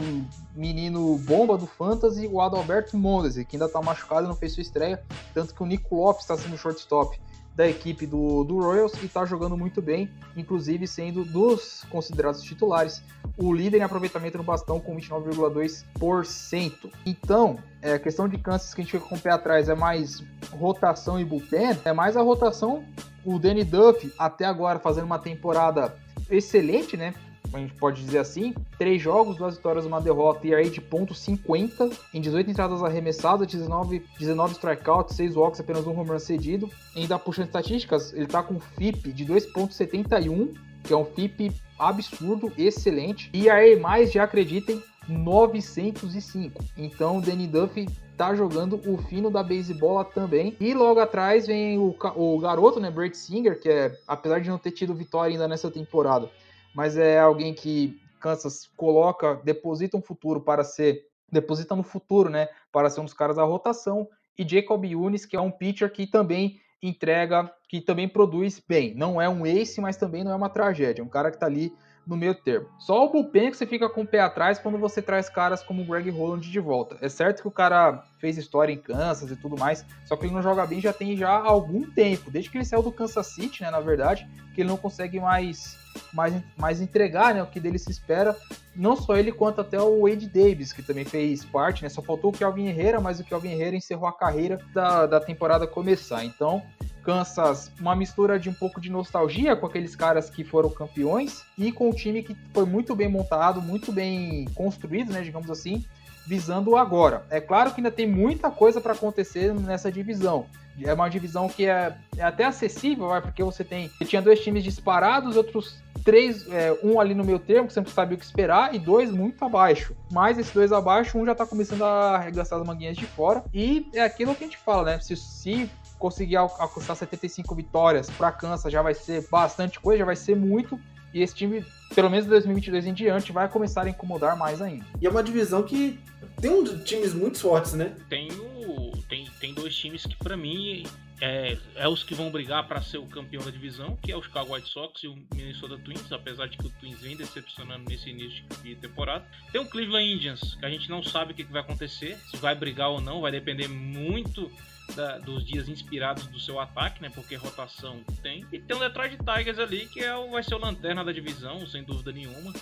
menino 0.55 1.17
bomba 1.19 1.57
do 1.57 1.67
Fantasy, 1.67 2.27
o 2.27 2.41
Adalberto 2.41 2.97
Mondesi, 2.97 3.45
que 3.45 3.55
ainda 3.55 3.69
tá 3.69 3.81
machucado 3.81 4.25
e 4.25 4.27
não 4.27 4.35
fez 4.35 4.53
sua 4.53 4.61
estreia, 4.61 5.01
tanto 5.33 5.53
que 5.53 5.63
o 5.63 5.65
Nico 5.65 5.95
Lopes 5.95 6.23
está 6.23 6.35
sendo 6.35 6.57
shortstop 6.57 7.19
da 7.55 7.67
equipe 7.67 8.05
do, 8.07 8.43
do 8.45 8.59
Royals 8.59 8.93
e 9.01 9.05
está 9.05 9.25
jogando 9.25 9.57
muito 9.57 9.81
bem, 9.81 10.09
inclusive 10.37 10.87
sendo 10.87 11.25
dos 11.25 11.85
considerados 11.89 12.41
titulares 12.41 13.03
o 13.37 13.53
líder 13.53 13.79
em 13.79 13.83
aproveitamento 13.83 14.37
no 14.37 14.43
bastão 14.45 14.79
com 14.79 14.95
29,2%. 14.95 16.89
Então, 17.05 17.59
é, 17.81 17.93
a 17.93 17.99
questão 17.99 18.29
de 18.29 18.37
Kansas 18.37 18.73
que 18.73 18.79
a 18.79 18.83
gente 18.83 18.91
fica 18.93 19.05
com 19.05 19.15
o 19.15 19.19
pé 19.19 19.31
atrás 19.33 19.67
é 19.67 19.75
mais 19.75 20.23
rotação 20.51 21.19
e 21.19 21.25
bullpen, 21.25 21.77
é 21.83 21.91
mais 21.91 22.15
a 22.15 22.21
rotação. 22.21 22.83
O 23.25 23.37
Danny 23.37 23.65
Duff, 23.65 24.09
até 24.17 24.45
agora, 24.45 24.79
fazendo 24.79 25.03
uma 25.03 25.19
temporada 25.19 25.93
excelente, 26.29 26.95
né? 26.95 27.13
a 27.53 27.59
gente 27.59 27.73
pode 27.75 28.03
dizer 28.03 28.19
assim, 28.19 28.53
três 28.77 29.01
jogos, 29.01 29.37
duas 29.37 29.55
vitórias, 29.55 29.85
uma 29.85 29.99
derrota 29.99 30.45
e 30.45 30.53
aí 30.53 30.69
de 30.69 30.79
ponto 30.79 31.13
50 31.13 31.89
em 32.13 32.21
18 32.21 32.51
entradas 32.51 32.83
arremessadas, 32.83 33.47
19, 33.47 34.03
19 34.19 34.53
strikeouts, 34.53 35.15
6 35.15 35.35
walks, 35.35 35.59
apenas 35.59 35.87
um 35.87 35.97
home 35.97 36.09
run 36.09 36.19
cedido. 36.19 36.69
Ainda 36.95 37.17
puxando 37.17 37.47
estatísticas, 37.47 38.13
ele 38.13 38.27
tá 38.27 38.43
com 38.43 38.59
FIP 38.59 39.11
de 39.11 39.25
2.71, 39.25 40.55
que 40.83 40.93
é 40.93 40.97
um 40.97 41.05
FIP 41.05 41.51
absurdo, 41.77 42.51
excelente. 42.57 43.29
E 43.33 43.49
aí 43.49 43.79
mais, 43.79 44.11
já 44.11 44.23
acreditem, 44.23 44.81
905. 45.09 46.63
Então 46.77 47.17
o 47.17 47.21
Danny 47.21 47.47
Duffy 47.47 47.87
tá 48.15 48.35
jogando 48.35 48.79
o 48.85 48.97
fino 48.97 49.31
da 49.31 49.41
beisebola 49.41 50.03
também. 50.03 50.55
E 50.59 50.73
logo 50.73 50.99
atrás 50.99 51.47
vem 51.47 51.77
o, 51.77 51.95
o 52.15 52.39
garoto, 52.39 52.79
né, 52.79 52.91
Brett 52.91 53.17
Singer, 53.17 53.59
que 53.59 53.69
é, 53.69 53.97
apesar 54.07 54.39
de 54.39 54.49
não 54.49 54.57
ter 54.57 54.71
tido 54.71 54.93
vitória 54.93 55.31
ainda 55.31 55.47
nessa 55.47 55.71
temporada, 55.71 56.29
mas 56.75 56.97
é 56.97 57.19
alguém 57.19 57.53
que 57.53 57.99
Kansas 58.19 58.69
coloca, 58.75 59.35
deposita 59.43 59.95
um 59.95 60.01
futuro 60.01 60.41
para 60.41 60.63
ser, 60.63 61.05
deposita 61.31 61.75
no 61.75 61.83
futuro, 61.83 62.29
né, 62.29 62.49
para 62.71 62.89
ser 62.89 62.99
um 62.99 63.05
dos 63.05 63.13
caras 63.13 63.37
da 63.37 63.43
rotação, 63.43 64.07
e 64.37 64.47
Jacob 64.47 64.83
Yunis, 64.83 65.25
que 65.25 65.35
é 65.35 65.41
um 65.41 65.51
pitcher 65.51 65.91
que 65.91 66.05
também 66.05 66.59
entrega, 66.81 67.51
que 67.67 67.81
também 67.81 68.07
produz 68.07 68.61
bem. 68.65 68.93
Não 68.95 69.21
é 69.21 69.27
um 69.29 69.45
ace, 69.45 69.81
mas 69.81 69.97
também 69.97 70.23
não 70.23 70.31
é 70.31 70.35
uma 70.35 70.49
tragédia. 70.49 71.01
É 71.01 71.05
um 71.05 71.09
cara 71.09 71.29
que 71.29 71.35
está 71.35 71.45
ali 71.45 71.73
no 72.09 72.17
meio 72.17 72.33
termo. 72.33 72.67
Só 72.79 73.05
o 73.05 73.11
bullpen 73.11 73.51
que 73.51 73.57
você 73.57 73.67
fica 73.67 73.87
com 73.87 74.01
o 74.01 74.07
pé 74.07 74.19
atrás 74.19 74.57
quando 74.57 74.79
você 74.79 74.99
traz 74.99 75.29
caras 75.29 75.61
como 75.61 75.83
o 75.83 75.85
Greg 75.85 76.09
Holland 76.09 76.49
de 76.49 76.59
volta. 76.59 76.97
É 77.01 77.07
certo 77.07 77.43
que 77.43 77.47
o 77.47 77.51
cara 77.51 78.03
fez 78.17 78.35
história 78.35 78.73
em 78.73 78.77
Kansas 78.77 79.29
e 79.29 79.35
tudo 79.35 79.55
mais, 79.55 79.85
só 80.05 80.15
que 80.15 80.25
ele 80.25 80.33
não 80.33 80.41
joga 80.41 80.65
bem 80.65 80.81
já 80.81 80.91
tem 80.91 81.15
já 81.15 81.29
algum 81.29 81.89
tempo, 81.91 82.31
desde 82.31 82.49
que 82.49 82.57
ele 82.57 82.65
saiu 82.65 82.81
do 82.81 82.91
Kansas 82.91 83.27
City, 83.27 83.61
né, 83.61 83.69
na 83.69 83.79
verdade, 83.79 84.27
que 84.55 84.61
ele 84.61 84.69
não 84.69 84.77
consegue 84.77 85.19
mais 85.19 85.77
mais, 86.13 86.33
mais 86.57 86.81
entregar, 86.81 87.33
né, 87.33 87.43
o 87.43 87.47
que 87.47 87.59
dele 87.59 87.79
se 87.79 87.91
espera, 87.91 88.35
não 88.75 88.95
só 88.95 89.15
ele 89.15 89.31
quanto 89.31 89.61
até 89.61 89.79
o 89.81 90.01
Wade 90.01 90.27
Davis, 90.27 90.73
que 90.73 90.81
também 90.81 91.05
fez 91.05 91.43
parte, 91.43 91.83
né, 91.83 91.89
só 91.89 92.01
faltou 92.01 92.31
o 92.31 92.33
Kelvin 92.33 92.67
Herrera, 92.67 92.99
mas 92.99 93.19
o 93.19 93.23
Kelvin 93.23 93.51
Herrera 93.51 93.75
encerrou 93.75 94.07
a 94.07 94.13
carreira 94.13 94.59
da, 94.73 95.05
da 95.05 95.19
temporada 95.19 95.67
começar. 95.67 96.23
Então, 96.23 96.61
Kansas, 97.03 97.71
uma 97.79 97.95
mistura 97.95 98.39
de 98.39 98.49
um 98.49 98.53
pouco 98.53 98.79
de 98.79 98.89
nostalgia 98.89 99.55
com 99.55 99.65
aqueles 99.65 99.95
caras 99.95 100.29
que 100.29 100.43
foram 100.43 100.69
campeões 100.69 101.43
e 101.57 101.71
com 101.71 101.89
o 101.89 101.93
time 101.93 102.21
que 102.21 102.35
foi 102.53 102.65
muito 102.65 102.95
bem 102.95 103.09
montado, 103.09 103.61
muito 103.61 103.91
bem 103.91 104.45
construído, 104.53 105.11
né, 105.11 105.21
digamos 105.21 105.49
assim, 105.49 105.85
visando 106.27 106.75
agora. 106.77 107.25
É 107.29 107.41
claro 107.41 107.71
que 107.71 107.81
ainda 107.81 107.89
tem 107.89 108.07
muita 108.07 108.51
coisa 108.51 108.79
para 108.79 108.93
acontecer 108.93 109.53
nessa 109.53 109.91
divisão. 109.91 110.45
É 110.81 110.93
uma 110.93 111.09
divisão 111.09 111.49
que 111.49 111.65
é, 111.65 111.95
é 112.15 112.23
até 112.23 112.45
acessível, 112.45 113.09
porque 113.21 113.43
você 113.43 113.63
tem. 113.63 113.89
Você 113.89 114.05
tinha 114.05 114.21
dois 114.21 114.39
times 114.39 114.63
disparados, 114.63 115.35
outros 115.35 115.77
três, 116.03 116.47
é, 116.49 116.77
um 116.83 116.99
ali 116.99 117.13
no 117.13 117.23
meio 117.23 117.39
termo, 117.39 117.67
que 117.67 117.73
você 117.73 117.81
não 117.81 117.87
sabia 117.87 118.15
o 118.15 118.19
que 118.19 118.25
esperar, 118.25 118.73
e 118.73 118.79
dois 118.79 119.11
muito 119.11 119.43
abaixo. 119.43 119.95
Mas 120.11 120.37
esses 120.37 120.53
dois 120.53 120.71
abaixo, 120.71 121.17
um 121.17 121.25
já 121.25 121.35
tá 121.35 121.45
começando 121.45 121.83
a 121.83 122.15
arregaçar 122.15 122.59
as 122.59 122.65
manguinhas 122.65 122.97
de 122.97 123.05
fora. 123.05 123.43
E 123.53 123.87
é 123.93 124.01
aquilo 124.01 124.35
que 124.35 124.43
a 124.43 124.47
gente 124.47 124.57
fala, 124.57 124.83
né? 124.83 124.99
Se, 124.99 125.15
se 125.15 125.69
conseguir 125.97 126.37
alcançar 126.37 126.95
75 126.95 127.53
vitórias 127.53 128.09
para 128.09 128.31
Kansas 128.31 128.71
já 128.71 128.81
vai 128.81 128.93
ser 128.93 129.27
bastante 129.29 129.79
coisa, 129.79 129.99
já 129.99 130.05
vai 130.05 130.15
ser 130.15 130.35
muito. 130.35 130.79
E 131.13 131.21
esse 131.21 131.33
time, 131.33 131.65
pelo 131.95 132.09
menos 132.09 132.25
2022 132.27 132.85
em 132.85 132.93
diante, 132.93 133.31
vai 133.31 133.49
começar 133.49 133.85
a 133.85 133.89
incomodar 133.89 134.37
mais 134.37 134.61
ainda. 134.61 134.85
E 135.01 135.07
é 135.07 135.09
uma 135.09 135.23
divisão 135.23 135.63
que 135.63 135.99
tem 136.39 136.51
um 136.51 136.63
times 136.83 137.13
muito 137.13 137.39
fortes, 137.39 137.73
né? 137.73 137.95
Tem, 138.07 138.29
o, 138.31 138.91
tem, 139.09 139.27
tem 139.39 139.53
dois 139.53 139.75
times 139.75 140.05
que, 140.05 140.15
para 140.15 140.37
mim, 140.37 140.83
é, 141.21 141.57
é, 141.75 141.87
os 141.87 142.03
que 142.03 142.13
vão 142.13 142.31
brigar 142.31 142.67
para 142.67 142.81
ser 142.81 142.97
o 142.97 143.05
campeão 143.05 143.43
da 143.43 143.51
divisão, 143.51 143.97
que 143.97 144.11
é 144.11 144.15
o 144.15 144.21
Chicago 144.21 144.53
White 144.53 144.69
Sox 144.69 145.03
e 145.03 145.07
o 145.07 145.17
Minnesota 145.33 145.77
Twins, 145.77 146.11
apesar 146.11 146.47
de 146.47 146.57
que 146.57 146.65
o 146.65 146.69
Twins 146.69 146.99
vem 147.01 147.15
decepcionando 147.15 147.89
nesse 147.89 148.09
início 148.09 148.43
de 148.63 148.75
temporada. 148.75 149.25
Tem 149.51 149.59
o 149.59 149.65
Cleveland 149.65 150.13
Indians, 150.13 150.55
que 150.55 150.65
a 150.65 150.69
gente 150.69 150.89
não 150.89 151.03
sabe 151.03 151.33
o 151.33 151.35
que, 151.35 151.43
que 151.43 151.51
vai 151.51 151.61
acontecer, 151.61 152.17
se 152.31 152.37
vai 152.37 152.55
brigar 152.55 152.89
ou 152.89 153.01
não, 153.01 153.21
vai 153.21 153.31
depender 153.31 153.67
muito 153.67 154.49
da, 154.95 155.17
dos 155.17 155.45
dias 155.45 155.67
inspirados 155.67 156.25
do 156.27 156.39
seu 156.39 156.59
ataque, 156.59 157.01
né? 157.01 157.09
Porque 157.13 157.35
rotação 157.35 158.03
tem. 158.21 158.45
E 158.51 158.59
tem 158.59 158.75
o 158.75 158.79
Detroit 158.79 159.17
Tigers 159.17 159.59
ali, 159.59 159.87
que 159.87 159.99
é 159.99 160.15
o, 160.15 160.31
vai 160.31 160.43
ser 160.43 160.55
o 160.55 160.59
lanterna 160.59 161.03
da 161.03 161.11
divisão, 161.11 161.65
sem 161.67 161.83
dúvida 161.83 162.11
nenhuma. 162.11 162.53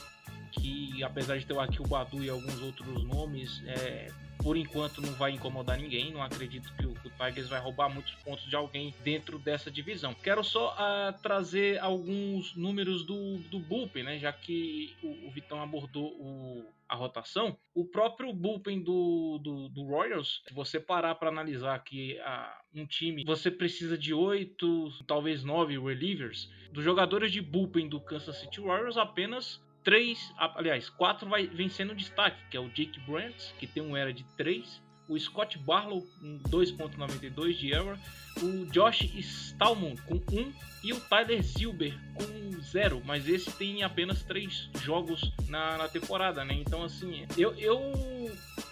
Que 0.52 1.04
apesar 1.04 1.38
de 1.38 1.46
ter 1.46 1.54
o 1.54 1.60
Akil 1.60 1.86
Badu 1.86 2.24
e 2.24 2.30
alguns 2.30 2.60
outros 2.62 3.04
nomes, 3.04 3.62
é, 3.68 4.12
por 4.42 4.58
enquanto 4.58 5.02
não 5.02 5.14
vai 5.14 5.32
incomodar 5.32 5.78
ninguém. 5.78 6.12
Não 6.12 6.22
acredito 6.22 6.72
que 6.76 6.86
o, 6.86 6.92
o, 6.92 7.10
Tigers 7.10 7.50
vai 7.50 7.60
roubar 7.60 7.90
muitos 7.90 8.14
pontos 8.16 8.46
de 8.46 8.56
alguém 8.56 8.94
dentro 9.04 9.40
dessa 9.40 9.70
divisão. 9.70 10.14
Quero 10.14 10.44
só 10.44 10.74
uh, 10.74 11.22
trazer 11.22 11.80
alguns 11.80 12.56
números 12.56 13.06
do, 13.06 13.38
do 13.50 13.60
Bullpen, 13.60 14.04
né? 14.04 14.20
Já 14.20 14.32
que 14.32 14.96
o, 15.04 15.28
o 15.28 15.32
Vitão 15.32 15.62
abordou 15.62 16.06
o, 16.20 16.66
a 16.88 16.96
rotação. 16.96 17.58
O 17.74 17.86
próprio 17.86 18.34
bullpen 18.34 18.82
do, 18.82 19.40
do, 19.40 19.70
do 19.70 19.84
Royals, 19.84 20.42
se 20.48 20.54
você 20.54 20.80
parar 20.80 21.16
para 21.16 21.30
analisar 21.30 21.78
que 21.84 22.18
a, 22.20 22.62
um 22.74 22.86
time, 22.86 23.24
você 23.26 23.52
precisa 23.52 23.98
de 23.98 24.14
oito, 24.14 24.92
talvez 25.06 25.44
nove 25.44 25.78
relievers. 25.78 26.50
Dos 26.72 26.84
jogadores 26.84 27.32
de 27.32 27.42
bullpen 27.42 27.90
do 27.90 28.00
Kansas 28.00 28.38
City 28.40 28.60
Royals, 28.60 28.98
apenas 28.98 29.62
três, 29.84 30.34
aliás, 30.38 30.90
quatro 30.90 31.30
vai 31.30 31.48
vencendo 31.48 31.96
destaque, 31.96 32.38
que 32.50 32.58
é 32.58 32.60
o 32.60 32.70
Jake 32.70 33.00
Brandt, 33.02 33.54
que 33.60 33.68
tem 33.68 33.82
um 33.82 33.96
era 33.96 34.14
de 34.14 34.24
3, 34.36 34.82
o 35.08 35.18
Scott 35.18 35.58
Barlow 35.58 36.02
com 36.20 36.40
2.92 36.50 37.54
de 37.54 37.72
error, 37.72 37.98
o 38.42 38.66
Josh 38.66 39.02
Stallman 39.16 39.96
com 40.06 40.16
1 40.16 40.54
e 40.84 40.94
o 40.94 41.00
Tyler 41.00 41.42
Zilber 41.42 41.98
com 42.14 42.62
0, 42.62 43.02
mas 43.06 43.28
esse 43.28 43.52
tem 43.52 43.84
apenas 43.84 44.24
3 44.24 44.70
jogos 44.82 45.22
na, 45.48 45.78
na 45.78 45.88
temporada, 45.88 46.44
né? 46.44 46.54
Então 46.54 46.84
assim, 46.84 47.26
eu, 47.38 47.54
eu 47.56 47.80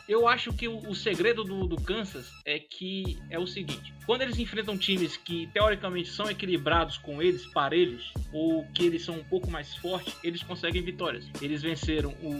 eu 0.07 0.27
acho 0.27 0.53
que 0.53 0.67
o, 0.67 0.77
o 0.89 0.95
segredo 0.95 1.43
do, 1.43 1.67
do, 1.67 1.75
Kansas 1.77 2.31
é 2.45 2.59
que 2.59 3.17
é 3.29 3.39
o 3.39 3.47
seguinte: 3.47 3.93
quando 4.05 4.21
eles 4.21 4.37
enfrentam 4.37 4.77
times 4.77 5.17
que 5.17 5.47
teoricamente 5.47 6.09
são 6.09 6.29
equilibrados 6.29 6.97
com 6.97 7.21
eles, 7.21 7.45
parelhos, 7.47 8.13
ou 8.31 8.65
que 8.73 8.85
eles 8.85 9.03
são 9.03 9.15
um 9.15 9.23
pouco 9.23 9.49
mais 9.49 9.75
fortes, 9.75 10.15
eles 10.23 10.43
conseguem 10.43 10.83
vitórias. 10.83 11.25
Eles 11.41 11.61
venceram 11.61 12.11
o, 12.21 12.31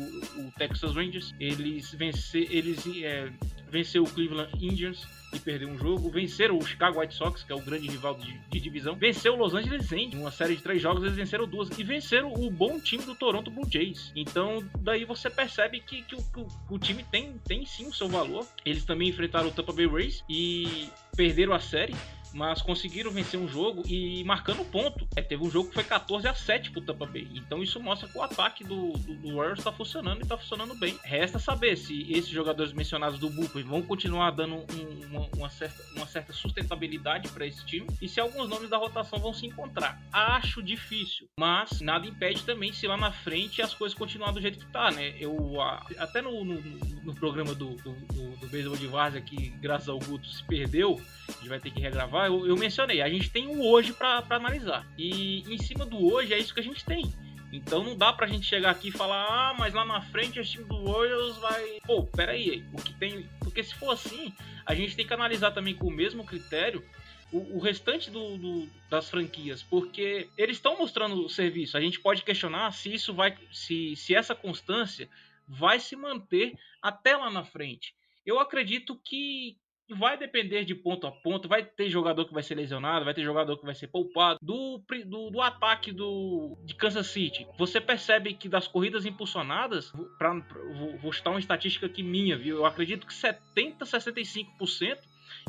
o 0.41 0.51
Texas 0.57 0.95
Rangers, 0.95 1.33
eles 1.39 1.91
vencer, 1.93 2.47
eles 2.51 2.85
é, 3.03 3.31
venceu 3.75 4.03
o 4.03 4.09
Cleveland 4.09 4.49
Indians, 4.55 5.05
e 5.35 5.39
perdeu 5.39 5.67
um 5.67 5.77
jogo. 5.77 6.09
Venceram 6.09 6.57
o 6.57 6.65
Chicago 6.65 6.99
White 6.99 7.13
Sox, 7.13 7.43
que 7.43 7.51
é 7.51 7.55
o 7.55 7.61
grande 7.61 7.87
rival 7.87 8.15
de, 8.15 8.39
de 8.49 8.59
divisão. 8.59 8.95
Venceu 8.95 9.33
o 9.33 9.35
Los 9.35 9.53
Angeles 9.53 9.91
Angels. 9.91 10.13
Uma 10.13 10.31
série 10.31 10.55
de 10.55 10.61
três 10.61 10.81
jogos, 10.81 11.03
eles 11.03 11.15
venceram 11.15 11.47
duas. 11.47 11.77
E 11.77 11.83
venceram 11.83 12.33
o 12.33 12.49
bom 12.49 12.79
time 12.79 13.03
do 13.03 13.13
Toronto 13.15 13.51
Blue 13.51 13.69
Jays. 13.69 14.11
Então, 14.15 14.65
daí 14.79 15.03
você 15.03 15.29
percebe 15.29 15.81
que, 15.81 16.03
que, 16.03 16.15
o, 16.15 16.23
que 16.23 16.73
o, 16.73 16.79
time 16.79 17.03
tem, 17.03 17.33
tem 17.45 17.65
sim 17.65 17.87
o 17.87 17.93
seu 17.93 18.07
valor. 18.07 18.47
Eles 18.65 18.85
também 18.85 19.09
enfrentaram 19.09 19.49
o 19.49 19.51
Tampa 19.51 19.73
Bay 19.73 19.87
Rays 19.87 20.23
e 20.29 20.89
perderam 21.15 21.53
a 21.53 21.59
série 21.59 21.93
mas 22.35 22.61
conseguiram 22.61 23.09
vencer 23.11 23.39
um 23.39 23.47
jogo 23.47 23.81
e 23.87 24.21
marcando 24.25 24.65
ponto. 24.65 25.07
É, 25.15 25.21
teve 25.21 25.41
um 25.41 25.49
jogo 25.49 25.69
que 25.69 25.75
foi 25.75 25.85
14 25.85 26.27
a 26.27 26.35
7 26.35 26.69
pro 26.69 26.81
Tampa 26.81 27.05
Bay. 27.05 27.29
Então 27.33 27.63
isso 27.63 27.79
mostra 27.79 28.09
que 28.09 28.17
o 28.17 28.21
ataque 28.21 28.61
do, 28.63 28.91
do, 28.91 29.15
do 29.15 29.35
Warriors 29.35 29.59
está 29.59 29.71
funcionando 29.71 30.19
e 30.19 30.23
está 30.23 30.37
funcionando 30.37 30.75
bem. 30.75 30.99
Resta 31.01 31.39
saber 31.39 31.77
se 31.77 32.11
esses 32.11 32.29
jogadores 32.29 32.73
mencionados 32.73 33.17
do 33.17 33.29
Bullpen 33.29 33.63
vão 33.63 33.81
continuar 33.81 34.31
dando 34.31 34.55
um, 34.55 35.05
uma, 35.05 35.29
uma, 35.37 35.49
certa, 35.49 35.81
uma 35.95 36.05
certa 36.05 36.33
sustentabilidade 36.33 37.29
para 37.29 37.45
esse 37.47 37.65
time 37.65 37.87
e 38.01 38.09
se 38.09 38.19
alguns 38.19 38.49
nomes 38.49 38.69
da 38.69 38.77
rotação 38.77 39.17
vão 39.17 39.33
se 39.33 39.45
encontrar. 39.45 40.01
Acho 40.11 40.61
difícil, 40.61 41.29
mas 41.39 41.79
nada 41.79 42.05
impede 42.05 42.43
também 42.43 42.73
se 42.73 42.85
lá 42.85 42.97
na 42.97 43.13
frente 43.13 43.61
as 43.61 43.73
coisas 43.73 43.97
continuar 43.97 44.31
do 44.31 44.41
jeito 44.41 44.59
que 44.59 44.71
tá, 44.71 44.91
né? 44.91 45.15
Eu 45.19 45.61
até 45.97 46.21
no, 46.21 46.43
no, 46.43 46.61
no 46.61 47.15
programa 47.15 47.55
do, 47.55 47.75
do, 47.75 47.93
do, 47.93 48.35
do 48.35 48.77
de 48.77 48.87
Várzea 48.87 49.21
que 49.21 49.49
graças 49.61 49.87
ao 49.87 49.99
Guto 49.99 50.27
se 50.27 50.43
perdeu, 50.43 50.99
a 51.29 51.31
gente 51.31 51.49
vai 51.49 51.59
ter 51.59 51.71
que 51.71 51.79
regravar 51.79 52.24
eu, 52.27 52.45
eu 52.47 52.55
mencionei, 52.55 53.01
a 53.01 53.09
gente 53.09 53.29
tem 53.29 53.47
o 53.47 53.65
hoje 53.65 53.93
para 53.93 54.23
analisar. 54.29 54.87
E 54.97 55.41
em 55.41 55.57
cima 55.57 55.85
do 55.85 56.13
hoje 56.13 56.33
é 56.33 56.39
isso 56.39 56.53
que 56.53 56.59
a 56.59 56.63
gente 56.63 56.83
tem. 56.83 57.13
Então 57.51 57.83
não 57.83 57.95
dá 57.95 58.11
pra 58.11 58.27
gente 58.27 58.45
chegar 58.45 58.71
aqui 58.71 58.89
e 58.89 58.91
falar, 58.91 59.25
ah, 59.29 59.55
mas 59.57 59.73
lá 59.73 59.85
na 59.85 60.01
frente 60.01 60.39
o 60.39 60.43
time 60.43 60.65
do 60.65 60.75
Royals 60.75 61.37
vai. 61.37 61.79
Pô, 61.85 62.03
peraí, 62.03 62.65
o 62.73 62.81
que 62.81 62.93
tem. 62.93 63.29
Porque 63.39 63.63
se 63.63 63.73
for 63.75 63.91
assim, 63.91 64.33
a 64.65 64.75
gente 64.75 64.95
tem 64.95 65.07
que 65.07 65.13
analisar 65.13 65.51
também 65.51 65.73
com 65.73 65.87
o 65.87 65.91
mesmo 65.91 66.25
critério 66.25 66.83
o, 67.31 67.57
o 67.57 67.59
restante 67.59 68.09
do, 68.11 68.37
do, 68.37 68.69
das 68.89 69.09
franquias, 69.09 69.63
porque 69.63 70.29
eles 70.37 70.57
estão 70.57 70.77
mostrando 70.77 71.25
o 71.25 71.29
serviço. 71.29 71.77
A 71.77 71.81
gente 71.81 71.99
pode 71.99 72.23
questionar 72.23 72.71
se 72.71 72.93
isso 72.93 73.13
vai. 73.13 73.37
Se, 73.51 73.95
se 73.95 74.15
essa 74.15 74.35
constância 74.35 75.09
vai 75.47 75.79
se 75.79 75.95
manter 75.95 76.53
até 76.81 77.15
lá 77.15 77.29
na 77.29 77.43
frente. 77.43 77.95
Eu 78.25 78.39
acredito 78.39 78.99
que, 79.03 79.57
vai 79.89 80.17
depender 80.17 80.65
de 80.65 80.73
ponto 80.73 81.05
a 81.05 81.11
ponto. 81.11 81.47
Vai 81.47 81.63
ter 81.63 81.89
jogador 81.89 82.25
que 82.25 82.33
vai 82.33 82.43
ser 82.43 82.55
lesionado, 82.55 83.05
vai 83.05 83.13
ter 83.13 83.23
jogador 83.23 83.57
que 83.57 83.65
vai 83.65 83.75
ser 83.75 83.87
poupado. 83.87 84.39
Do, 84.41 84.81
do, 85.05 85.29
do 85.29 85.41
ataque 85.41 85.91
do, 85.91 86.57
de 86.63 86.75
Kansas 86.75 87.07
City, 87.07 87.47
você 87.57 87.79
percebe 87.79 88.33
que 88.33 88.49
das 88.49 88.67
corridas 88.67 89.05
impulsionadas, 89.05 89.91
pra, 90.17 90.33
vou, 90.33 90.97
vou 90.97 91.11
chutar 91.11 91.31
uma 91.31 91.39
estatística 91.39 91.85
aqui 91.85 92.01
minha, 92.01 92.37
viu? 92.37 92.57
Eu 92.57 92.65
acredito 92.65 93.05
que 93.05 93.13
70, 93.13 93.85
65% 93.85 94.97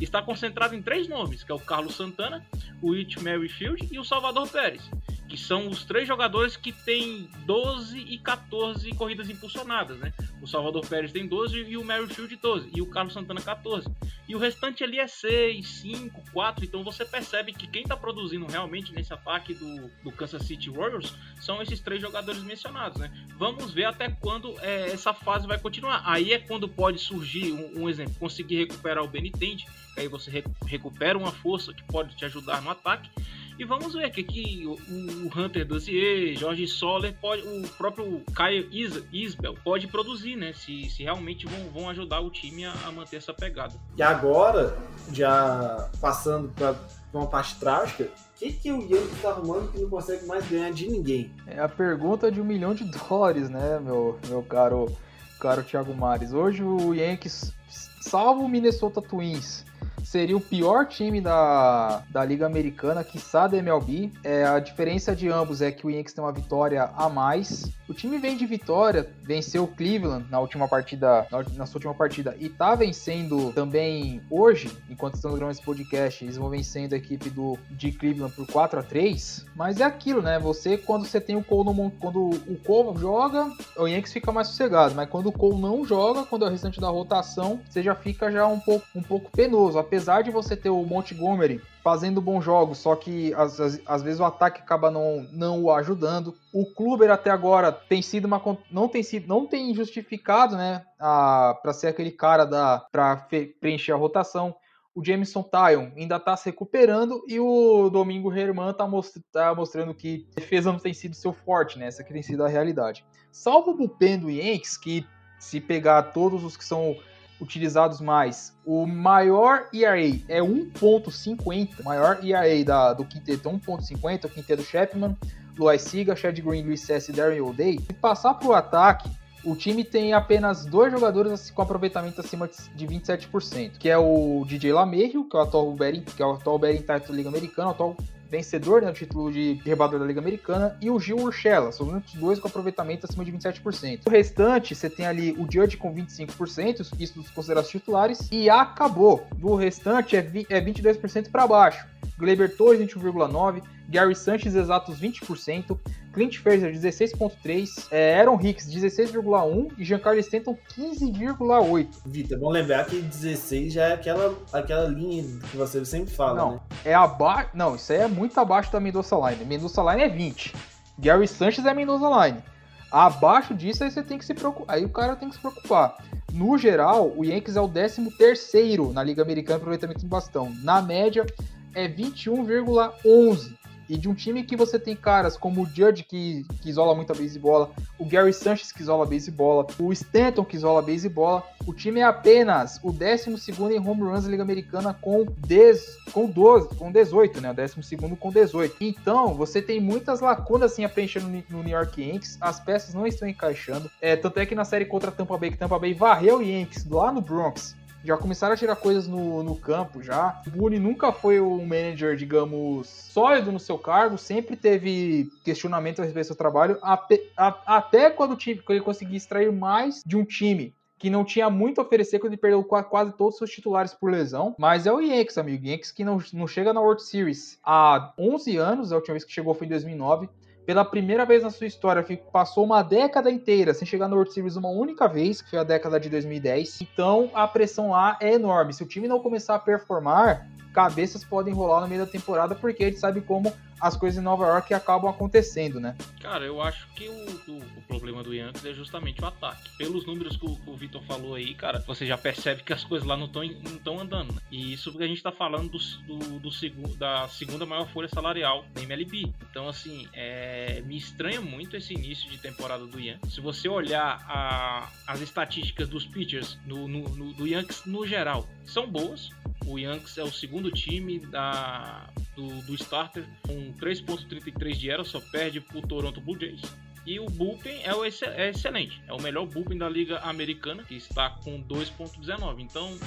está 0.00 0.20
concentrado 0.20 0.74
em 0.74 0.82
três 0.82 1.08
nomes, 1.08 1.42
que 1.42 1.50
é 1.50 1.54
o 1.54 1.60
Carlos 1.60 1.94
Santana, 1.94 2.44
o 2.82 2.92
It 2.92 3.22
Merrifield 3.22 3.88
e 3.90 3.98
o 3.98 4.04
Salvador 4.04 4.48
Pérez 4.48 4.90
que 5.28 5.36
são 5.36 5.68
os 5.68 5.84
três 5.84 6.06
jogadores 6.06 6.56
que 6.56 6.72
têm 6.72 7.28
12 7.44 7.98
e 7.98 8.18
14 8.18 8.90
corridas 8.92 9.28
impulsionadas, 9.28 9.98
né? 9.98 10.12
O 10.40 10.46
Salvador 10.46 10.86
Pérez 10.86 11.12
tem 11.12 11.26
12 11.26 11.58
e 11.68 11.76
o 11.76 11.84
Merrifield 11.84 12.36
12, 12.36 12.70
e 12.74 12.80
o 12.80 12.86
Carlos 12.86 13.12
Santana 13.12 13.40
14. 13.40 13.88
E 14.28 14.34
o 14.34 14.38
restante 14.38 14.84
ali 14.84 14.98
é 14.98 15.06
6, 15.06 15.66
5, 15.66 16.22
4, 16.32 16.64
então 16.64 16.82
você 16.82 17.04
percebe 17.04 17.52
que 17.52 17.66
quem 17.66 17.82
está 17.82 17.96
produzindo 17.96 18.46
realmente 18.46 18.92
nesse 18.92 19.12
ataque 19.12 19.54
do, 19.54 19.90
do 20.02 20.12
Kansas 20.12 20.42
City 20.42 20.70
Warriors 20.70 21.14
são 21.40 21.60
esses 21.62 21.80
três 21.80 22.00
jogadores 22.00 22.42
mencionados, 22.42 22.98
né? 22.98 23.10
Vamos 23.36 23.72
ver 23.72 23.84
até 23.84 24.08
quando 24.08 24.54
é, 24.60 24.90
essa 24.90 25.12
fase 25.12 25.46
vai 25.46 25.58
continuar. 25.58 26.02
Aí 26.04 26.32
é 26.32 26.38
quando 26.38 26.68
pode 26.68 26.98
surgir, 26.98 27.52
um, 27.52 27.82
um 27.82 27.88
exemplo, 27.88 28.14
conseguir 28.18 28.56
recuperar 28.56 29.04
o 29.04 29.08
Benitende, 29.08 29.66
aí 29.96 30.08
você 30.08 30.44
recupera 30.66 31.18
uma 31.18 31.32
força 31.32 31.72
que 31.72 31.82
pode 31.84 32.16
te 32.16 32.24
ajudar 32.24 32.62
no 32.62 32.70
ataque, 32.70 33.10
e 33.58 33.64
vamos 33.64 33.94
ver 33.94 34.10
que, 34.10 34.22
que 34.22 34.66
o, 34.66 34.72
o 34.72 35.38
Hunter 35.38 35.66
Dozier, 35.66 36.36
Jorge 36.36 36.66
Soller, 36.66 37.14
pode, 37.20 37.42
o 37.42 37.68
próprio 37.76 38.22
Caio 38.34 38.68
Is, 38.70 39.02
Isbel 39.12 39.54
pode 39.64 39.86
produzir, 39.86 40.36
né? 40.36 40.52
Se, 40.52 40.88
se 40.90 41.02
realmente 41.02 41.46
vão, 41.46 41.70
vão 41.70 41.90
ajudar 41.90 42.20
o 42.20 42.30
time 42.30 42.64
a, 42.64 42.72
a 42.86 42.92
manter 42.92 43.16
essa 43.16 43.32
pegada. 43.32 43.74
E 43.96 44.02
agora, 44.02 44.76
já 45.12 45.90
passando 46.00 46.48
para 46.50 46.76
uma 47.12 47.26
parte 47.26 47.58
trágica, 47.58 48.04
o 48.04 48.38
que, 48.38 48.52
que 48.52 48.70
o 48.70 48.82
Yankees 48.82 49.12
está 49.12 49.30
arrumando 49.30 49.72
que 49.72 49.80
não 49.80 49.88
consegue 49.88 50.26
mais 50.26 50.46
ganhar 50.48 50.70
de 50.70 50.88
ninguém? 50.88 51.32
É 51.46 51.58
a 51.58 51.68
pergunta 51.68 52.30
de 52.30 52.40
um 52.40 52.44
milhão 52.44 52.74
de 52.74 52.84
dólares, 52.84 53.48
né, 53.48 53.80
meu, 53.80 54.18
meu 54.28 54.42
caro, 54.42 54.94
caro 55.40 55.62
Thiago 55.62 55.94
Mares. 55.94 56.32
Hoje 56.32 56.62
o 56.62 56.94
Yankees, 56.94 57.54
salvo 58.02 58.42
o 58.42 58.48
Minnesota 58.48 59.00
Twins, 59.00 59.64
seria 60.06 60.36
o 60.36 60.40
pior 60.40 60.86
time 60.86 61.20
da, 61.20 62.02
da 62.10 62.24
Liga 62.24 62.46
Americana, 62.46 63.02
que 63.02 63.20
da 63.32 63.56
MLB. 63.58 64.12
É, 64.22 64.44
a 64.44 64.58
diferença 64.58 65.14
de 65.14 65.28
ambos 65.28 65.60
é 65.60 65.70
que 65.70 65.86
o 65.86 65.90
Yankees 65.90 66.14
tem 66.14 66.24
uma 66.24 66.32
vitória 66.32 66.90
a 66.96 67.08
mais. 67.08 67.70
O 67.88 67.94
time 67.94 68.18
vem 68.18 68.36
de 68.36 68.46
vitória, 68.46 69.08
venceu 69.22 69.64
o 69.64 69.68
Cleveland 69.68 70.26
na 70.30 70.40
última 70.40 70.66
partida, 70.66 71.26
na, 71.30 71.42
na 71.54 71.66
sua 71.66 71.78
última 71.78 71.94
partida, 71.94 72.36
e 72.40 72.48
tá 72.48 72.74
vencendo 72.74 73.52
também 73.52 74.20
hoje, 74.30 74.70
enquanto 74.88 75.14
estamos 75.14 75.36
gravando 75.36 75.56
esse 75.56 75.64
podcast, 75.64 76.24
eles 76.24 76.36
vão 76.36 76.48
vencendo 76.48 76.94
a 76.94 76.96
equipe 76.96 77.30
do, 77.30 77.58
de 77.70 77.92
Cleveland 77.92 78.34
por 78.34 78.46
4 78.46 78.80
a 78.80 78.82
3 78.82 79.46
Mas 79.54 79.80
é 79.80 79.84
aquilo, 79.84 80.22
né? 80.22 80.38
Você, 80.38 80.76
quando 80.76 81.06
você 81.06 81.20
tem 81.20 81.36
o 81.36 81.44
Cole 81.44 81.66
no, 81.66 81.90
quando 81.92 82.30
o 82.30 82.56
Cole 82.64 82.98
joga, 82.98 83.50
o 83.76 83.86
Yankees 83.86 84.12
fica 84.12 84.32
mais 84.32 84.48
sossegado. 84.48 84.94
Mas 84.94 85.08
quando 85.08 85.26
o 85.28 85.32
Cole 85.32 85.60
não 85.60 85.84
joga, 85.84 86.24
quando 86.24 86.44
é 86.44 86.48
o 86.48 86.50
restante 86.50 86.80
da 86.80 86.88
rotação, 86.88 87.60
você 87.68 87.82
já 87.82 87.94
fica 87.94 88.30
já 88.32 88.46
um 88.46 88.58
pouco, 88.58 88.86
um 88.94 89.02
pouco 89.02 89.30
penoso. 89.30 89.65
Apesar 89.74 90.22
de 90.22 90.30
você 90.30 90.54
ter 90.54 90.68
o 90.68 90.84
Montgomery 90.84 91.62
fazendo 91.82 92.20
bons 92.20 92.44
jogos, 92.44 92.76
só 92.76 92.94
que 92.94 93.32
às, 93.32 93.58
às, 93.58 93.80
às, 93.86 94.02
vezes 94.02 94.20
o 94.20 94.24
ataque 94.24 94.60
acaba 94.60 94.90
não, 94.90 95.26
não 95.32 95.62
o 95.62 95.72
ajudando. 95.72 96.36
O 96.52 96.66
Kluber 96.66 97.10
até 97.10 97.30
agora 97.30 97.72
tem 97.72 98.02
sido 98.02 98.26
uma 98.26 98.42
não 98.70 98.86
tem 98.86 99.02
sido 99.02 99.26
não 99.26 99.46
tem 99.46 99.74
justificado, 99.74 100.56
né, 100.56 100.84
para 100.98 101.72
ser 101.72 101.86
aquele 101.86 102.10
cara 102.10 102.44
da 102.44 102.86
para 102.92 103.26
preencher 103.58 103.92
a 103.92 103.96
rotação. 103.96 104.54
O 104.94 105.04
Jameson 105.04 105.42
Tyon 105.42 105.90
ainda 105.94 106.16
está 106.16 106.36
se 106.36 106.46
recuperando 106.46 107.22
e 107.28 107.38
o 107.38 107.90
Domingo 107.90 108.32
Herman 108.32 108.70
está 108.70 108.88
tá 109.32 109.54
mostrando 109.54 109.92
que 109.92 110.26
defesa 110.34 110.72
não 110.72 110.78
tem 110.78 110.94
sido 110.94 111.14
seu 111.14 111.32
forte, 111.32 111.78
né? 111.78 111.86
Essa 111.86 112.02
que 112.02 112.12
tem 112.12 112.22
sido 112.22 112.42
a 112.42 112.48
realidade. 112.48 113.04
Salvo 113.30 113.72
o 113.72 113.76
bullpen 113.76 114.18
do 114.18 114.30
Yankees, 114.30 114.78
que 114.78 115.06
se 115.38 115.60
pegar 115.60 116.02
todos 116.04 116.42
os 116.42 116.56
que 116.56 116.64
são 116.64 116.96
utilizados 117.40 118.00
mais. 118.00 118.56
O 118.64 118.86
maior 118.86 119.68
ERA 119.72 120.00
é 120.28 120.40
1.50, 120.40 121.82
maior 121.84 122.18
ERA 122.24 122.64
da, 122.64 122.92
do 122.92 123.04
quinteto 123.04 123.48
é 123.48 123.52
1.50, 123.52 124.24
o 124.24 124.28
quinteto 124.28 124.62
Chapman, 124.62 125.16
Luiz 125.58 125.82
Siga, 125.82 126.14
Chad 126.14 126.38
Green, 126.40 126.64
Luis 126.64 126.82
Cess 126.82 127.08
e 127.08 127.12
Darren 127.12 127.40
O'Day. 127.40 127.78
Se 127.78 127.92
passar 127.94 128.34
para 128.34 128.48
o 128.48 128.52
ataque, 128.52 129.10
o 129.44 129.54
time 129.54 129.84
tem 129.84 130.12
apenas 130.12 130.66
dois 130.66 130.92
jogadores 130.92 131.50
com 131.50 131.62
aproveitamento 131.62 132.20
acima 132.20 132.50
de 132.74 132.86
27%, 132.86 133.78
que 133.78 133.88
é 133.88 133.96
o 133.96 134.44
DJ 134.46 134.72
LaMerrio, 134.72 135.28
que 135.28 135.36
é 135.36 135.38
o 135.38 135.42
atual 135.42 135.72
batting, 135.72 136.02
que 136.02 136.22
é 136.22 136.26
o 136.26 136.32
atual 136.32 136.58
batting 136.58 136.82
title 136.82 137.14
Liga 137.14 137.28
Americana, 137.28 137.68
o 137.68 137.70
atual 137.70 137.96
vencedor 138.30 138.82
né, 138.82 138.88
do 138.88 138.94
título 138.94 139.32
de 139.32 139.60
rebador 139.64 139.98
da 139.98 140.06
Liga 140.06 140.20
Americana, 140.20 140.76
e 140.80 140.90
o 140.90 140.98
Gil 140.98 141.16
Urshela, 141.16 141.72
são 141.72 141.86
os 141.86 141.92
únicos 141.92 142.14
dois 142.14 142.38
com 142.38 142.48
aproveitamento 142.48 143.06
acima 143.06 143.24
de 143.24 143.32
27%. 143.32 144.00
O 144.06 144.10
restante, 144.10 144.74
você 144.74 144.90
tem 144.90 145.06
ali 145.06 145.32
o 145.32 145.46
Judge 145.50 145.76
com 145.76 145.94
25%, 145.94 146.86
isso 146.98 147.14
dos 147.14 147.30
considerados 147.30 147.70
titulares, 147.70 148.28
e 148.30 148.50
acabou. 148.50 149.26
Do 149.36 149.54
restante 149.54 150.16
é, 150.16 150.20
é 150.48 150.60
22% 150.60 151.30
para 151.30 151.46
baixo. 151.46 151.86
Gleber 152.18 152.56
Torres 152.56 152.80
21,9%, 152.80 153.62
Gary 153.88 154.14
Sanchez 154.16 154.54
exatos 154.54 155.00
20%, 155.00 155.78
Clint 156.12 156.38
Fraser 156.38 156.72
16.3%, 156.72 157.86
é, 157.90 158.20
Aaron 158.20 158.38
Hicks 158.40 158.68
16,1% 158.68 159.72
e 159.78 159.84
Giancarlo 159.84 160.18
Stanton 160.20 160.56
15,8%. 160.76 161.88
Vitor, 162.06 162.38
vamos 162.38 162.54
lembrar 162.54 162.84
que 162.86 163.00
16 163.00 163.72
já 163.72 163.84
é 163.88 163.92
aquela, 163.94 164.36
aquela 164.52 164.88
linha 164.88 165.22
que 165.50 165.56
você 165.56 165.84
sempre 165.84 166.12
fala, 166.12 166.34
Não, 166.34 166.52
né? 166.52 166.60
é 166.84 166.94
abaixo. 166.94 167.50
Não, 167.54 167.76
isso 167.76 167.92
aí 167.92 167.98
é 168.00 168.08
muito 168.08 168.38
abaixo 168.38 168.72
da 168.72 168.80
Mendoza 168.80 169.16
Line. 169.16 169.44
Mendoza 169.44 169.82
Line 169.82 170.02
é 170.02 170.08
20. 170.08 170.54
Gary 170.98 171.28
Sanchez 171.28 171.64
é 171.64 171.74
Mendoza 171.74 172.08
Line. 172.26 172.42
Abaixo 172.90 173.52
disso, 173.52 173.84
aí 173.84 173.90
você 173.90 174.02
tem 174.02 174.16
que 174.16 174.24
se 174.24 174.32
preocupar. 174.32 174.76
Aí 174.76 174.84
o 174.84 174.88
cara 174.88 175.16
tem 175.16 175.28
que 175.28 175.34
se 175.34 175.40
preocupar. 175.40 175.96
No 176.32 176.56
geral, 176.56 177.12
o 177.16 177.24
Yankees 177.24 177.56
é 177.56 177.60
o 177.60 177.68
13 177.68 178.10
terceiro 178.16 178.92
na 178.92 179.02
Liga 179.02 179.22
Americana 179.22 179.56
aproveitamento 179.58 180.00
de 180.00 180.06
bastão. 180.06 180.54
Na 180.62 180.80
média, 180.80 181.26
é 181.74 181.88
21,11. 181.88 183.55
E 183.88 183.96
de 183.96 184.08
um 184.08 184.14
time 184.14 184.42
que 184.42 184.56
você 184.56 184.78
tem 184.78 184.96
caras 184.96 185.36
como 185.36 185.62
o 185.62 185.66
Judge, 185.66 186.04
que, 186.04 186.44
que 186.60 186.68
isola 186.68 186.94
muito 186.94 187.12
a 187.12 187.16
beisebola, 187.16 187.70
o 187.98 188.04
Gary 188.04 188.32
Sanchez, 188.32 188.72
que 188.72 188.82
isola 188.82 189.04
a 189.04 189.06
beisebola, 189.06 189.66
o 189.78 189.92
Stanton, 189.92 190.44
que 190.44 190.56
isola 190.56 190.80
a 190.80 190.82
beisebola, 190.82 191.42
o 191.66 191.72
time 191.72 192.00
é 192.00 192.04
apenas 192.04 192.78
o 192.82 192.92
12 192.92 193.30
em 193.74 193.78
home 193.78 194.02
runs 194.02 194.24
da 194.24 194.30
Liga 194.30 194.42
Americana 194.42 194.94
com, 194.94 195.26
10, 195.46 195.98
com, 196.12 196.26
12, 196.26 196.68
com 196.76 196.92
18, 196.92 197.40
né? 197.40 197.50
O 197.50 197.54
12 197.54 197.74
com 198.18 198.30
18. 198.30 198.76
Então, 198.80 199.34
você 199.34 199.60
tem 199.60 199.80
muitas 199.80 200.20
lacunas 200.20 200.72
assim 200.72 200.84
a 200.84 200.88
preencher 200.88 201.20
no, 201.20 201.28
no, 201.28 201.62
New 201.62 201.76
York 201.76 202.00
Yankees, 202.00 202.38
as 202.40 202.60
peças 202.60 202.94
não 202.94 203.06
estão 203.06 203.28
encaixando. 203.28 203.90
É, 204.00 204.16
tanto 204.16 204.38
é 204.38 204.46
que 204.46 204.54
na 204.54 204.64
série 204.64 204.84
contra 204.84 205.10
Tampa 205.10 205.36
Bay, 205.36 205.50
que 205.50 205.58
Tampa 205.58 205.78
Bay 205.78 205.94
varreu 205.94 206.38
o 206.38 206.42
Yankees 206.42 206.86
lá 206.86 207.12
no 207.12 207.20
Bronx, 207.20 207.74
já 208.06 208.16
começaram 208.16 208.54
a 208.54 208.56
tirar 208.56 208.76
coisas 208.76 209.08
no, 209.08 209.42
no 209.42 209.56
campo 209.56 210.02
já. 210.02 210.40
O 210.46 210.50
Boone 210.50 210.78
nunca 210.78 211.12
foi 211.12 211.40
um 211.40 211.64
manager, 211.66 212.16
digamos, 212.16 212.88
sólido 212.88 213.50
no 213.50 213.58
seu 213.58 213.78
cargo, 213.78 214.16
sempre 214.16 214.56
teve 214.56 215.30
questionamento 215.44 216.00
a 216.00 216.04
respeito 216.04 216.26
do 216.26 216.28
seu 216.28 216.36
trabalho, 216.36 216.78
até, 216.80 217.22
a, 217.36 217.76
até 217.76 218.10
quando, 218.10 218.32
o 218.32 218.36
time, 218.36 218.60
quando 218.60 218.76
ele 218.76 218.84
conseguia 218.84 219.16
extrair 219.16 219.50
mais 219.52 220.02
de 220.06 220.16
um 220.16 220.24
time 220.24 220.74
que 220.98 221.10
não 221.10 221.24
tinha 221.24 221.50
muito 221.50 221.78
a 221.80 221.84
oferecer 221.84 222.18
quando 222.18 222.32
ele 222.32 222.40
perdeu 222.40 222.64
quase 222.64 223.12
todos 223.12 223.34
os 223.34 223.38
seus 223.38 223.50
titulares 223.50 223.92
por 223.92 224.10
lesão. 224.10 224.54
Mas 224.58 224.86
é 224.86 224.92
o 224.92 225.00
Yankees, 225.00 225.36
amigo. 225.36 225.66
Yankees 225.66 225.90
que 225.90 226.04
não, 226.04 226.18
não 226.32 226.46
chega 226.46 226.72
na 226.72 226.80
World 226.80 227.02
Series 227.02 227.58
há 227.62 228.14
11 228.18 228.56
anos, 228.56 228.92
a 228.92 228.96
última 228.96 229.12
vez 229.12 229.24
que 229.24 229.32
chegou 229.32 229.52
foi 229.52 229.66
em 229.66 229.70
2009 229.70 230.28
pela 230.66 230.84
primeira 230.84 231.24
vez 231.24 231.44
na 231.44 231.50
sua 231.50 231.68
história, 231.68 232.04
passou 232.32 232.64
uma 232.64 232.82
década 232.82 233.30
inteira 233.30 233.72
sem 233.72 233.86
chegar 233.86 234.08
no 234.08 234.16
World 234.16 234.34
Series 234.34 234.56
uma 234.56 234.68
única 234.68 235.06
vez, 235.06 235.40
que 235.40 235.50
foi 235.50 235.60
a 235.60 235.64
década 235.64 236.00
de 236.00 236.10
2010. 236.10 236.80
Então 236.82 237.30
a 237.32 237.46
pressão 237.46 237.90
lá 237.90 238.18
é 238.20 238.34
enorme. 238.34 238.74
Se 238.74 238.82
o 238.82 238.86
time 238.86 239.06
não 239.06 239.20
começar 239.20 239.54
a 239.54 239.60
performar, 239.60 240.48
cabeças 240.74 241.22
podem 241.22 241.54
rolar 241.54 241.80
no 241.80 241.88
meio 241.88 242.04
da 242.04 242.10
temporada, 242.10 242.54
porque 242.56 242.82
a 242.82 242.86
gente 242.88 242.98
sabe 242.98 243.20
como 243.20 243.52
as 243.80 243.96
coisas 243.96 244.18
em 244.18 244.24
Nova 244.24 244.46
York 244.46 244.72
acabam 244.72 245.10
acontecendo, 245.10 245.78
né? 245.78 245.96
Cara, 246.20 246.44
eu 246.44 246.60
acho 246.60 246.86
que 246.94 247.08
o, 247.08 247.52
o, 247.52 247.58
o 247.58 247.82
problema 247.86 248.22
do 248.22 248.34
Yankees 248.34 248.64
é 248.64 248.72
justamente 248.72 249.20
o 249.22 249.26
ataque. 249.26 249.70
Pelos 249.76 250.06
números 250.06 250.36
que 250.36 250.46
o, 250.46 250.58
o 250.66 250.76
Vitor 250.76 251.02
falou 251.02 251.34
aí, 251.34 251.54
cara, 251.54 251.82
você 251.86 252.06
já 252.06 252.16
percebe 252.16 252.62
que 252.62 252.72
as 252.72 252.84
coisas 252.84 253.06
lá 253.06 253.16
não 253.16 253.26
estão 253.26 253.42
não 253.84 254.00
andando. 254.00 254.32
Né? 254.32 254.40
E 254.50 254.72
isso 254.72 254.90
porque 254.90 255.04
a 255.04 255.08
gente 255.08 255.22
tá 255.22 255.32
falando 255.32 255.70
do, 255.70 255.78
do, 255.78 256.38
do 256.38 256.50
segundo, 256.50 256.96
da 256.96 257.28
segunda 257.28 257.66
maior 257.66 257.86
folha 257.88 258.08
salarial 258.08 258.64
da 258.74 258.82
MLB. 258.82 259.32
Então, 259.50 259.68
assim, 259.68 260.08
é, 260.12 260.82
me 260.86 260.96
estranha 260.96 261.40
muito 261.40 261.76
esse 261.76 261.94
início 261.94 262.30
de 262.30 262.38
temporada 262.38 262.86
do 262.86 262.98
Yankees. 262.98 263.34
Se 263.34 263.40
você 263.40 263.68
olhar 263.68 264.24
a, 264.28 264.88
as 265.06 265.20
estatísticas 265.20 265.88
dos 265.88 266.06
pitchers 266.06 266.58
no, 266.66 266.88
no, 266.88 267.08
no, 267.10 267.32
do 267.34 267.46
Yankees 267.46 267.84
no 267.84 268.06
geral, 268.06 268.48
são 268.64 268.86
boas. 268.86 269.30
O 269.64 269.78
Yankees 269.78 270.16
é 270.18 270.22
o 270.22 270.30
segundo 270.30 270.70
time 270.70 271.18
da, 271.18 272.08
do, 272.36 272.62
do 272.62 272.74
starter 272.74 273.24
com 273.46 273.65
3.33 273.74 274.72
de 274.74 274.90
era, 274.90 275.04
só 275.04 275.20
perde 275.20 275.60
pro 275.60 275.80
Toronto 275.80 276.20
Blue 276.20 276.38
Jays. 276.38 276.62
E 277.06 277.20
o 277.20 277.26
bullpen 277.26 277.82
é, 277.84 277.94
o 277.94 278.04
é 278.04 278.50
excelente, 278.50 279.00
é 279.06 279.12
o 279.12 279.22
melhor 279.22 279.46
bullpen 279.46 279.78
da 279.78 279.88
liga 279.88 280.18
americana, 280.18 280.82
que 280.82 280.96
está 280.96 281.30
com 281.30 281.62
2.19. 281.62 282.60
Então, 282.60 282.98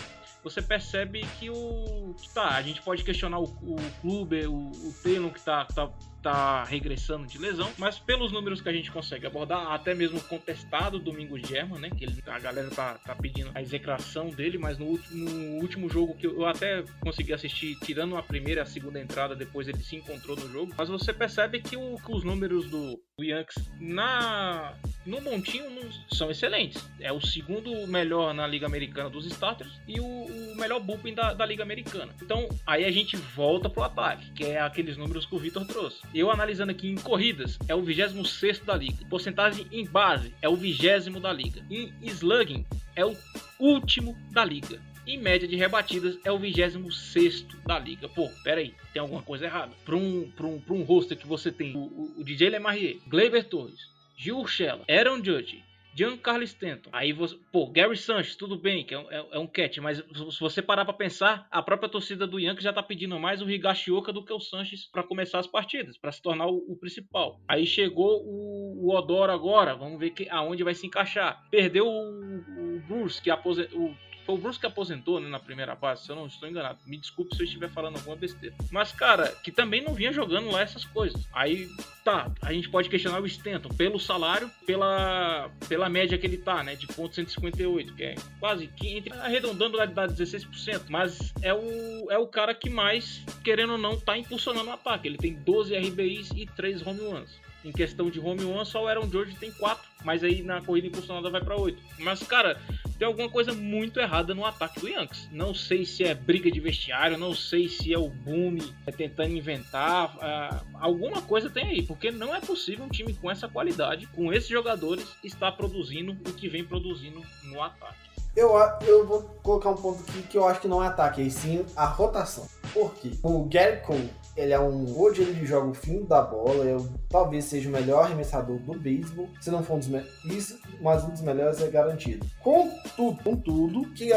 você 0.42 0.62
percebe 0.62 1.22
que 1.38 1.50
o 1.50 2.16
tá, 2.34 2.56
a 2.56 2.62
gente 2.62 2.82
pode 2.82 3.04
questionar 3.04 3.40
o, 3.40 3.44
o 3.44 3.78
clube, 4.02 4.48
o, 4.48 4.72
o 4.72 4.96
Taylor 5.04 5.32
que 5.32 5.42
tá, 5.42 5.66
tá 5.66 5.92
tá 6.22 6.64
regressando 6.64 7.26
de 7.26 7.38
lesão, 7.38 7.72
mas 7.78 7.98
pelos 7.98 8.32
números 8.32 8.62
que 8.62 8.70
a 8.70 8.74
gente 8.74 8.92
consegue 8.92 9.26
abordar, 9.26 9.72
até 9.72 9.94
mesmo 9.94 10.20
contestado 10.22 11.00
Domingo 11.00 11.38
German, 11.38 11.80
né, 11.80 11.90
que 11.90 12.06
ele, 12.06 12.22
a 12.28 12.40
galera 12.40 12.70
tá, 12.70 12.96
tá 12.96 13.16
pedindo 13.16 13.52
a 13.54 13.62
execração 13.62 14.30
dele, 14.30 14.58
mas 14.58 14.78
no 14.78 14.86
último, 14.86 15.30
no 15.30 15.62
último 15.62 15.90
jogo 15.90 16.16
que 16.16 16.28
eu 16.28 16.46
até 16.46 16.84
consegui 17.00 17.34
assistir, 17.34 17.78
tirando 17.80 18.18
a 18.18 18.24
primeira 18.24 18.62
e 18.62 18.64
a 18.64 18.66
segunda 18.66 19.00
entrada, 19.00 19.36
depois 19.36 19.68
ele 19.68 19.84
se 19.84 19.96
encontrou 19.96 20.36
no 20.36 20.50
jogo, 20.52 20.74
mas 20.78 20.90
você 20.90 21.14
percebe 21.14 21.62
que, 21.62 21.76
o, 21.76 21.96
que 21.96 22.12
os 22.12 22.24
números 22.24 22.70
do, 22.70 23.02
do 23.18 23.24
Yankees 23.24 23.70
na 23.80 24.74
no 25.06 25.22
montinho 25.22 25.66
são 26.12 26.30
excelentes. 26.30 26.88
É 27.00 27.12
o 27.12 27.20
segundo 27.20 27.88
melhor 27.88 28.34
na 28.34 28.46
Liga 28.46 28.66
Americana 28.66 29.10
dos 29.10 29.26
starters 29.26 29.72
e 29.88 30.00
o, 30.00 30.06
o 30.06 30.56
melhor 30.56 30.80
bullpen 30.80 31.14
da, 31.14 31.34
da, 31.34 31.46
Liga 31.46 31.64
Americana. 31.64 32.14
Então, 32.22 32.48
aí 32.66 32.86
a 32.86 32.92
gente 32.92 33.16
volta 33.18 33.70
pro 33.70 33.84
ataque, 33.84 34.32
que 34.32 34.46
é 34.46 34.60
aqueles 34.60 34.98
números 34.98 35.26
que 35.26 35.36
o 35.36 35.40
Vitor 35.40 35.66
trouxe. 35.66 36.02
Eu 36.14 36.32
analisando 36.32 36.72
aqui 36.72 36.90
em 36.90 36.96
corridas, 36.96 37.58
é 37.68 37.76
o 37.76 37.84
26 37.84 38.60
da 38.60 38.76
liga. 38.76 39.06
Porcentagem 39.10 39.68
em 39.72 39.86
base, 39.86 40.34
é 40.42 40.50
o 40.50 40.56
20 40.56 41.20
da 41.22 41.32
liga. 41.32 41.64
Em 41.70 41.94
slugging, 42.04 42.66
é 42.96 43.06
o 43.06 43.16
último 43.60 44.18
da 44.32 44.44
liga. 44.44 44.82
Em 45.06 45.18
média 45.18 45.48
de 45.48 45.56
rebatidas, 45.56 46.18
é 46.24 46.32
o 46.32 46.40
26 46.40 47.46
da 47.66 47.78
liga. 47.78 48.10
Pô, 48.10 48.30
pera 48.44 48.60
aí, 48.60 48.74
tem 48.92 49.02
alguma 49.02 49.22
coisa 49.22 49.46
errada. 49.46 49.72
Para 49.86 49.96
um, 49.96 50.32
um, 50.42 50.62
um 50.70 50.84
roster 50.84 51.18
que 51.18 51.28
você 51.28 51.52
tem 51.52 51.76
o, 51.76 51.80
o, 51.80 52.16
o 52.18 52.24
DJ 52.24 52.50
Lemarrier, 52.50 52.98
Gleyber 53.08 53.44
Torres, 53.44 53.90
Gil 54.18 54.40
Urshela, 54.40 54.84
Aaron 54.90 55.24
Judge, 55.24 55.64
Giancarlo 55.94 56.44
Stanton. 56.44 56.90
Aí 56.94 57.12
você, 57.12 57.38
pô, 57.52 57.68
Gary 57.68 57.98
Sanchez, 57.98 58.36
tudo 58.36 58.58
bem, 58.58 58.86
que 58.86 58.96
é, 58.96 58.98
é, 59.10 59.26
é, 59.34 59.40
um 59.40 59.48
catch, 59.48 59.78
mas 59.80 59.98
se 59.98 60.40
você 60.40 60.62
parar 60.62 60.86
para 60.86 60.94
pensar, 60.94 61.48
a 61.52 61.62
própria 61.62 61.90
torcida 61.90 62.26
do 62.26 62.40
Yankees 62.40 62.64
já 62.64 62.74
tá 62.74 62.82
pedindo 62.82 63.20
mais 63.20 63.42
o 63.42 63.50
Higashioka 63.50 64.14
do 64.14 64.24
que 64.24 64.34
o 64.34 64.40
Sanchez 64.40 64.86
para 64.92 65.04
começar 65.04 65.40
as 65.40 65.48
partidas, 65.48 65.98
para 65.98 66.12
se 66.12 66.22
tornar 66.22 66.48
o, 66.48 66.58
o, 66.68 66.78
principal. 66.78 67.40
Aí 67.48 67.66
chegou 67.66 68.24
o, 68.24 68.88
o 68.88 68.96
Odoro 68.96 69.32
agora, 69.32 69.76
vamos 69.76 70.00
ver 70.00 70.12
que, 70.12 70.30
aonde 70.30 70.64
vai 70.64 70.74
se 70.74 70.88
encaixar. 70.88 71.48
Perdeu 71.50 71.86
o, 71.86 72.76
o 72.76 72.80
Bruce, 72.88 73.22
que 73.22 73.30
aposentou 73.30 73.96
Foi 74.30 74.36
o 74.36 74.38
Bruce 74.38 74.60
que 74.60 74.68
aposentou 74.68 75.20
né, 75.20 75.28
na 75.28 75.40
primeira 75.40 75.74
base, 75.74 76.04
se 76.04 76.12
eu 76.12 76.16
não 76.16 76.28
estou 76.28 76.48
enganado. 76.48 76.78
Me 76.86 76.98
desculpe 76.98 77.36
se 77.36 77.42
eu 77.42 77.46
estiver 77.46 77.68
falando 77.68 77.96
alguma 77.96 78.16
besteira. 78.16 78.56
Mas, 78.70 78.92
cara, 78.92 79.28
que 79.44 79.52
também 79.52 79.84
não 79.84 79.96
vinha 79.96 80.14
jogando 80.14 80.52
lá 80.52 80.62
essas 80.62 80.86
coisas. 80.86 81.28
Aí, 81.34 81.68
tá, 82.06 82.32
a 82.40 82.54
gente 82.54 82.70
pode 82.70 82.90
questionar 82.90 83.20
o 83.20 83.26
Stanton 83.26 83.70
pelo 83.70 84.00
salário, 84.00 84.48
pela, 84.68 85.50
pela 85.68 85.90
média 85.90 86.16
que 86.16 86.28
ele 86.28 86.38
tá, 86.38 86.64
né? 86.64 86.76
De 86.76 86.86
ponto 86.86 87.16
158, 87.16 87.96
que 87.96 88.04
é 88.04 88.16
quase 88.40 88.68
que 88.68 88.88
entre, 88.90 89.12
arredondando 89.14 89.78
dá, 89.78 89.86
dá 89.88 90.08
16%. 90.08 90.84
Mas 90.90 91.34
é 91.42 91.52
o, 91.52 92.12
é 92.12 92.18
o 92.20 92.28
cara 92.28 92.54
que 92.54 92.70
mais, 92.70 93.26
querendo 93.44 93.72
ou 93.72 93.78
não, 93.80 94.00
tá 94.00 94.16
impulsionando 94.16 94.70
o 94.70 94.74
ataque. 94.74 95.08
Ele 95.08 95.18
tem 95.18 95.34
12 95.34 95.76
RBIs 95.76 96.30
e 96.36 96.46
3 96.46 96.86
home 96.86 97.00
runs. 97.00 97.40
Em 97.66 97.72
questão 97.72 98.10
de 98.10 98.20
home 98.20 98.44
run, 98.44 98.64
só 98.64 98.84
o 98.84 98.88
Aaron 98.88 99.10
George 99.10 99.36
tem 99.36 99.52
4, 99.52 99.84
mas 100.06 100.24
aí 100.24 100.42
na 100.44 100.62
corrida 100.62 100.88
impulsionada 100.88 101.30
vai 101.30 101.44
para 101.44 101.58
8. 101.58 101.82
Mas, 101.98 102.24
cara, 102.24 102.62
tem 103.00 103.08
alguma 103.08 103.30
coisa 103.30 103.54
muito 103.54 103.98
errada 103.98 104.36
no 104.36 104.46
ataque 104.46 104.82
do 104.82 104.90
Yankees. 104.90 105.30
Não 105.32 105.54
sei 105.54 105.86
se 105.86 106.04
é 106.04 106.14
briga 106.14 106.52
de 106.52 106.60
vestiário, 106.60 107.18
não 107.18 107.34
sei 107.34 107.70
se 107.70 107.94
é 107.94 107.98
o 107.98 108.10
Boom 108.10 108.58
é 108.86 108.92
tentando 108.92 109.32
inventar. 109.32 110.16
Uh, 110.18 110.68
alguma 110.74 111.22
coisa 111.22 111.50
tem 111.50 111.66
aí, 111.66 111.82
porque 111.82 112.12
não 112.12 112.36
é 112.36 112.42
possível 112.42 112.84
um 112.84 112.90
time 112.90 113.14
com 113.14 113.32
essa 113.32 113.48
qualidade, 113.48 114.06
com 114.08 114.34
esses 114.34 114.50
jogadores, 114.50 115.08
estar 115.24 115.54
produzindo 115.54 116.12
o 116.12 116.34
que 116.34 116.50
vem 116.50 116.66
produzindo 116.66 117.24
no 117.44 117.64
ataque. 117.64 118.10
Eu, 118.36 118.52
eu 118.86 119.08
vou 119.08 119.24
colocar 119.42 119.70
um 119.70 119.76
ponto 119.76 120.04
aqui 120.04 120.22
que 120.24 120.38
eu 120.38 120.46
acho 120.46 120.60
que 120.60 120.68
não 120.68 120.84
é 120.84 120.88
ataque, 120.88 121.22
e 121.22 121.32
sim 121.32 121.66
a 121.76 121.86
rotação. 121.86 122.48
Por 122.74 122.94
quê? 122.96 123.12
O 123.24 123.46
Gary 123.46 123.82
Cole 123.82 124.10
ele 124.40 124.54
é 124.54 124.60
um. 124.60 124.98
Hoje 124.98 125.22
ele 125.22 125.46
joga 125.46 125.68
o 125.68 125.74
fim 125.74 126.04
da 126.06 126.22
bola, 126.22 126.64
eu, 126.64 126.88
talvez 127.10 127.46
seja 127.46 127.68
o 127.68 127.72
melhor 127.72 128.06
arremessador 128.06 128.58
do 128.58 128.80
beisebol. 128.80 129.28
Se 129.42 129.52
não 129.52 129.62
for 129.62 129.76
um 129.76 129.80
dos 129.80 129.90
isso, 130.26 130.58
mas 130.82 131.04
um 131.04 131.10
dos 131.10 131.22
melhores 131.22 131.62
é 131.62 131.68
garantido. 131.68 132.26
Contudo, 132.42 133.22
contudo, 133.22 133.90
que, 133.94 134.12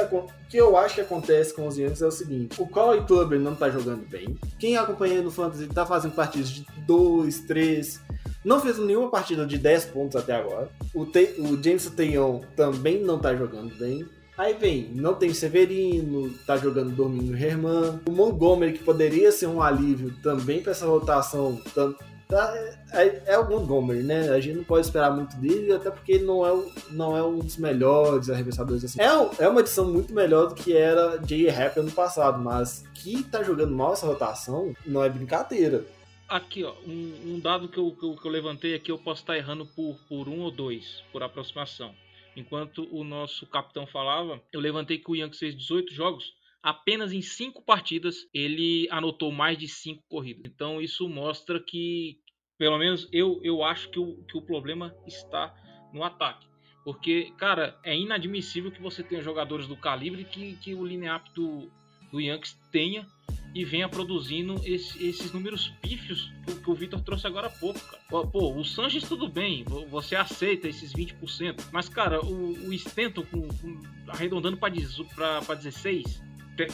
que 0.49 0.57
eu 0.57 0.77
acho 0.77 0.95
que 0.95 1.01
acontece 1.01 1.53
com 1.53 1.67
os 1.67 1.77
Yankees 1.77 2.03
é 2.03 2.07
o 2.07 2.11
seguinte: 2.13 2.63
o 2.63 2.67
Corey 2.67 3.05
Kluber 3.05 3.41
não 3.41 3.57
tá 3.57 3.69
jogando 3.69 4.09
bem. 4.09 4.39
Quem 4.59 4.77
acompanha 4.77 5.21
no 5.21 5.31
Fantasy 5.31 5.67
tá 5.67 5.85
fazendo 5.85 6.15
partidas 6.15 6.51
de 6.51 6.65
2, 6.87 7.41
3. 7.41 8.01
Não 8.45 8.61
fez 8.61 8.79
nenhuma 8.79 9.11
partida 9.11 9.47
de 9.47 9.59
10 9.59 9.87
pontos 9.87 10.17
até 10.17 10.35
agora. 10.35 10.69
O, 10.95 11.05
Te, 11.05 11.35
o 11.39 11.63
James 11.63 11.87
Tayon 11.91 12.41
também 12.57 13.03
não 13.03 13.19
tá 13.19 13.35
jogando 13.35 13.77
bem. 13.77 14.07
Aí 14.37 14.55
vem, 14.55 14.89
não 14.95 15.15
tem 15.15 15.35
Severino, 15.35 16.33
tá 16.47 16.57
jogando 16.57 16.95
Domingo 16.95 17.37
Herman. 17.37 18.01
O 18.07 18.11
Montgomery, 18.11 18.73
que 18.73 18.85
poderia 18.85 19.31
ser 19.31 19.47
um 19.47 19.61
alívio 19.61 20.15
também 20.23 20.63
para 20.63 20.73
essa 20.73 20.87
rotação. 20.87 21.61
Tá, 21.75 22.55
é, 22.93 23.23
é, 23.27 23.39
o 23.39 23.49
Montgomery, 23.49 24.03
né? 24.03 24.31
A 24.31 24.41
gente 24.41 24.57
não 24.57 24.65
pode 24.65 24.87
esperar 24.87 25.15
muito 25.15 25.37
dele, 25.37 25.73
até 25.73 25.91
porque 25.91 26.13
ele 26.13 26.25
não 26.25 26.47
é, 26.47 26.65
não 26.91 27.15
é 27.15 27.23
um 27.23 27.41
dos 27.41 27.59
melhores 27.59 28.31
arremessadores 28.31 28.85
assim. 28.85 29.01
É, 29.01 29.45
é 29.45 29.49
uma 29.49 29.61
edição 29.61 29.85
muito 29.85 30.15
melhor 30.15 30.49
do 30.49 30.55
que 30.55 30.75
era 30.75 31.21
Jay 31.27 31.49
Happ 31.49 31.79
ano 31.79 31.93
passado, 31.93 32.43
mas 32.43 32.85
que 32.95 33.23
tá 33.25 33.43
jogando 33.43 33.75
mal 33.75 33.93
essa 33.93 34.07
rotação 34.07 34.75
não 34.87 35.05
é 35.05 35.11
brincadeira 35.11 35.85
aqui, 36.29 36.65
ó, 36.65 36.73
um, 36.87 37.35
um 37.35 37.39
dado 37.39 37.69
que 37.69 37.79
eu, 37.79 37.91
que 37.91 38.07
eu, 38.07 38.17
que, 38.17 38.27
eu, 38.27 38.31
levantei 38.31 38.75
aqui, 38.75 38.91
eu 38.91 38.99
posso 38.99 39.21
estar 39.21 39.37
errando 39.37 39.67
por, 39.67 39.97
por 40.09 40.29
um 40.29 40.41
ou 40.41 40.51
dois, 40.51 41.05
por 41.13 41.23
aproximação. 41.23 41.95
Enquanto 42.37 42.89
o 42.91 43.05
nosso 43.05 43.47
capitão 43.47 43.87
falava, 43.87 44.43
eu 44.53 44.61
levantei 44.61 44.99
que 44.99 45.11
o 45.11 45.17
Yankees 45.17 45.39
fez 45.39 45.57
18 45.57 45.93
jogos. 45.93 46.35
Apenas 46.63 47.13
em 47.13 47.21
5 47.21 47.63
partidas 47.63 48.29
ele 48.33 48.89
anotou 48.91 49.33
mais 49.33 49.59
de 49.59 49.69
5 49.69 50.05
corridas. 50.09 50.45
Então 50.47 50.81
isso 50.81 51.09
mostra 51.09 51.61
que, 51.61 52.19
pelo 52.57 52.79
menos 52.79 53.09
eu, 53.13 53.41
eu 53.43 53.63
acho 53.63 53.91
que 53.91 53.99
o, 53.99 54.23
que 54.25 54.37
o 54.37 54.43
problema 54.43 54.95
está 55.07 55.55
no 55.93 56.03
ataque. 56.03 56.47
Porque, 56.85 57.33
cara, 57.37 57.79
é 57.85 57.97
inadmissível 57.97 58.71
que 58.71 58.83
você 58.83 59.03
tenha 59.03 59.23
jogadores 59.23 59.67
do 59.67 59.77
calibre 59.77 60.25
que, 60.25 60.57
que 60.57 60.75
o 60.75 60.85
line-up 60.85 61.31
do, 61.33 61.71
do 62.11 62.21
Yankees 62.21 62.55
tenha 62.73 63.07
e 63.55 63.65
venha 63.65 63.89
produzindo 63.89 64.61
esse, 64.65 65.05
esses 65.05 65.33
números 65.33 65.69
pífios 65.81 66.33
que, 66.47 66.55
que 66.55 66.71
o 66.71 66.75
Vitor 66.75 67.01
trouxe 67.01 67.27
agora 67.27 67.49
há 67.49 67.51
pouco, 67.51 67.81
cara. 67.81 68.27
Pô, 68.27 68.55
o 68.55 68.65
Sanches 68.65 69.05
tudo 69.05 69.29
bem, 69.29 69.65
você 69.91 70.17
aceita 70.17 70.69
esses 70.69 70.93
20%, 70.93 71.69
mas, 71.71 71.89
cara, 71.89 72.25
o, 72.25 72.69
o 72.69 72.73
Stanton 72.73 73.23
com, 73.25 73.49
com, 73.49 73.81
arredondando 74.09 74.57
para 74.57 75.55
16, 75.55 76.23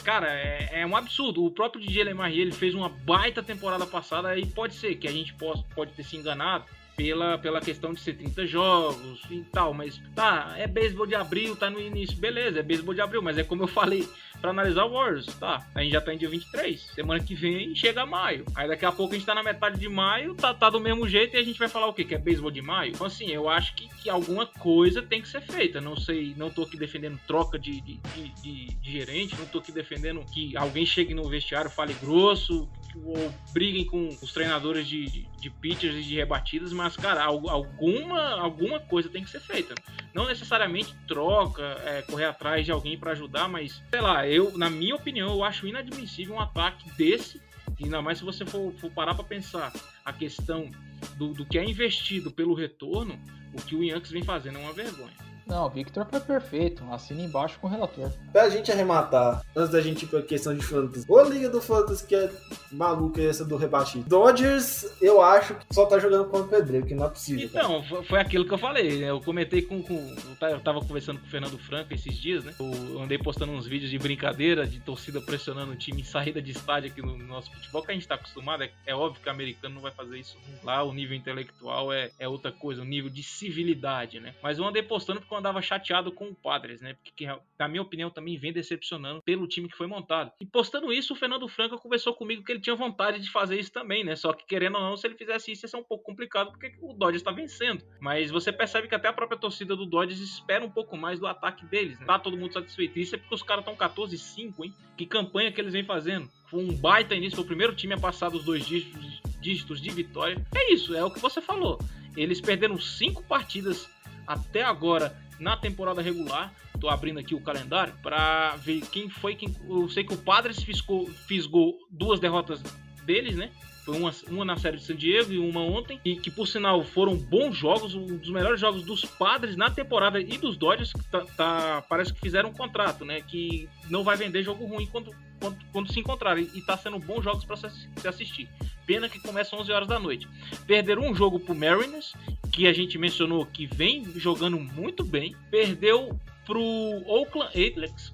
cara, 0.03 0.27
é, 0.31 0.81
é, 0.81 0.85
um 0.85 0.95
absurdo. 0.95 1.43
O 1.43 1.51
próprio 1.51 1.81
DJ 1.81 2.03
Lemarrier, 2.03 2.41
ele 2.41 2.51
fez 2.51 2.73
uma 2.73 2.89
baita 2.89 3.43
temporada 3.43 3.85
passada 3.85 4.37
e 4.37 4.45
pode 4.45 4.75
ser 4.75 4.95
que 4.95 5.07
a 5.07 5.11
gente 5.11 5.33
possa, 5.33 5.63
pode 5.75 5.91
ter 5.91 6.03
se 6.03 6.15
enganado, 6.15 6.65
pela, 6.99 7.37
pela 7.37 7.61
questão 7.61 7.93
de 7.93 8.01
ser 8.01 8.15
30 8.15 8.45
jogos 8.45 9.21
e 9.31 9.39
tal, 9.53 9.73
mas 9.73 10.01
tá, 10.13 10.53
é 10.57 10.67
beisebol 10.67 11.07
de 11.07 11.15
abril, 11.15 11.55
tá 11.55 11.69
no 11.69 11.79
início, 11.79 12.17
beleza, 12.17 12.59
é 12.59 12.63
beisebol 12.63 12.93
de 12.93 12.99
abril, 12.99 13.21
mas 13.21 13.37
é 13.37 13.43
como 13.43 13.63
eu 13.63 13.67
falei, 13.67 14.05
para 14.39 14.51
analisar 14.51 14.85
o 14.85 14.93
Warriors, 14.93 15.25
tá, 15.35 15.65
a 15.73 15.81
gente 15.81 15.91
já 15.91 16.01
tá 16.01 16.13
em 16.13 16.17
dia 16.17 16.29
23, 16.29 16.81
semana 16.95 17.23
que 17.23 17.35
vem 17.35 17.75
chega 17.75 18.05
maio, 18.05 18.45
aí 18.55 18.67
daqui 18.67 18.85
a 18.85 18.91
pouco 18.91 19.13
a 19.13 19.17
gente 19.17 19.25
tá 19.25 19.35
na 19.35 19.43
metade 19.43 19.79
de 19.79 19.89
maio, 19.89 20.35
tá, 20.35 20.53
tá 20.53 20.69
do 20.69 20.79
mesmo 20.79 21.07
jeito 21.07 21.35
e 21.35 21.39
a 21.39 21.43
gente 21.43 21.59
vai 21.59 21.67
falar 21.67 21.87
o 21.87 21.93
quê? 21.93 22.03
Que 22.03 22.15
é 22.15 22.17
beisebol 22.17 22.51
de 22.51 22.61
maio? 22.61 22.91
Então 22.91 23.07
assim, 23.07 23.27
eu 23.27 23.49
acho 23.49 23.75
que, 23.75 23.87
que 24.01 24.09
alguma 24.09 24.45
coisa 24.45 25.01
tem 25.01 25.21
que 25.21 25.27
ser 25.27 25.41
feita, 25.41 25.81
não 25.81 25.95
sei, 25.95 26.33
não 26.37 26.49
tô 26.49 26.63
aqui 26.63 26.77
defendendo 26.77 27.19
troca 27.27 27.59
de, 27.59 27.81
de, 27.81 27.99
de, 28.41 28.65
de, 28.75 28.91
gerente, 28.91 29.35
não 29.37 29.45
tô 29.45 29.59
aqui 29.59 29.71
defendendo 29.71 30.23
que 30.33 30.55
alguém 30.55 30.85
chegue 30.85 31.13
no 31.13 31.27
vestiário, 31.27 31.69
fale 31.69 31.93
grosso, 31.95 32.69
ou 33.03 33.33
briguem 33.53 33.85
com 33.85 34.07
os 34.07 34.33
treinadores 34.33 34.87
de, 34.87 35.05
de, 35.05 35.49
pitchers 35.49 35.95
e 35.95 36.03
de 36.03 36.15
rebatidas, 36.15 36.73
mas, 36.73 36.95
cara, 36.95 37.23
alguma, 37.23 38.39
alguma 38.39 38.79
coisa 38.79 39.09
tem 39.09 39.23
que 39.23 39.29
ser 39.29 39.39
feita. 39.39 39.75
Não 40.13 40.27
necessariamente 40.27 40.95
troca, 41.07 41.63
é, 41.85 42.01
correr 42.03 42.25
atrás 42.25 42.65
de 42.65 42.71
alguém 42.71 42.97
para 42.97 43.11
ajudar, 43.11 43.47
mas, 43.47 43.81
sei 43.89 44.01
lá, 44.01 44.27
eu, 44.27 44.57
na 44.57 44.69
minha 44.69 44.95
opinião, 44.95 45.29
eu 45.29 45.43
acho 45.43 45.67
inadmissível 45.67 46.35
um 46.35 46.39
ataque 46.39 46.89
desse, 46.97 47.41
ainda 47.81 48.01
mais 48.01 48.17
se 48.17 48.23
você 48.23 48.45
for, 48.45 48.73
for 48.73 48.91
parar 48.91 49.15
para 49.15 49.23
pensar 49.23 49.71
a 50.03 50.11
questão 50.11 50.69
do, 51.17 51.33
do 51.33 51.45
que 51.45 51.57
é 51.57 51.63
investido 51.63 52.31
pelo 52.31 52.53
retorno, 52.53 53.19
o 53.53 53.61
que 53.61 53.75
o 53.75 53.83
Yankees 53.83 54.11
vem 54.11 54.23
fazendo 54.23 54.57
é 54.57 54.61
uma 54.61 54.73
vergonha. 54.73 55.28
Não, 55.49 55.65
o 55.65 55.69
Victor 55.69 56.05
foi 56.05 56.19
perfeito. 56.19 56.83
Assina 56.91 57.21
embaixo 57.21 57.59
com 57.59 57.67
o 57.67 57.69
relator. 57.69 58.11
Pra 58.31 58.49
gente 58.49 58.71
arrematar, 58.71 59.43
antes 59.55 59.71
da 59.71 59.81
gente 59.81 60.03
ir 60.03 60.07
pra 60.07 60.21
questão 60.21 60.55
de 60.55 60.63
fantasy. 60.63 61.05
Ô 61.09 61.21
Liga 61.23 61.49
do 61.49 61.59
Fantasy 61.59 62.05
que 62.05 62.15
é 62.15 62.31
maluca 62.71 63.21
essa 63.21 63.43
do 63.43 63.57
rebatido. 63.57 64.07
Dodgers, 64.07 64.85
eu 65.01 65.21
acho 65.21 65.55
que 65.55 65.65
só 65.73 65.87
tá 65.87 65.97
jogando 65.97 66.25
contra 66.25 66.45
o 66.45 66.47
Pedreiro, 66.47 66.85
que 66.85 66.93
não 66.93 67.05
é 67.05 67.09
possível. 67.09 67.45
Então, 67.45 67.81
cara. 67.81 68.03
foi 68.03 68.19
aquilo 68.19 68.45
que 68.45 68.53
eu 68.53 68.57
falei, 68.59 68.99
né? 68.99 69.09
Eu 69.09 69.19
comentei 69.21 69.63
com, 69.63 69.81
com. 69.81 70.15
Eu 70.41 70.59
tava 70.59 70.79
conversando 70.81 71.19
com 71.19 71.25
o 71.25 71.29
Fernando 71.29 71.57
Franco 71.57 71.93
esses 71.93 72.15
dias, 72.15 72.43
né? 72.43 72.53
Eu 72.59 73.01
andei 73.01 73.17
postando 73.17 73.51
uns 73.51 73.65
vídeos 73.65 73.89
de 73.89 73.97
brincadeira, 73.97 74.67
de 74.67 74.79
torcida 74.79 75.19
pressionando 75.19 75.71
o 75.71 75.75
time 75.75 76.01
em 76.01 76.05
saída 76.05 76.39
de 76.41 76.51
estádio 76.51 76.91
aqui 76.91 77.01
no 77.01 77.17
nosso 77.17 77.51
futebol, 77.51 77.81
que 77.81 77.91
a 77.91 77.93
gente 77.95 78.07
tá 78.07 78.15
acostumado. 78.15 78.63
É, 78.63 78.71
é 78.85 78.95
óbvio 78.95 79.21
que 79.21 79.27
o 79.27 79.31
americano 79.31 79.75
não 79.75 79.81
vai 79.81 79.91
fazer 79.91 80.19
isso 80.19 80.37
lá. 80.63 80.83
O 80.83 80.93
nível 80.93 81.17
intelectual 81.17 81.91
é, 81.91 82.11
é 82.19 82.27
outra 82.27 82.51
coisa, 82.51 82.81
o 82.81 82.85
nível 82.85 83.09
de 83.09 83.23
civilidade, 83.23 84.19
né? 84.19 84.35
Mas 84.43 84.59
eu 84.59 84.65
andei 84.65 84.83
postando 84.83 85.19
porque 85.19 85.38
andava 85.39 85.61
chateado 85.61 86.11
com 86.11 86.29
o 86.29 86.35
Padres, 86.35 86.81
né? 86.81 86.95
Porque, 87.03 87.25
na 87.57 87.67
minha 87.67 87.81
opinião, 87.81 88.09
também 88.09 88.37
vem 88.37 88.53
decepcionando 88.53 89.21
pelo 89.21 89.47
time 89.47 89.67
que 89.67 89.77
foi 89.77 89.87
montado. 89.87 90.31
E 90.39 90.45
postando 90.45 90.91
isso, 90.93 91.13
o 91.13 91.15
Fernando 91.15 91.47
Franco 91.47 91.77
conversou 91.79 92.13
comigo 92.13 92.43
que 92.43 92.51
ele 92.51 92.61
tinha 92.61 92.75
vontade 92.75 93.19
de 93.19 93.29
fazer 93.31 93.59
isso 93.59 93.71
também, 93.71 94.03
né? 94.03 94.15
Só 94.15 94.33
que, 94.33 94.45
querendo 94.45 94.75
ou 94.75 94.81
não, 94.81 94.97
se 94.97 95.07
ele 95.07 95.15
fizesse 95.15 95.51
isso, 95.51 95.65
ia 95.65 95.69
ser 95.69 95.77
um 95.77 95.83
pouco 95.83 96.03
complicado, 96.03 96.51
porque 96.51 96.75
o 96.81 96.93
Dodgers 96.93 97.21
está 97.21 97.31
vencendo. 97.31 97.83
Mas 97.99 98.31
você 98.31 98.51
percebe 98.51 98.87
que 98.87 98.95
até 98.95 99.07
a 99.07 99.13
própria 99.13 99.39
torcida 99.39 99.75
do 99.75 99.85
Dodgers 99.85 100.19
espera 100.19 100.63
um 100.63 100.69
pouco 100.69 100.97
mais 100.97 101.19
do 101.19 101.27
ataque 101.27 101.65
deles, 101.65 101.99
né? 101.99 102.05
Tá 102.05 102.19
todo 102.19 102.37
mundo 102.37 102.53
satisfeito. 102.53 102.99
Isso 102.99 103.15
é 103.15 103.17
porque 103.17 103.35
os 103.35 103.43
caras 103.43 103.65
estão 103.65 103.75
14-5, 103.75 104.65
hein? 104.65 104.73
Que 104.97 105.05
campanha 105.05 105.51
que 105.51 105.61
eles 105.61 105.73
vêm 105.73 105.85
fazendo. 105.85 106.29
Foi 106.47 106.63
um 106.63 106.75
baita 106.75 107.15
início, 107.15 107.35
foi 107.35 107.45
o 107.45 107.47
primeiro 107.47 107.75
time 107.75 107.93
a 107.93 107.97
passar 107.97 108.29
dos 108.29 108.43
dois 108.43 108.65
dígitos, 108.65 109.21
dígitos 109.39 109.81
de 109.81 109.89
vitória. 109.91 110.43
É 110.55 110.73
isso, 110.73 110.95
é 110.95 111.03
o 111.03 111.11
que 111.11 111.19
você 111.19 111.39
falou. 111.39 111.79
Eles 112.17 112.41
perderam 112.41 112.77
cinco 112.79 113.23
partidas 113.23 113.89
até 114.25 114.63
agora 114.63 115.15
na 115.39 115.55
temporada 115.57 116.01
regular. 116.01 116.53
Tô 116.79 116.89
abrindo 116.89 117.19
aqui 117.19 117.35
o 117.35 117.41
calendário 117.41 117.93
para 118.01 118.55
ver 118.57 118.81
quem 118.91 119.09
foi 119.09 119.35
quem. 119.35 119.55
Eu 119.67 119.89
sei 119.89 120.03
que 120.03 120.13
o 120.13 120.17
Padres 120.17 120.61
fiscou, 120.61 121.09
fisgou 121.27 121.77
duas 121.89 122.19
derrotas 122.19 122.61
deles, 123.05 123.35
né? 123.35 123.49
Foi 123.89 123.97
uma, 123.97 124.11
uma 124.27 124.45
na 124.45 124.55
série 124.55 124.77
de 124.77 124.83
San 124.83 124.95
Diego 124.95 125.33
e 125.33 125.39
uma 125.39 125.61
ontem. 125.61 125.99
E 126.05 126.15
que, 126.15 126.29
por 126.29 126.47
sinal, 126.47 126.83
foram 126.83 127.15
bons 127.17 127.57
jogos, 127.57 127.95
um 127.95 128.05
dos 128.05 128.29
melhores 128.29 128.61
jogos 128.61 128.83
dos 128.83 129.03
padres 129.03 129.55
na 129.55 129.71
temporada 129.71 130.19
e 130.19 130.37
dos 130.37 130.57
Dodgers. 130.57 130.93
Tá, 131.09 131.25
tá, 131.35 131.83
parece 131.89 132.13
que 132.13 132.19
fizeram 132.19 132.49
um 132.49 132.53
contrato, 132.53 133.03
né? 133.03 133.21
Que 133.21 133.67
não 133.89 134.03
vai 134.03 134.15
vender 134.15 134.43
jogo 134.43 134.63
ruim 134.65 134.85
quando, 134.85 135.11
quando, 135.39 135.57
quando 135.71 135.91
se 135.91 135.99
encontrarem. 135.99 136.47
E 136.53 136.61
tá 136.61 136.77
sendo 136.77 136.99
bons 136.99 137.23
jogos 137.23 137.43
para 137.43 137.57
se 137.57 138.07
assistir. 138.07 138.47
Pena 138.85 139.09
que 139.09 139.19
começa 139.19 139.55
11 139.55 139.71
horas 139.71 139.87
da 139.87 139.99
noite. 139.99 140.27
Perderam 140.67 141.09
um 141.09 141.15
jogo 141.15 141.39
pro 141.39 141.55
Mariners, 141.55 142.13
que 142.51 142.67
a 142.67 142.73
gente 142.73 142.97
mencionou 142.97 143.45
que 143.45 143.65
vem 143.65 144.05
jogando 144.15 144.59
muito 144.59 145.03
bem. 145.03 145.35
Perdeu 145.49 146.17
pro 146.45 146.61
Oakland 147.05 147.49
Athletics. 147.49 148.13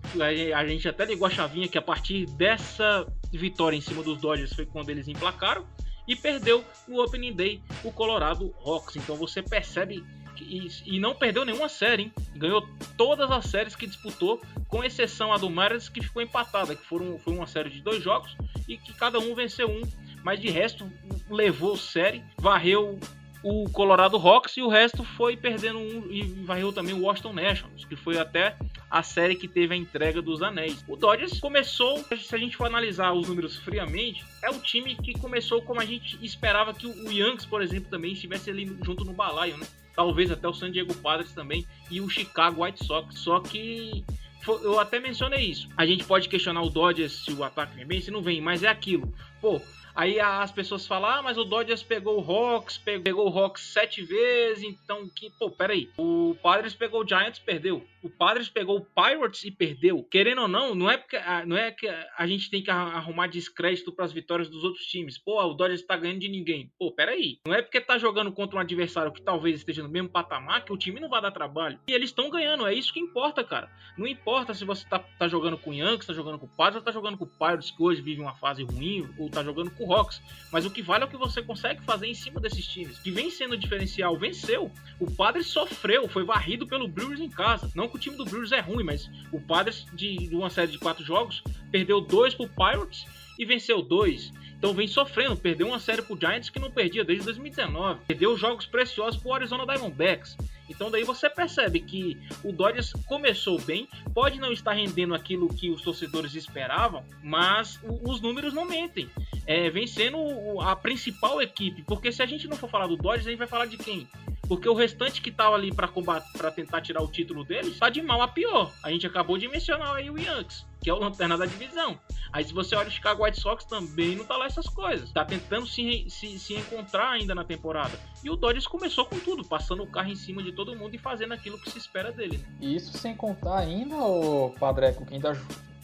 A 0.56 0.68
gente 0.68 0.88
até 0.88 1.06
ligou 1.06 1.28
a 1.28 1.30
chavinha 1.30 1.68
que 1.68 1.78
a 1.78 1.82
partir 1.82 2.26
dessa 2.26 3.08
vitória 3.32 3.78
em 3.78 3.82
cima 3.82 4.04
dos 4.04 4.20
Dodgers 4.20 4.54
foi 4.54 4.66
quando 4.66 4.90
eles 4.90 5.08
emplacaram. 5.08 5.66
E 6.08 6.16
perdeu 6.16 6.64
no 6.88 7.02
Opening 7.02 7.34
Day 7.34 7.62
o 7.84 7.92
Colorado 7.92 8.54
Rocks. 8.58 8.96
Então 8.96 9.16
você 9.16 9.42
percebe 9.42 10.04
e, 10.42 10.68
e 10.86 11.00
não 11.00 11.16
perdeu 11.16 11.46
nenhuma 11.46 11.70
série, 11.70 12.04
hein? 12.04 12.14
Ganhou 12.36 12.68
todas 12.98 13.32
as 13.32 13.46
séries 13.46 13.76
que 13.76 13.88
disputou, 13.88 14.42
com 14.68 14.84
exceção 14.84 15.32
a 15.32 15.38
do 15.38 15.50
Mariners 15.50 15.90
que 15.90 16.02
ficou 16.02 16.22
empatada, 16.22 16.76
que 16.76 16.86
foram, 16.86 17.18
foi 17.20 17.34
uma 17.34 17.48
série 17.48 17.70
de 17.70 17.82
dois 17.82 18.04
jogos 18.04 18.36
e 18.68 18.78
que 18.78 18.94
cada 18.94 19.20
um 19.20 19.34
venceu 19.34 19.70
um, 19.70 19.82
mas 20.24 20.40
de 20.40 20.50
resto 20.50 20.92
levou 21.30 21.78
série, 21.78 22.24
varreu 22.38 23.00
o 23.46 23.70
Colorado 23.70 24.18
Rocks 24.18 24.58
e 24.58 24.62
o 24.64 24.68
resto 24.68 25.04
foi 25.04 25.38
perdendo 25.38 25.78
um 25.78 26.08
e 26.10 26.24
varreu 26.24 26.74
também 26.74 26.96
o 26.96 27.04
Washington 27.04 27.34
Nationals, 27.34 27.86
que 27.86 27.96
foi 27.96 28.18
até 28.18 28.56
a 28.90 29.04
série 29.04 29.36
que 29.36 29.48
teve 29.48 29.76
a 29.76 29.78
entrega 29.78 30.20
dos 30.20 30.42
anéis. 30.42 30.84
O 30.88 30.96
Dodgers 30.96 31.40
começou, 31.40 32.04
se 32.18 32.34
a 32.34 32.40
gente 32.40 32.58
for 32.58 32.66
analisar 32.66 33.14
os 33.14 33.30
números 33.30 33.56
friamente, 33.58 34.26
é 34.42 34.50
o 34.50 34.60
time 34.60 34.96
que 34.96 35.14
começou 35.20 35.62
como 35.62 35.80
a 35.80 35.86
gente 35.86 36.18
esperava 36.26 36.74
que 36.74 36.88
o 36.88 37.12
Yankees, 37.12 37.46
por 37.46 37.62
exemplo, 37.62 37.88
também 37.88 38.14
estivesse 38.14 38.50
ali 38.50 38.66
junto 38.84 39.06
no 39.06 39.14
balaio, 39.14 39.58
né? 39.58 39.68
Talvez 39.96 40.32
até 40.32 40.48
o 40.48 40.54
San 40.54 40.72
Diego 40.72 40.96
Padres 40.96 41.32
também 41.32 41.68
e 41.92 42.02
o 42.02 42.10
Chicago 42.10 42.64
White 42.64 42.84
Sox. 42.84 43.20
Só 43.20 43.40
que 43.42 44.04
eu 44.48 44.80
até 44.80 45.00
mencionei 45.00 45.46
isso. 45.46 45.70
A 45.78 45.86
gente 45.86 46.04
pode 46.04 46.28
questionar 46.30 46.62
o 46.62 46.70
Dodgers 46.70 47.26
se 47.26 47.32
o 47.32 47.44
ataque 47.44 47.76
vem 47.76 47.86
bem, 47.86 48.02
se 48.02 48.12
não 48.12 48.22
vem, 48.22 48.42
mas 48.42 48.64
é 48.64 48.68
aquilo. 48.68 49.14
Pô, 49.46 49.62
Aí 49.96 50.20
as 50.20 50.52
pessoas 50.52 50.86
falam, 50.86 51.10
ah, 51.10 51.22
mas 51.22 51.38
o 51.38 51.46
Dodgers 51.46 51.82
pegou 51.82 52.20
o 52.20 52.32
Hawks, 52.32 52.78
pegou 52.78 53.32
o 53.32 53.40
Hawks 53.40 53.64
sete 53.64 54.04
vezes, 54.04 54.62
então 54.62 55.08
que, 55.08 55.30
pô, 55.30 55.50
peraí. 55.50 55.90
O 55.98 56.36
Padres 56.44 56.76
pegou 56.76 57.02
o 57.02 57.08
Giants, 57.08 57.40
perdeu. 57.40 57.82
O 58.04 58.10
Padres 58.10 58.50
pegou 58.50 58.78
o 58.78 58.86
Pirates 58.86 59.46
e 59.46 59.52
perdeu. 59.52 60.04
Querendo 60.04 60.42
ou 60.42 60.48
não, 60.50 60.76
não 60.76 60.92
é 60.92 60.98
porque 60.98 61.18
não 61.48 61.58
é 61.58 61.72
que 61.72 61.88
a 61.88 62.28
gente 62.28 62.52
tem 62.52 62.62
que 62.62 62.70
arrumar 62.70 63.28
descrédito 63.28 63.92
para 63.92 64.04
as 64.04 64.12
vitórias 64.12 64.50
dos 64.50 64.66
outros 64.66 64.86
times. 64.86 65.18
Pô, 65.18 65.42
o 65.42 65.54
Dodgers 65.54 65.82
tá 65.82 65.96
ganhando 65.96 66.20
de 66.20 66.28
ninguém. 66.28 66.70
Pô, 66.78 66.92
peraí. 66.92 67.40
Não 67.48 67.56
é 67.56 67.62
porque 67.62 67.80
tá 67.80 67.98
jogando 67.98 68.34
contra 68.34 68.58
um 68.58 68.62
adversário 68.62 69.14
que 69.14 69.22
talvez 69.22 69.60
esteja 69.60 69.82
no 69.82 69.90
mesmo 69.90 70.10
patamar 70.10 70.66
que 70.66 70.74
o 70.74 70.78
time 70.78 71.00
não 71.00 71.10
vai 71.10 71.22
dar 71.22 71.32
trabalho. 71.32 71.80
E 71.88 71.94
eles 71.94 72.10
estão 72.10 72.30
ganhando, 72.30 72.68
é 72.68 72.74
isso 72.74 72.94
que 72.94 73.00
importa, 73.00 73.46
cara. 73.46 73.72
Não 73.98 74.06
importa 74.06 74.54
se 74.54 74.66
você 74.66 74.88
tá, 74.88 75.00
tá 75.00 75.28
jogando 75.28 75.58
com 75.58 75.72
o 75.72 75.74
Yankees, 75.74 76.06
tá 76.06 76.14
jogando 76.14 76.38
com 76.38 76.46
o 76.46 76.56
Padres 76.56 76.84
tá 76.84 76.92
jogando 76.92 77.18
com 77.18 77.24
o 77.24 77.28
Pirates, 77.28 77.72
que 77.72 77.82
hoje 77.82 78.02
vive 78.02 78.22
uma 78.22 78.36
fase 78.36 78.64
ruim, 78.64 79.10
ou 79.18 79.30
tá 79.36 79.44
jogando 79.44 79.72
com 79.72 79.86
o 79.86 79.94
Hawks. 79.94 80.22
Mas 80.52 80.66
o 80.66 80.72
que 80.72 80.82
vale 80.82 81.04
é 81.04 81.08
o 81.08 81.10
que 81.10 81.18
você 81.18 81.42
consegue 81.42 81.84
fazer 81.84 82.08
em 82.08 82.14
cima 82.14 82.40
desses 82.40 82.66
times. 82.66 82.98
Que 83.00 83.12
vem 83.12 83.30
sendo 83.30 83.58
diferencial, 83.58 84.18
venceu. 84.18 84.72
O 85.00 85.10
Padres 85.12 85.48
sofreu, 85.48 86.08
foi 86.08 86.24
varrido 86.24 86.66
pelo 86.68 86.88
Brewers 86.88 87.20
em 87.20 87.30
casa. 87.30 87.72
Não 87.76 87.88
que 87.88 87.98
o 87.98 88.00
time 88.00 88.18
do 88.18 88.26
Brewers 88.26 88.52
é 88.52 88.60
ruim, 88.60 88.84
mas 88.84 89.10
o 89.32 89.40
Padres, 89.40 89.86
de, 89.94 90.16
de 90.16 90.36
uma 90.36 90.50
série 90.50 90.72
de 90.72 90.80
quatro 90.80 91.04
jogos, 91.04 91.44
perdeu 91.72 92.02
dois 92.02 92.34
pro 92.34 92.50
Pirates 92.50 93.06
e 93.38 93.46
venceu 93.46 93.82
dois. 93.82 94.32
Então 94.58 94.74
vem 94.74 94.88
sofrendo, 94.88 95.36
perdeu 95.36 95.68
uma 95.68 95.80
série 95.80 96.02
pro 96.02 96.18
Giants 96.20 96.50
que 96.50 96.60
não 96.60 96.72
perdia 96.72 97.04
desde 97.04 97.26
2019. 97.26 98.02
Perdeu 98.08 98.38
jogos 98.38 98.66
preciosos 98.66 99.22
pro 99.22 99.34
Arizona 99.34 99.66
Diamondbacks. 99.66 100.36
Então 100.70 100.90
daí 100.90 101.04
você 101.04 101.30
percebe 101.30 101.80
que 101.80 102.18
o 102.44 102.52
Dodgers 102.52 102.94
começou 103.08 103.62
bem, 103.62 103.88
pode 104.14 104.40
não 104.40 104.52
estar 104.52 104.74
rendendo 104.74 105.14
aquilo 105.14 105.48
que 105.48 105.70
os 105.70 105.82
torcedores 105.82 106.34
esperavam, 106.34 107.04
mas 107.24 107.80
os 108.04 108.20
números 108.22 108.54
não 108.54 108.66
mentem. 108.66 109.10
É, 109.46 109.70
vem 109.70 109.86
sendo 109.86 110.18
a 110.62 110.76
principal 110.76 111.42
equipe, 111.42 111.84
porque 111.84 112.12
se 112.12 112.24
a 112.24 112.26
gente 112.26 112.48
não 112.48 112.58
for 112.58 112.70
falar 112.70 112.88
do 112.88 112.96
Dodgers, 112.96 113.28
a 113.28 113.30
gente 113.30 113.40
vai 113.40 113.48
falar 113.48 113.68
de 113.68 113.78
quem? 113.78 114.08
Porque 114.48 114.68
o 114.68 114.74
restante 114.74 115.22
que 115.22 115.32
tava 115.32 115.56
ali 115.56 115.74
para 115.74 115.88
para 115.88 116.52
tentar 116.52 116.82
tirar 116.82 117.02
o 117.02 117.08
título 117.08 117.44
deles, 117.44 117.78
tá 117.80 117.90
de 117.90 118.02
mal 118.02 118.22
a 118.22 118.28
pior. 118.28 118.72
A 118.84 118.92
gente 118.92 119.06
acabou 119.06 119.38
de 119.38 119.48
mencionar 119.48 119.96
aí 119.96 120.10
o 120.10 120.18
Yankees, 120.18 120.66
que 120.86 120.90
é 120.92 120.94
o 120.94 121.00
lanterna 121.00 121.36
da 121.36 121.48
divisão. 121.48 122.00
Aí 122.32 122.44
se 122.44 122.54
você 122.54 122.76
olha 122.76 122.88
o 122.88 122.92
Chicago 122.92 123.24
White 123.24 123.42
Sox 123.42 123.66
também 123.66 124.16
não 124.16 124.24
tá 124.24 124.38
lá 124.38 124.46
essas 124.46 124.68
coisas. 124.68 125.12
Tá 125.12 125.26
tentando 125.26 125.66
se, 125.66 126.06
se, 126.10 126.38
se 126.38 126.54
encontrar 126.54 127.10
ainda 127.10 127.34
na 127.34 127.44
temporada. 127.44 128.00
E 128.24 128.30
o 128.30 128.36
Dodgers 128.36 128.68
começou 128.68 129.04
com 129.04 129.18
tudo, 129.18 129.44
passando 129.44 129.82
o 129.82 129.88
carro 129.88 130.12
em 130.12 130.16
cima 130.16 130.44
de 130.44 130.52
todo 130.52 130.76
mundo 130.76 130.94
e 130.94 131.00
fazendo 131.00 131.34
aquilo 131.34 131.58
que 131.58 131.72
se 131.72 131.80
espera 131.80 132.12
dele. 132.12 132.38
Né? 132.38 132.68
Isso 132.68 132.96
sem 133.00 133.16
contar 133.16 133.58
ainda, 133.58 133.96
o 133.96 134.52
Padreco, 134.60 135.04
que 135.08 135.16
ainda 135.16 135.36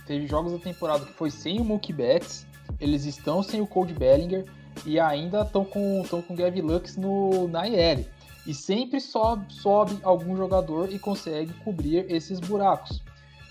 teve 0.06 0.28
jogos 0.28 0.52
da 0.52 0.60
temporada 0.60 1.04
que 1.04 1.14
foi 1.14 1.32
sem 1.32 1.60
o 1.60 1.66
Mookie 1.66 1.94
Betts, 1.94 2.46
eles 2.80 3.04
estão 3.06 3.42
sem 3.42 3.60
o 3.60 3.66
Cold 3.66 3.92
Bellinger 3.96 4.46
e 4.86 5.00
ainda 5.00 5.42
estão 5.42 5.66
com, 5.66 6.04
estão 6.04 6.22
com 6.22 6.36
o 6.36 6.38
Gavin 6.38 6.62
Lux 6.62 6.96
no, 6.96 7.48
na 7.48 7.68
IL. 7.68 8.06
E 8.46 8.54
sempre 8.54 9.02
sobe, 9.02 9.52
sobe 9.52 9.98
algum 10.04 10.38
jogador 10.38 10.94
e 10.94 11.00
consegue 11.00 11.54
cobrir 11.64 12.06
esses 12.08 12.40
buracos. 12.40 13.02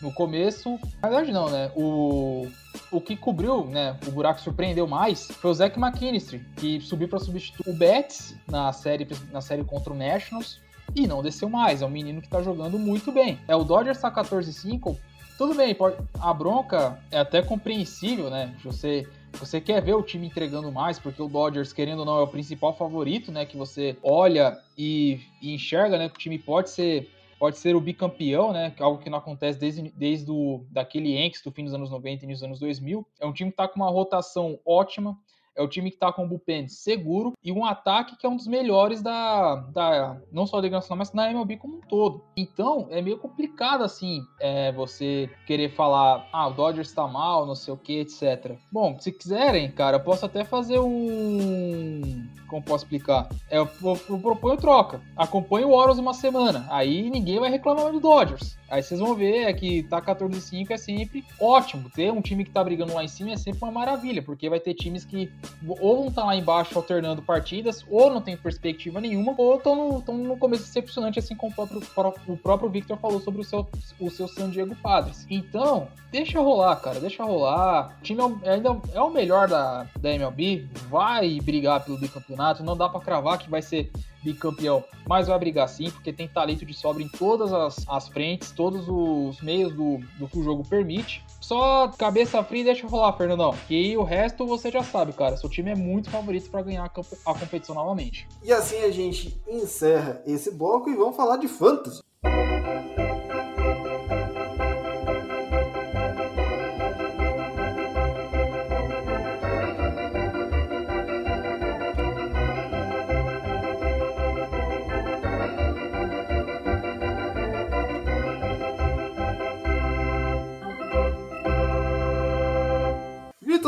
No 0.01 0.13
começo, 0.13 0.79
na 1.03 1.09
verdade 1.09 1.33
não, 1.33 1.51
né? 1.51 1.71
O, 1.77 2.49
o 2.91 3.01
que 3.01 3.17
cobriu, 3.17 3.67
né? 3.67 3.99
O 4.07 4.11
buraco 4.11 4.41
surpreendeu 4.41 4.87
mais 4.87 5.27
foi 5.27 5.51
o 5.51 5.55
Zach 5.55 5.79
McKinstry, 5.79 6.45
que 6.57 6.81
subiu 6.81 7.09
para 7.09 7.19
substituir 7.19 7.71
o 7.71 7.77
Betts 7.77 8.35
na 8.49 8.73
série, 8.73 9.07
na 9.31 9.41
série 9.41 9.63
contra 9.63 9.93
o 9.93 9.97
Nationals 9.97 10.61
e 10.95 11.07
não 11.07 11.23
desceu 11.23 11.49
mais. 11.49 11.83
É 11.83 11.87
um 11.87 11.91
menino 11.91 12.23
que 12.23 12.29
tá 12.29 12.43
jogando 12.43 12.79
muito 12.79 13.13
bem. 13.13 13.39
É 13.47 13.55
o 13.55 13.65
Dodgers 13.65 14.01
tá 14.01 14.11
14-5. 14.11 14.97
Tudo 15.37 15.55
bem, 15.55 15.75
a 16.21 16.35
bronca 16.35 16.99
é 17.11 17.19
até 17.19 17.43
compreensível, 17.43 18.29
né? 18.29 18.55
Você 18.63 19.07
você 19.33 19.61
quer 19.61 19.81
ver 19.81 19.95
o 19.95 20.03
time 20.03 20.27
entregando 20.27 20.73
mais, 20.73 20.99
porque 20.99 21.23
o 21.23 21.29
Dodgers, 21.29 21.73
querendo 21.73 22.01
ou 22.01 22.05
não, 22.05 22.19
é 22.19 22.23
o 22.23 22.27
principal 22.27 22.77
favorito, 22.77 23.31
né? 23.31 23.47
Que 23.47 23.57
você 23.57 23.97
olha 24.03 24.59
e, 24.77 25.21
e 25.41 25.55
enxerga, 25.55 25.97
né? 25.97 26.09
Que 26.09 26.17
o 26.17 26.19
time 26.19 26.39
pode 26.39 26.71
ser 26.71 27.11
pode 27.41 27.57
ser 27.57 27.75
o 27.75 27.81
bicampeão, 27.81 28.53
né? 28.53 28.75
É 28.79 28.83
algo 28.83 29.03
que 29.03 29.09
não 29.09 29.17
acontece 29.17 29.59
desde, 29.59 29.91
desde 29.97 30.31
o, 30.31 30.67
daquele 30.71 31.15
Yankees 31.15 31.43
do 31.43 31.51
fim 31.51 31.65
dos 31.65 31.73
anos 31.73 31.91
90 31.91 32.23
e 32.23 32.27
início 32.27 32.43
dos 32.43 32.45
anos 32.45 32.61
2000. 32.61 33.07
É 33.19 33.27
um 33.27 33.33
time 33.33 33.51
que 33.51 33.55
está 33.55 33.67
com 33.67 33.77
uma 33.77 33.91
rotação 33.91 34.59
ótima, 34.63 35.19
é 35.57 35.63
o 35.63 35.69
time 35.69 35.89
que 35.89 35.97
está 35.97 36.13
com 36.13 36.25
o 36.25 36.29
bullpen 36.29 36.69
seguro 36.69 37.33
e 37.43 37.51
um 37.51 37.65
ataque 37.65 38.17
que 38.19 38.27
é 38.27 38.29
um 38.29 38.37
dos 38.37 38.47
melhores 38.47 39.01
da, 39.01 39.57
da 39.57 40.21
não 40.31 40.47
só 40.47 40.59
da 40.59 40.65
Liga 40.65 40.77
Nacional, 40.77 40.99
mas 40.99 41.15
na 41.15 41.31
MLB 41.31 41.57
como 41.57 41.79
um 41.79 41.81
todo. 41.81 42.23
Então, 42.37 42.87
é 42.91 43.01
meio 43.01 43.19
complicado, 43.19 43.83
assim, 43.83 44.21
é, 44.39 44.71
você 44.73 45.31
querer 45.47 45.71
falar, 45.71 46.29
ah, 46.33 46.47
o 46.47 46.53
Dodgers 46.53 46.89
está 46.89 47.09
mal, 47.09 47.47
não 47.47 47.55
sei 47.55 47.73
o 47.73 47.77
que, 47.79 48.01
etc. 48.01 48.59
Bom, 48.71 48.99
se 48.99 49.11
quiserem, 49.11 49.73
cara, 49.73 49.97
eu 49.97 50.05
posso 50.05 50.27
até 50.27 50.45
fazer 50.45 50.79
um... 50.79 52.29
Como 52.51 52.61
posso 52.61 52.85
explicar? 52.85 53.29
É, 53.49 53.59
eu, 53.59 53.69
eu, 53.81 54.01
eu 54.11 54.19
proponho 54.19 54.57
troca. 54.57 55.01
Acompanhe 55.17 55.65
o 55.65 55.71
Orioles 55.71 55.99
uma 55.99 56.13
semana. 56.13 56.67
Aí 56.69 57.09
ninguém 57.09 57.39
vai 57.39 57.49
reclamar 57.49 57.93
do 57.93 58.01
Dodgers. 58.01 58.59
Aí 58.71 58.83
vocês 58.83 59.01
vão 59.01 59.17
ver 59.17 59.49
é 59.49 59.53
que 59.53 59.83
tá 59.83 60.01
14-5 60.01 60.71
é 60.71 60.77
sempre 60.77 61.25
ótimo. 61.41 61.91
Ter 61.91 62.13
um 62.13 62.21
time 62.21 62.45
que 62.45 62.53
tá 62.53 62.63
brigando 62.63 62.95
lá 62.95 63.03
em 63.03 63.09
cima 63.09 63.33
é 63.33 63.37
sempre 63.37 63.59
uma 63.63 63.73
maravilha, 63.73 64.23
porque 64.23 64.49
vai 64.49 64.61
ter 64.61 64.75
times 64.75 65.05
que 65.05 65.31
ou 65.67 65.97
vão 65.97 66.09
estar 66.09 66.23
tá 66.23 66.27
lá 66.29 66.37
embaixo 66.37 66.79
alternando 66.79 67.21
partidas, 67.21 67.85
ou 67.91 68.11
não 68.11 68.21
tem 68.21 68.37
perspectiva 68.37 69.01
nenhuma, 69.01 69.35
ou 69.37 69.57
estão 69.57 70.03
no, 70.07 70.15
no 70.15 70.37
começo 70.37 70.65
decepcionante, 70.65 71.19
assim 71.19 71.35
como 71.35 71.53
o 71.53 71.55
próprio, 71.55 71.83
o 72.29 72.37
próprio 72.37 72.71
Victor 72.71 72.97
falou 72.97 73.21
sobre 73.21 73.41
o 73.41 73.45
seu, 73.45 73.69
o 73.99 74.09
seu 74.09 74.29
San 74.29 74.51
Diego 74.51 74.77
Padres. 74.77 75.27
Então, 75.29 75.89
deixa 76.13 76.41
rolar, 76.41 76.77
cara, 76.77 77.01
deixa 77.01 77.25
rolar. 77.25 77.97
O 77.99 78.03
time 78.03 78.21
é, 78.45 78.53
ainda 78.53 78.81
é 78.95 79.01
o 79.01 79.11
melhor 79.11 79.49
da, 79.49 79.87
da 79.99 80.15
MLB, 80.15 80.69
vai 80.89 81.41
brigar 81.41 81.85
pelo 81.85 81.99
bicampeonato, 81.99 82.40
não 82.63 82.77
dá 82.77 82.89
para 82.89 83.01
cravar 83.01 83.39
que 83.39 83.51
vai 83.51 83.63
ser 83.63 83.91
bicampeão, 84.23 84.85
mas 85.09 85.29
vai 85.29 85.39
brigar 85.39 85.69
sim, 85.69 85.91
porque 85.91 86.13
tem 86.13 86.29
talento 86.29 86.65
de 86.65 86.75
sobra 86.75 87.03
em 87.03 87.09
todas 87.09 87.53
as, 87.53 87.87
as 87.89 88.09
frentes, 88.09 88.51
todos 88.51 88.87
os 88.89 89.41
meios 89.41 89.75
do, 89.75 89.99
do 90.19 90.29
que 90.29 90.39
o 90.39 90.43
jogo 90.43 90.67
permite. 90.69 91.25
Só 91.41 91.89
cabeça 91.89 92.43
fria 92.45 92.63
e 92.63 92.65
deixa 92.65 92.87
rolar, 92.87 93.13
Fernandão. 93.15 93.55
E 93.69 93.97
o 93.97 94.03
resto 94.03 94.47
você 94.47 94.71
já 94.71 94.83
sabe, 94.83 95.13
cara. 95.13 95.37
Seu 95.37 95.49
time 95.49 95.71
é 95.71 95.75
muito 95.75 96.11
favorito 96.11 96.51
para 96.51 96.63
ganhar 96.63 96.85
a, 96.85 97.31
a 97.31 97.35
competição 97.35 97.75
novamente. 97.75 98.29
E 98.43 98.53
assim 98.53 98.83
a 98.83 98.91
gente 98.91 99.41
encerra 99.49 100.23
esse 100.27 100.51
bloco 100.51 100.91
e 100.91 100.95
vamos 100.95 101.17
falar 101.17 101.37
de 101.37 101.49
Fantasy. 101.49 102.01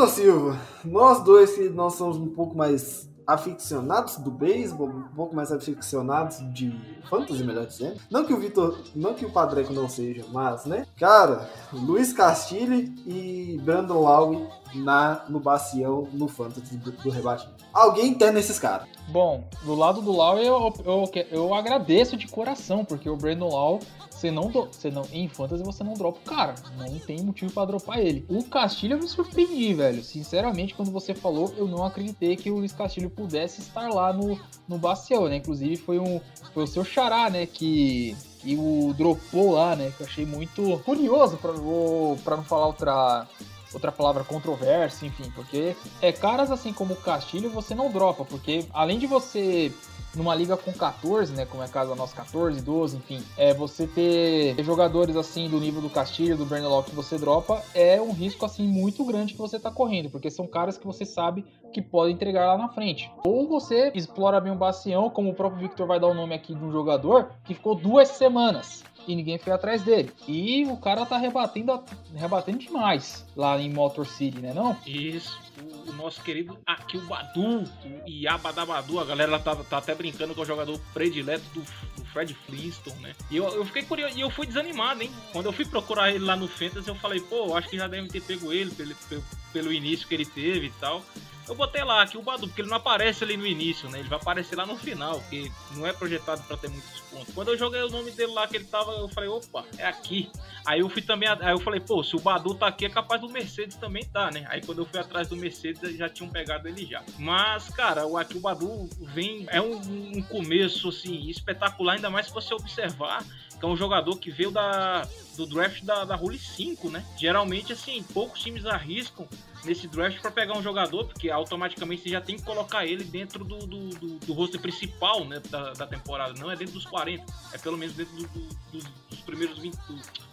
Silva, 0.07 0.59
nós 0.83 1.23
dois 1.23 1.53
que 1.53 1.69
nós 1.69 1.95
somos 1.95 2.17
um 2.17 2.29
pouco 2.29 2.55
mais 2.55 3.09
aficionados 3.25 4.17
do 4.17 4.29
beisebol, 4.29 4.87
um 4.87 5.15
pouco 5.15 5.35
mais 5.35 5.51
aficionados 5.51 6.37
de 6.53 6.73
fantasy, 7.09 7.43
melhor 7.43 7.65
dizendo. 7.65 7.99
Não 8.09 8.25
que 8.25 8.33
o 8.33 8.39
Vitor, 8.39 8.77
não 8.95 9.13
que 9.13 9.25
o 9.25 9.31
Padreco 9.31 9.73
não 9.73 9.87
seja, 9.87 10.25
mas, 10.31 10.65
né? 10.65 10.85
Cara, 10.97 11.49
Luiz 11.71 12.11
Castilho 12.11 12.93
e 13.05 13.59
Brandon 13.63 14.01
Lowe 14.01 14.47
na, 14.75 15.23
no 15.29 15.39
Bacião, 15.39 16.07
no 16.11 16.27
Fantasy 16.27 16.77
do, 16.77 16.91
do 16.91 17.09
Rebate. 17.09 17.47
Alguém 17.73 18.13
tem 18.13 18.31
nesses 18.31 18.59
caras. 18.59 18.87
Bom, 19.07 19.43
do 19.63 19.75
lado 19.75 20.01
do 20.01 20.11
Lau, 20.11 20.37
eu, 20.39 20.73
eu, 20.85 21.11
eu 21.31 21.53
agradeço 21.53 22.15
de 22.15 22.27
coração, 22.27 22.85
porque 22.85 23.09
o 23.09 23.17
Brandon 23.17 23.49
Lau 23.49 23.79
você 24.23 24.31
não, 24.31 24.49
você 24.49 24.89
não 24.89 25.03
em 25.11 25.27
fantasy 25.27 25.63
você 25.63 25.83
não 25.83 25.93
dropa 25.93 26.19
o 26.19 26.29
cara, 26.29 26.55
não 26.77 26.99
tem 26.99 27.21
motivo 27.21 27.51
para 27.51 27.65
dropar 27.65 27.99
ele. 27.99 28.25
O 28.29 28.43
Castilho 28.43 28.93
eu 28.93 28.99
me 28.99 29.07
surpreendi, 29.07 29.73
velho. 29.73 30.01
Sinceramente, 30.03 30.73
quando 30.73 30.91
você 30.91 31.13
falou, 31.13 31.53
eu 31.57 31.67
não 31.67 31.83
acreditei 31.83 32.35
que 32.35 32.49
o 32.49 32.55
Luiz 32.55 32.71
Castilho 32.71 33.09
pudesse 33.09 33.61
estar 33.61 33.89
lá 33.89 34.13
no 34.13 34.39
no 34.67 34.77
Bacião, 34.77 35.27
né? 35.27 35.37
Inclusive 35.37 35.75
foi 35.77 35.99
um 35.99 36.21
foi 36.53 36.63
o 36.63 36.67
seu 36.67 36.85
xará, 36.85 37.29
né, 37.29 37.45
que 37.45 38.15
que 38.39 38.55
o 38.55 38.93
dropou 38.97 39.53
lá, 39.53 39.75
né? 39.75 39.91
Que 39.95 40.03
eu 40.03 40.07
achei 40.07 40.25
muito 40.25 40.79
curioso 40.85 41.37
para 41.37 42.37
não 42.37 42.43
falar 42.43 42.67
outra 42.67 43.27
outra 43.73 43.91
palavra 43.91 44.23
controversa, 44.23 45.05
enfim, 45.05 45.31
porque 45.33 45.75
é 46.01 46.11
caras 46.11 46.51
assim 46.51 46.71
como 46.71 46.93
o 46.93 46.97
Castilho 46.97 47.49
você 47.49 47.73
não 47.73 47.91
dropa, 47.91 48.23
porque 48.23 48.65
além 48.71 48.99
de 48.99 49.07
você 49.07 49.73
numa 50.15 50.35
liga 50.35 50.55
com 50.55 50.71
14, 50.71 51.33
né, 51.33 51.45
como 51.45 51.63
é 51.63 51.65
o 51.65 51.69
caso 51.69 51.89
da 51.89 51.95
nossa 51.95 52.15
14, 52.15 52.61
12, 52.61 52.97
enfim, 52.97 53.23
é 53.37 53.53
você 53.53 53.87
ter 53.87 54.55
jogadores 54.63 55.15
assim 55.15 55.49
do 55.49 55.59
nível 55.59 55.81
do 55.81 55.89
Castilho, 55.89 56.37
do 56.37 56.45
Brandon 56.45 56.83
que 56.83 56.95
você 56.95 57.17
dropa, 57.17 57.61
é 57.73 58.01
um 58.01 58.11
risco 58.11 58.45
assim 58.45 58.67
muito 58.67 59.03
grande 59.05 59.33
que 59.33 59.39
você 59.39 59.59
tá 59.59 59.71
correndo, 59.71 60.09
porque 60.09 60.29
são 60.29 60.47
caras 60.47 60.77
que 60.77 60.85
você 60.85 61.05
sabe 61.05 61.45
que 61.71 61.81
podem 61.81 62.13
entregar 62.13 62.45
lá 62.45 62.57
na 62.57 62.69
frente. 62.69 63.11
Ou 63.25 63.47
você 63.47 63.91
explora 63.95 64.39
bem 64.39 64.51
o 64.51 64.55
Bacião, 64.55 65.09
como 65.09 65.31
o 65.31 65.33
próprio 65.33 65.61
Victor 65.61 65.87
vai 65.87 65.99
dar 65.99 66.07
o 66.07 66.13
nome 66.13 66.35
aqui 66.35 66.53
de 66.53 66.63
um 66.63 66.71
jogador 66.71 67.31
que 67.43 67.53
ficou 67.53 67.75
duas 67.75 68.09
semanas 68.09 68.83
e 69.07 69.15
ninguém 69.15 69.37
foi 69.37 69.53
atrás 69.53 69.81
dele. 69.81 70.11
E 70.27 70.65
o 70.65 70.77
cara 70.77 71.05
tá 71.05 71.17
rebatendo, 71.17 71.83
rebatendo 72.15 72.59
demais 72.59 73.25
lá 73.35 73.59
em 73.59 73.69
Motor 73.69 74.05
City, 74.05 74.39
né 74.39 74.53
não? 74.53 74.77
Isso. 74.85 75.39
O, 75.61 75.91
o 75.91 75.93
nosso 75.93 76.21
querido 76.21 76.57
Akil 76.65 77.01
Badu, 77.01 77.63
o 77.63 78.09
Iabadabadu, 78.09 78.99
a 78.99 79.05
galera 79.05 79.39
tá, 79.39 79.55
tá 79.55 79.77
até 79.77 79.93
brincando 79.93 80.33
com 80.33 80.41
o 80.41 80.45
jogador 80.45 80.79
predileto 80.93 81.43
do, 81.53 81.61
do 81.61 82.05
Fred 82.05 82.33
Flintstone, 82.33 82.99
né? 83.01 83.13
E 83.29 83.37
eu, 83.37 83.47
eu 83.49 83.65
fiquei 83.65 83.83
curioso, 83.83 84.17
e 84.17 84.21
eu 84.21 84.29
fui 84.29 84.45
desanimado, 84.45 85.03
hein? 85.03 85.11
Quando 85.31 85.45
eu 85.45 85.53
fui 85.53 85.65
procurar 85.65 86.11
ele 86.11 86.23
lá 86.23 86.35
no 86.35 86.47
Fantasy, 86.47 86.87
eu 86.87 86.95
falei, 86.95 87.19
pô, 87.21 87.55
acho 87.55 87.69
que 87.69 87.77
já 87.77 87.87
devem 87.87 88.09
ter 88.09 88.21
pego 88.21 88.51
ele 88.51 88.71
pelo, 88.71 89.23
pelo 89.51 89.73
início 89.73 90.07
que 90.07 90.13
ele 90.13 90.25
teve 90.25 90.67
e 90.67 90.73
tal. 90.79 91.03
Eu 91.47 91.55
botei 91.55 91.83
lá 91.83 92.01
aqui 92.01 92.17
o 92.17 92.21
Badu, 92.21 92.47
porque 92.47 92.61
ele 92.61 92.69
não 92.69 92.77
aparece 92.77 93.23
ali 93.23 93.35
no 93.35 93.45
início, 93.45 93.89
né? 93.89 93.99
Ele 93.99 94.07
vai 94.07 94.17
aparecer 94.17 94.55
lá 94.55 94.65
no 94.65 94.77
final, 94.77 95.19
porque 95.19 95.51
não 95.75 95.85
é 95.85 95.91
projetado 95.91 96.41
para 96.43 96.55
ter 96.55 96.69
muitos 96.69 97.01
pontos. 97.01 97.33
Quando 97.33 97.49
eu 97.49 97.57
joguei 97.57 97.81
o 97.81 97.89
nome 97.89 98.11
dele 98.11 98.31
lá 98.31 98.47
que 98.47 98.55
ele 98.55 98.65
tava, 98.65 98.91
eu 98.93 99.09
falei, 99.09 99.29
opa, 99.29 99.65
é 99.77 99.85
aqui. 99.85 100.31
Aí 100.65 100.79
eu 100.79 100.89
fui 100.89 101.01
também, 101.01 101.27
aí 101.27 101.51
eu 101.51 101.59
falei, 101.59 101.81
pô, 101.81 102.01
se 102.01 102.15
o 102.15 102.19
Badu 102.19 102.55
tá 102.55 102.67
aqui, 102.67 102.85
é 102.85 102.89
capaz 102.89 103.19
do 103.19 103.29
Mercedes 103.29 103.75
também 103.75 104.05
tá, 104.05 104.31
né? 104.31 104.45
Aí 104.49 104.61
quando 104.61 104.79
eu 104.79 104.85
fui 104.85 104.99
atrás 104.99 105.27
do 105.27 105.35
Mercedes, 105.35 105.97
já 105.97 106.07
tinham 106.07 106.29
pegado 106.31 106.67
ele 106.67 106.85
já. 106.85 107.03
Mas, 107.19 107.67
cara, 107.69 108.05
o 108.05 108.17
aqui 108.17 108.37
o 108.37 108.41
Badu 108.41 108.89
vem, 109.01 109.45
é 109.49 109.61
um, 109.61 109.75
um 110.17 110.21
começo, 110.23 110.89
assim, 110.89 111.29
espetacular, 111.29 111.95
ainda 111.95 112.09
mais 112.09 112.27
se 112.27 112.33
você 112.33 112.53
observar 112.53 113.23
que 113.63 113.65
é 113.65 113.69
um 113.69 113.77
jogador 113.77 114.17
que 114.17 114.29
veio 114.29 114.51
da, 114.51 115.07
do 115.35 115.45
draft 115.45 115.83
da, 115.83 116.05
da 116.05 116.15
Rule 116.15 116.37
5, 116.37 116.89
né? 116.89 117.05
Geralmente, 117.17 117.73
assim, 117.73 118.03
poucos 118.13 118.41
times 118.41 118.65
arriscam 118.65 119.27
nesse 119.65 119.87
draft 119.87 120.19
para 120.19 120.31
pegar 120.31 120.57
um 120.57 120.61
jogador, 120.61 121.05
porque 121.05 121.29
automaticamente 121.29 122.03
você 122.03 122.09
já 122.09 122.21
tem 122.21 122.35
que 122.35 122.43
colocar 122.43 122.85
ele 122.85 123.03
dentro 123.03 123.43
do, 123.43 123.59
do, 123.59 123.89
do, 123.89 124.19
do 124.19 124.33
roster 124.33 124.59
principal 124.59 125.25
né, 125.25 125.41
da, 125.49 125.73
da, 125.73 125.87
temporada. 125.87 126.33
Não 126.39 126.51
é 126.51 126.55
dentro 126.55 126.73
dos 126.73 126.85
40, 126.85 127.25
é 127.53 127.57
pelo 127.57 127.77
menos 127.77 127.95
dentro 127.95 128.15
do, 128.15 128.27
dos, 128.71 128.83
dos, 129.09 129.21
primeiros 129.21 129.57
20, 129.59 129.77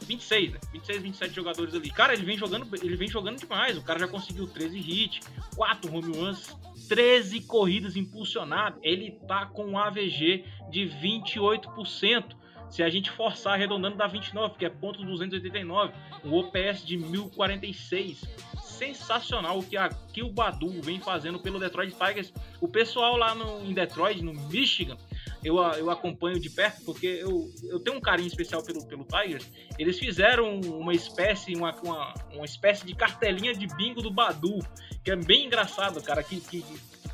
26, 0.03 0.53
né? 0.53 0.61
26, 0.73 1.03
27 1.03 1.35
jogadores 1.35 1.75
ali. 1.75 1.91
Cara, 1.91 2.13
ele 2.13 2.25
vem 2.25 2.37
jogando, 2.37 2.69
ele 2.83 2.97
vem 2.97 3.09
jogando 3.09 3.39
demais. 3.39 3.79
O 3.79 3.83
cara 3.83 4.01
já 4.01 4.09
conseguiu 4.09 4.47
13 4.47 4.79
hits, 4.79 5.21
4 5.55 5.95
home 5.95 6.17
runs, 6.17 6.57
13 6.89 7.41
corridas 7.43 7.97
impulsionadas. 7.97 8.81
Ele 8.83 9.13
tá 9.29 9.47
com 9.47 9.65
um 9.65 9.79
AVG 9.79 10.45
de 10.71 10.87
28%. 11.03 12.41
Se 12.71 12.83
a 12.85 12.89
gente 12.89 13.11
forçar 13.11 13.55
arredondando 13.55 13.97
dá 13.97 14.07
29, 14.07 14.55
que 14.57 14.65
é 14.65 14.71
ponto 14.71 15.05
289, 15.05 15.93
um 16.25 16.35
OPS 16.35 16.87
de 16.87 16.97
1046. 16.97 18.25
Sensacional 18.63 19.59
o 19.59 19.63
que 19.63 19.77
aqui 19.77 20.23
o 20.23 20.31
Badu 20.31 20.81
vem 20.81 21.01
fazendo 21.01 21.39
pelo 21.39 21.59
Detroit 21.59 21.93
Tigers. 21.93 22.33
O 22.61 22.69
pessoal 22.69 23.17
lá 23.17 23.35
no, 23.35 23.63
em 23.65 23.75
Detroit, 23.75 24.23
no 24.23 24.33
Michigan, 24.33 24.97
eu, 25.45 25.57
eu 25.57 25.91
acompanho 25.91 26.39
de 26.39 26.49
perto 26.49 26.83
porque 26.85 27.07
eu, 27.07 27.51
eu 27.65 27.81
tenho 27.81 27.97
um 27.97 28.01
carinho 28.01 28.29
especial 28.29 28.63
pelo, 28.63 28.87
pelo 28.87 29.05
Tigers. 29.05 29.47
Eles 29.79 29.99
fizeram 29.99 30.61
uma 30.61 30.95
espécie, 30.95 31.55
uma, 31.55 31.75
uma, 31.83 32.15
uma 32.33 32.45
espécie 32.45 32.87
de 32.87 32.95
cartelinha 32.95 33.53
de 33.53 33.67
bingo 33.67 34.01
do 34.01 34.11
Badu, 34.11 34.61
que 35.05 35.11
é 35.11 35.17
bem 35.17 35.47
engraçado, 35.47 36.01
cara, 36.03 36.23
que, 36.23 36.41
que 36.41 36.65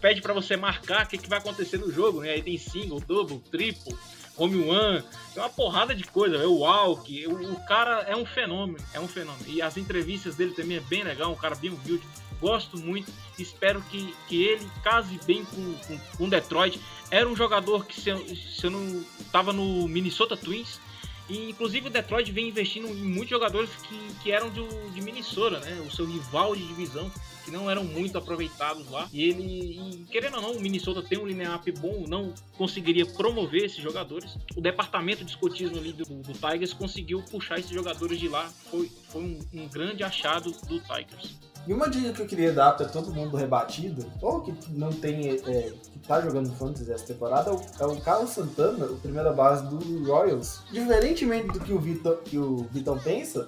pede 0.00 0.20
para 0.20 0.34
você 0.34 0.56
marcar 0.56 1.06
o 1.06 1.08
que, 1.08 1.18
que 1.18 1.28
vai 1.28 1.38
acontecer 1.38 1.78
no 1.78 1.90
jogo, 1.90 2.20
né? 2.20 2.30
Aí 2.32 2.42
tem 2.42 2.58
single, 2.58 3.00
double, 3.00 3.38
triple 3.50 3.96
One, 4.38 5.02
tem 5.32 5.42
uma 5.42 5.48
porrada 5.48 5.94
de 5.94 6.04
coisa, 6.04 6.36
é 6.36 6.46
o 6.46 6.58
Walk, 6.58 7.26
o, 7.26 7.52
o, 7.52 7.60
cara 7.66 8.02
é 8.02 8.14
um 8.14 8.26
fenômeno, 8.26 8.78
é 8.92 9.00
um 9.00 9.08
fenômeno. 9.08 9.44
E 9.46 9.62
as 9.62 9.76
entrevistas 9.76 10.36
dele 10.36 10.52
também 10.52 10.76
é 10.76 10.80
bem 10.80 11.02
legal, 11.02 11.32
um 11.32 11.36
cara 11.36 11.54
bem 11.54 11.70
humilde, 11.70 12.02
gosto 12.40 12.78
muito, 12.78 13.10
espero 13.38 13.80
que, 13.82 14.14
que 14.28 14.44
ele 14.44 14.70
case 14.82 15.18
bem 15.24 15.44
com, 15.44 15.74
com, 15.86 15.98
com 16.18 16.28
Detroit. 16.28 16.80
Era 17.10 17.28
um 17.28 17.36
jogador 17.36 17.86
que 17.86 18.00
se, 18.00 18.36
se 18.36 18.66
eu 18.66 18.70
não 18.70 19.04
tava 19.32 19.52
no 19.52 19.88
Minnesota 19.88 20.36
Twins, 20.36 20.80
e 21.28 21.50
inclusive 21.50 21.88
o 21.88 21.90
Detroit 21.90 22.30
vem 22.30 22.48
investindo 22.48 22.88
em 22.88 23.02
muitos 23.02 23.30
jogadores 23.30 23.70
que, 23.88 24.14
que 24.22 24.30
eram 24.30 24.48
do, 24.50 24.90
de 24.90 25.00
Minnesota, 25.00 25.58
né? 25.60 25.82
O 25.86 25.90
seu 25.90 26.06
rival 26.06 26.54
de 26.54 26.64
divisão, 26.66 27.10
que 27.46 27.52
não 27.52 27.70
eram 27.70 27.84
muito 27.84 28.18
aproveitados 28.18 28.90
lá. 28.90 29.08
E 29.12 29.22
ele, 29.22 29.42
e, 29.42 30.04
querendo 30.10 30.34
ou 30.36 30.42
não, 30.42 30.52
o 30.52 30.60
Minnesota 30.60 31.00
tem 31.00 31.16
um 31.16 31.24
line-up 31.24 31.70
bom, 31.72 32.04
não 32.08 32.34
conseguiria 32.58 33.06
promover 33.06 33.64
esses 33.64 33.78
jogadores. 33.78 34.36
O 34.56 34.60
departamento 34.60 35.24
de 35.24 35.30
escotismo 35.30 35.78
ali 35.78 35.92
do, 35.92 36.04
do 36.04 36.32
Tigers 36.32 36.72
conseguiu 36.72 37.22
puxar 37.30 37.60
esses 37.60 37.70
jogadores 37.70 38.18
de 38.18 38.28
lá. 38.28 38.50
Foi, 38.68 38.90
foi 39.08 39.22
um, 39.22 39.38
um 39.54 39.68
grande 39.68 40.02
achado 40.02 40.50
do 40.50 40.80
Tigers. 40.80 41.38
E 41.68 41.72
uma 41.72 41.88
dica 41.88 42.12
que 42.12 42.22
eu 42.22 42.26
queria 42.26 42.52
dar 42.52 42.72
para 42.72 42.86
todo 42.86 43.12
mundo 43.12 43.36
rebatido, 43.36 44.06
ou 44.20 44.40
que 44.40 44.54
não 44.70 44.90
tem, 44.90 45.30
é, 45.30 45.72
que 45.92 45.98
tá 46.06 46.20
jogando 46.20 46.52
Fantasy 46.52 46.92
essa 46.92 47.06
temporada, 47.06 47.50
é 47.50 47.86
o 47.86 47.92
é 47.92 48.00
Carlos 48.00 48.30
Santana, 48.30 48.86
o 48.86 48.96
primeira 48.98 49.32
base 49.32 49.66
do 49.68 50.04
Royals. 50.04 50.62
Diferentemente 50.70 51.48
do 51.48 51.60
que 51.60 51.72
o 51.72 51.78
Vitão, 51.80 52.16
que 52.24 52.38
o 52.38 52.68
Vitão 52.70 52.96
pensa, 52.98 53.46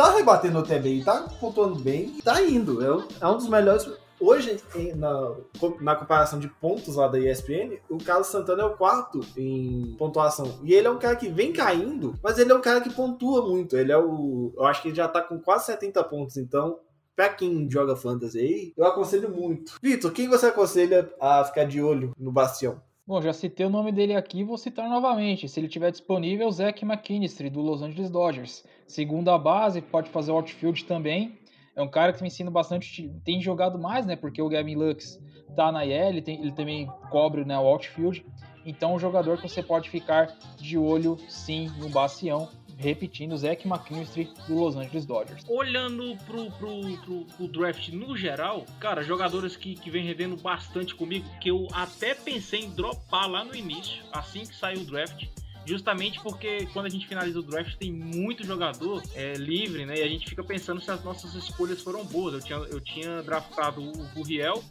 tá 0.00 0.12
rebatendo 0.12 0.58
até 0.58 0.78
bem, 0.78 1.04
tá 1.04 1.28
pontuando 1.38 1.74
bem, 1.74 2.18
tá 2.24 2.40
indo. 2.40 2.82
É, 2.82 3.04
é 3.20 3.26
um 3.26 3.36
dos 3.36 3.48
melhores. 3.48 3.86
Hoje, 4.18 4.58
na, 4.96 5.34
na 5.80 5.94
comparação 5.94 6.38
de 6.38 6.48
pontos 6.48 6.96
lá 6.96 7.06
da 7.06 7.18
ESPN, 7.18 7.78
o 7.88 7.98
Carlos 7.98 8.28
Santana 8.28 8.62
é 8.62 8.66
o 8.66 8.76
quarto 8.76 9.20
em 9.36 9.94
pontuação. 9.98 10.58
E 10.62 10.72
ele 10.72 10.86
é 10.86 10.90
um 10.90 10.98
cara 10.98 11.16
que 11.16 11.28
vem 11.28 11.52
caindo, 11.52 12.18
mas 12.22 12.38
ele 12.38 12.50
é 12.50 12.54
um 12.54 12.62
cara 12.62 12.80
que 12.80 12.90
pontua 12.90 13.46
muito. 13.46 13.76
Ele 13.76 13.92
é 13.92 13.98
o. 13.98 14.54
Eu 14.56 14.64
acho 14.64 14.80
que 14.80 14.88
ele 14.88 14.94
já 14.94 15.06
tá 15.06 15.20
com 15.20 15.38
quase 15.38 15.66
70 15.66 16.02
pontos, 16.04 16.36
então 16.38 16.78
Pra 17.14 17.28
quem 17.28 17.70
joga 17.70 17.94
fantasy 17.94 18.38
aí, 18.38 18.72
eu 18.74 18.86
aconselho 18.86 19.28
muito. 19.28 19.74
Vitor, 19.82 20.10
quem 20.10 20.26
você 20.26 20.46
aconselha 20.46 21.12
a 21.20 21.44
ficar 21.44 21.64
de 21.64 21.82
olho 21.82 22.14
no 22.18 22.32
Bastião? 22.32 22.80
Bom, 23.10 23.20
já 23.20 23.32
citei 23.32 23.66
o 23.66 23.70
nome 23.70 23.90
dele 23.90 24.14
aqui, 24.14 24.44
vou 24.44 24.56
citar 24.56 24.88
novamente. 24.88 25.48
Se 25.48 25.58
ele 25.58 25.66
estiver 25.66 25.90
disponível, 25.90 26.46
o 26.46 26.52
Zach 26.52 26.84
McKinstry, 26.84 27.50
do 27.50 27.60
Los 27.60 27.82
Angeles 27.82 28.08
Dodgers. 28.08 28.64
Segunda 28.86 29.36
base, 29.36 29.82
pode 29.82 30.08
fazer 30.10 30.30
o 30.30 30.36
outfield 30.36 30.84
também. 30.84 31.36
É 31.74 31.82
um 31.82 31.88
cara 31.88 32.12
que 32.12 32.22
me 32.22 32.28
ensina 32.28 32.52
bastante, 32.52 33.12
tem 33.24 33.42
jogado 33.42 33.80
mais, 33.80 34.06
né? 34.06 34.14
Porque 34.14 34.40
o 34.40 34.48
Gavin 34.48 34.76
Lux 34.76 35.20
tá 35.56 35.72
na 35.72 35.84
IL, 35.84 35.92
ele, 35.92 36.22
tem, 36.22 36.40
ele 36.40 36.52
também 36.52 36.86
cobre 37.10 37.44
né, 37.44 37.58
o 37.58 37.66
outfield. 37.66 38.24
Então, 38.64 38.94
um 38.94 38.98
jogador 39.00 39.38
que 39.38 39.48
você 39.48 39.60
pode 39.60 39.90
ficar 39.90 40.26
de 40.56 40.78
olho, 40.78 41.16
sim, 41.28 41.68
no 41.80 41.88
Bastião 41.88 42.48
repetindo, 42.80 43.36
Zach 43.36 43.66
McKinstry 43.68 44.30
do 44.48 44.54
Los 44.54 44.74
Angeles 44.74 45.04
Dodgers. 45.04 45.44
Olhando 45.48 46.16
pro, 46.24 46.50
pro, 46.52 46.98
pro, 46.98 47.24
pro 47.24 47.48
draft 47.48 47.88
no 47.90 48.16
geral, 48.16 48.64
cara, 48.80 49.04
jogadores 49.04 49.54
que, 49.54 49.74
que 49.74 49.90
vem 49.90 50.04
rendendo 50.04 50.36
bastante 50.36 50.94
comigo, 50.94 51.28
que 51.40 51.50
eu 51.50 51.68
até 51.72 52.14
pensei 52.14 52.60
em 52.60 52.70
dropar 52.70 53.28
lá 53.30 53.44
no 53.44 53.54
início, 53.54 54.02
assim 54.12 54.40
que 54.40 54.54
saiu 54.54 54.80
o 54.80 54.84
draft, 54.84 55.26
justamente 55.66 56.18
porque 56.20 56.66
quando 56.72 56.86
a 56.86 56.88
gente 56.88 57.06
finaliza 57.06 57.38
o 57.38 57.42
draft 57.42 57.76
tem 57.76 57.92
muito 57.92 58.44
jogador 58.44 59.02
é, 59.14 59.34
livre, 59.34 59.84
né? 59.84 59.96
E 59.98 60.02
a 60.02 60.08
gente 60.08 60.26
fica 60.26 60.42
pensando 60.42 60.80
se 60.80 60.90
as 60.90 61.04
nossas 61.04 61.34
escolhas 61.34 61.82
foram 61.82 62.04
boas. 62.06 62.34
Eu 62.34 62.40
tinha, 62.40 62.58
eu 62.58 62.80
tinha 62.80 63.22
draftado 63.22 63.82
o 63.82 63.92
Gurriel 64.14 64.64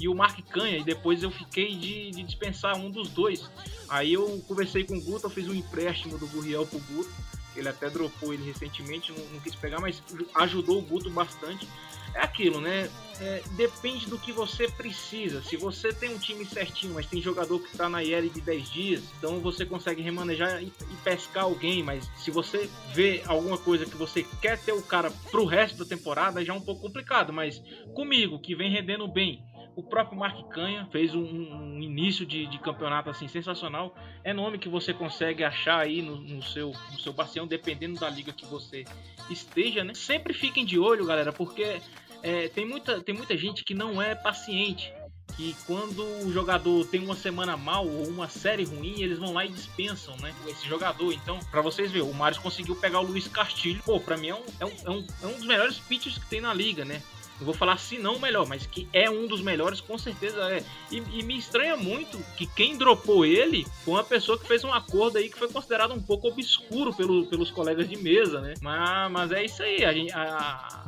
e 0.00 0.08
o 0.08 0.14
Mark 0.16 0.40
Canha, 0.50 0.78
e 0.78 0.82
depois 0.82 1.22
eu 1.22 1.30
fiquei 1.30 1.76
de, 1.76 2.10
de, 2.10 2.24
dispensar 2.24 2.76
um 2.76 2.90
dos 2.90 3.08
dois. 3.10 3.48
Aí 3.88 4.12
eu 4.14 4.42
conversei 4.48 4.82
com 4.82 4.96
o 4.96 5.00
Guto, 5.00 5.26
eu 5.26 5.30
fiz 5.30 5.48
um 5.48 5.54
empréstimo 5.54 6.18
do 6.18 6.26
Gurriel 6.26 6.66
pro 6.66 6.80
Guto 6.80 7.12
ele 7.56 7.68
até 7.68 7.90
dropou 7.90 8.32
ele 8.32 8.44
recentemente, 8.44 9.12
não, 9.12 9.24
não 9.26 9.40
quis 9.40 9.54
pegar, 9.54 9.80
mas 9.80 10.02
ajudou 10.34 10.78
o 10.78 10.82
Guto 10.82 11.10
bastante. 11.10 11.68
É 12.14 12.20
aquilo, 12.20 12.60
né? 12.60 12.90
É, 13.20 13.42
depende 13.52 14.06
do 14.06 14.18
que 14.18 14.32
você 14.32 14.68
precisa. 14.68 15.42
Se 15.42 15.56
você 15.56 15.92
tem 15.92 16.10
um 16.10 16.18
time 16.18 16.44
certinho, 16.44 16.92
mas 16.94 17.06
tem 17.06 17.22
jogador 17.22 17.58
que 17.60 17.68
está 17.68 17.88
na 17.88 18.02
IL 18.02 18.28
de 18.28 18.40
10 18.40 18.70
dias, 18.70 19.02
então 19.16 19.40
você 19.40 19.64
consegue 19.64 20.02
remanejar 20.02 20.62
e, 20.62 20.66
e, 20.66 20.96
pescar 21.02 21.44
alguém. 21.44 21.82
Mas 21.82 22.10
se 22.16 22.30
você 22.30 22.68
vê 22.92 23.22
alguma 23.26 23.56
coisa 23.56 23.86
que 23.86 23.96
você 23.96 24.26
quer 24.40 24.58
ter 24.58 24.72
o 24.72 24.82
cara 24.82 25.10
pro 25.30 25.46
resto 25.46 25.78
da 25.78 25.84
temporada, 25.84 26.44
já 26.44 26.52
é 26.52 26.56
um 26.56 26.60
pouco 26.60 26.82
complicado. 26.82 27.32
Mas 27.32 27.62
comigo, 27.94 28.38
que 28.40 28.54
vem 28.54 28.70
rendendo 28.70 29.08
bem, 29.08 29.42
o 29.74 29.82
próprio 29.82 30.18
Mark 30.18 30.48
Canha 30.48 30.86
fez 30.90 31.14
um, 31.14 31.22
um 31.22 31.80
início 31.80 32.26
de, 32.26 32.46
de, 32.46 32.58
campeonato 32.58 33.08
assim 33.10 33.26
sensacional. 33.26 33.94
É 34.22 34.32
nome 34.32 34.58
que 34.58 34.68
você 34.68 34.92
consegue 34.92 35.42
achar 35.42 35.78
aí 35.78 36.02
no, 36.02 36.16
no, 36.16 36.42
seu, 36.42 36.72
no 36.92 37.00
seu 37.00 37.12
bacião, 37.12 37.46
dependendo 37.46 37.98
da 37.98 38.08
liga 38.08 38.32
que 38.32 38.44
você 38.46 38.84
esteja, 39.30 39.82
né? 39.82 39.94
Sempre 39.94 40.34
fiquem 40.34 40.64
de 40.64 40.78
olho, 40.78 41.06
galera, 41.06 41.32
porque 41.32 41.80
é, 42.22 42.48
tem, 42.48 42.66
muita, 42.66 43.00
tem 43.00 43.14
muita 43.14 43.36
gente 43.36 43.64
que 43.64 43.74
não 43.74 44.00
é 44.00 44.14
paciente. 44.14 44.92
Que 45.36 45.56
quando 45.66 46.04
o 46.26 46.30
jogador 46.30 46.86
tem 46.88 47.02
uma 47.02 47.14
semana 47.14 47.56
mal 47.56 47.86
ou 47.86 48.06
uma 48.06 48.28
série 48.28 48.64
ruim, 48.64 49.00
eles 49.00 49.18
vão 49.18 49.32
lá 49.32 49.46
e 49.46 49.48
dispensam, 49.48 50.14
né? 50.18 50.34
Esse 50.46 50.68
jogador. 50.68 51.10
Então, 51.10 51.40
para 51.50 51.62
vocês 51.62 51.90
verem, 51.90 52.06
o 52.06 52.12
Marius 52.12 52.42
conseguiu 52.42 52.76
pegar 52.76 53.00
o 53.00 53.04
Luiz 53.04 53.28
Castilho. 53.28 53.82
Pô, 53.82 53.98
pra 53.98 54.18
mim 54.18 54.28
é 54.28 54.34
um, 54.34 54.44
é 54.60 54.64
um, 54.66 54.72
é 54.84 54.90
um, 54.90 55.06
é 55.22 55.26
um 55.28 55.32
dos 55.32 55.46
melhores 55.46 55.78
pitchers 55.78 56.18
que 56.18 56.26
tem 56.26 56.42
na 56.42 56.52
liga, 56.52 56.84
né? 56.84 57.00
Não 57.42 57.46
vou 57.46 57.54
falar 57.54 57.76
se 57.76 57.98
não 57.98 58.14
o 58.14 58.20
melhor, 58.20 58.46
mas 58.46 58.66
que 58.66 58.88
é 58.92 59.10
um 59.10 59.26
dos 59.26 59.40
melhores, 59.40 59.80
com 59.80 59.98
certeza 59.98 60.48
é. 60.48 60.64
E, 60.92 60.98
e, 60.98 61.22
me 61.24 61.36
estranha 61.36 61.76
muito 61.76 62.16
que 62.36 62.46
quem 62.46 62.78
dropou 62.78 63.26
ele 63.26 63.66
foi 63.84 63.94
uma 63.94 64.04
pessoa 64.04 64.38
que 64.38 64.46
fez 64.46 64.62
um 64.62 64.72
acordo 64.72 65.18
aí 65.18 65.28
que 65.28 65.36
foi 65.36 65.48
considerado 65.48 65.92
um 65.92 66.00
pouco 66.00 66.28
obscuro 66.28 66.94
pelo, 66.94 67.26
pelos 67.26 67.50
colegas 67.50 67.88
de 67.88 67.96
mesa, 67.96 68.40
né? 68.40 68.54
Mas, 68.62 69.10
mas 69.10 69.32
é 69.32 69.44
isso 69.44 69.60
aí, 69.60 69.84
a 69.84 69.92
gente, 69.92 70.12
a, 70.12 70.84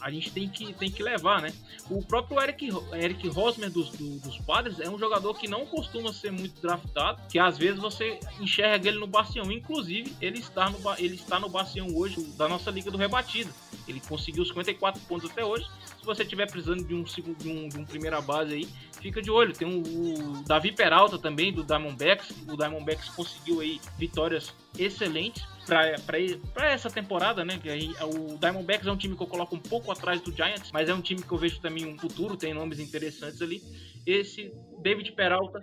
a 0.00 0.10
gente 0.12 0.30
tem 0.30 0.48
que, 0.48 0.72
tem 0.72 0.88
que 0.88 1.02
levar, 1.02 1.42
né? 1.42 1.52
O 1.90 2.00
próprio 2.00 2.40
Eric, 2.40 2.68
Eric 2.92 3.28
Rosmer 3.28 3.68
dos, 3.68 3.90
do, 3.90 4.20
dos 4.20 4.38
Padres 4.38 4.78
é 4.78 4.88
um 4.88 4.96
jogador 4.96 5.34
que 5.34 5.48
não 5.48 5.66
costuma 5.66 6.12
ser 6.12 6.30
muito 6.30 6.60
draftado, 6.60 7.20
que 7.28 7.38
às 7.38 7.58
vezes 7.58 7.80
você 7.80 8.20
enxerga 8.40 8.88
ele 8.88 8.98
no 8.98 9.06
bastião. 9.08 9.50
Inclusive, 9.50 10.14
ele 10.20 10.38
está 10.38 10.70
no, 10.70 10.78
ele 10.98 11.16
está 11.16 11.40
no 11.40 11.48
bastião 11.48 11.88
hoje 11.92 12.22
da 12.36 12.48
nossa 12.48 12.70
Liga 12.70 12.90
do 12.90 12.96
Rebatido. 12.96 13.52
Ele 13.88 14.00
conseguiu 14.00 14.44
54 14.44 15.00
pontos 15.02 15.30
até 15.30 15.44
hoje. 15.44 15.66
Se 16.06 16.14
você 16.14 16.22
estiver 16.22 16.48
precisando 16.48 16.84
de 16.84 16.94
um, 16.94 17.02
de 17.02 17.50
um, 17.50 17.68
de 17.68 17.78
um 17.80 17.84
primeira 17.84 18.20
base 18.20 18.54
aí, 18.54 18.68
fica 19.00 19.20
de 19.20 19.28
olho. 19.28 19.52
Tem 19.52 19.66
o, 19.66 19.80
o 19.80 20.44
Davi 20.44 20.70
Peralta 20.70 21.18
também, 21.18 21.52
do 21.52 21.64
Diamondbacks. 21.64 22.30
O 22.48 22.56
Diamondbacks 22.56 23.08
conseguiu 23.08 23.58
aí 23.58 23.80
vitórias 23.98 24.54
excelentes 24.78 25.44
para 25.66 26.70
essa 26.70 26.88
temporada, 26.88 27.44
né? 27.44 27.60
O 28.04 28.38
Diamondbacks 28.38 28.86
é 28.86 28.92
um 28.92 28.96
time 28.96 29.16
que 29.16 29.22
eu 29.24 29.26
coloco 29.26 29.56
um 29.56 29.58
pouco 29.58 29.90
atrás 29.90 30.20
do 30.20 30.30
Giants, 30.30 30.70
mas 30.70 30.88
é 30.88 30.94
um 30.94 31.00
time 31.00 31.20
que 31.20 31.32
eu 31.32 31.38
vejo 31.38 31.60
também 31.60 31.84
um 31.84 31.98
futuro, 31.98 32.36
tem 32.36 32.54
nomes 32.54 32.78
interessantes 32.78 33.42
ali. 33.42 33.60
Esse 34.06 34.54
David 34.78 35.10
Peralta. 35.10 35.60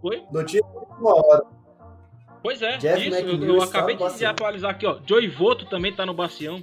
Oi? 0.00 0.22
Notícia 0.30 0.64
uma 0.64 1.12
hora. 1.12 1.42
Pois 2.40 2.62
é, 2.62 2.76
Jeff 2.76 3.08
isso, 3.08 3.18
eu, 3.18 3.44
eu 3.56 3.62
acabei 3.62 3.96
de 3.96 4.24
atualizar 4.24 4.70
aqui, 4.70 4.86
ó. 4.86 5.00
Joey 5.04 5.26
Voto 5.26 5.66
também 5.66 5.92
tá 5.92 6.06
no 6.06 6.14
Bacião. 6.14 6.62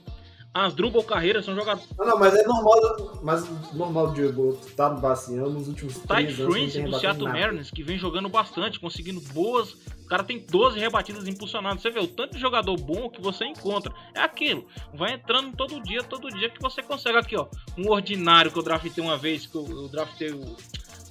Asdrubal 0.53 1.03
Carreira 1.03 1.41
são 1.41 1.55
jogadores. 1.55 1.89
Não, 1.97 2.05
não, 2.05 2.19
mas 2.19 2.35
é 2.35 2.43
normal, 2.45 3.19
mas 3.23 3.73
normal 3.73 4.13
estar 4.13 4.89
tá 4.89 4.89
no 4.93 4.99
Bacião 4.99 5.49
nos 5.49 5.67
últimos 5.69 5.93
Ty 5.99 6.07
três 6.07 6.39
anos. 6.39 6.73
Ty 6.73 6.81
do 6.83 6.99
Seattle 6.99 7.29
Mariners, 7.29 7.71
que 7.71 7.81
vem 7.83 7.97
jogando 7.97 8.27
bastante, 8.27 8.79
conseguindo 8.79 9.21
boas. 9.33 9.73
O 10.03 10.07
cara 10.11 10.23
tem 10.23 10.45
12 10.45 10.77
rebatidas 10.77 11.25
impulsionadas. 11.25 11.81
Você 11.81 11.89
vê 11.89 12.01
o 12.01 12.07
tanto 12.07 12.33
de 12.33 12.39
jogador 12.39 12.75
bom 12.75 13.09
que 13.09 13.21
você 13.21 13.45
encontra. 13.45 13.93
É 14.13 14.19
aquilo. 14.19 14.67
Vai 14.93 15.13
entrando 15.13 15.55
todo 15.55 15.81
dia, 15.81 16.03
todo 16.03 16.29
dia 16.29 16.49
que 16.49 16.61
você 16.61 16.83
consegue. 16.83 17.17
Aqui, 17.17 17.37
ó. 17.37 17.47
Um 17.77 17.89
ordinário 17.89 18.51
que 18.51 18.59
eu 18.59 18.63
draftei 18.63 19.01
uma 19.01 19.17
vez, 19.17 19.45
que 19.45 19.55
eu, 19.55 19.65
eu 19.65 19.87
draftei 19.87 20.31
o 20.31 20.55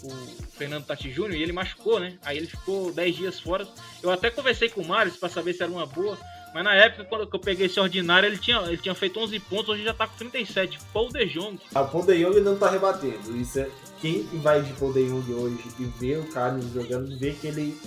o 0.02 0.10
Fernando 0.52 0.86
Tati 0.86 1.10
Júnior 1.10 1.34
e 1.34 1.42
ele 1.42 1.52
machucou, 1.52 2.00
né? 2.00 2.18
Aí 2.24 2.36
ele 2.36 2.46
ficou 2.46 2.92
10 2.92 3.16
dias 3.16 3.40
fora. 3.40 3.66
Eu 4.02 4.10
até 4.10 4.30
conversei 4.30 4.68
com 4.68 4.80
o 4.80 4.88
Marius 4.88 5.16
para 5.16 5.28
saber 5.28 5.52
se 5.52 5.62
era 5.62 5.70
uma 5.70 5.86
boa. 5.86 6.18
Mas 6.52 6.64
na 6.64 6.74
época, 6.74 7.04
quando 7.04 7.28
eu 7.32 7.38
peguei 7.38 7.66
esse 7.66 7.78
ordinário, 7.78 8.26
ele 8.26 8.38
tinha, 8.38 8.58
ele 8.62 8.76
tinha 8.76 8.94
feito 8.94 9.20
11 9.20 9.38
pontos, 9.40 9.68
hoje 9.68 9.84
já 9.84 9.94
tá 9.94 10.06
com 10.06 10.16
37. 10.16 10.78
Paul 10.92 11.08
De 11.08 11.24
Jong. 11.26 11.58
Ah, 11.74 11.84
Paul 11.84 12.04
De 12.04 12.18
Jong 12.18 12.40
não 12.40 12.56
tá 12.56 12.68
rebatendo. 12.70 13.36
Isso 13.36 13.60
é, 13.60 13.68
quem 14.00 14.22
vai 14.40 14.60
de 14.62 14.72
Paul 14.72 14.92
De 14.92 15.06
Jong 15.06 15.32
hoje 15.32 15.62
e 15.78 15.84
vê 15.84 16.16
o 16.16 16.24
Carlos 16.24 16.72
jogando, 16.72 17.16
vê 17.16 17.32
que 17.32 17.46
ele 17.46 17.78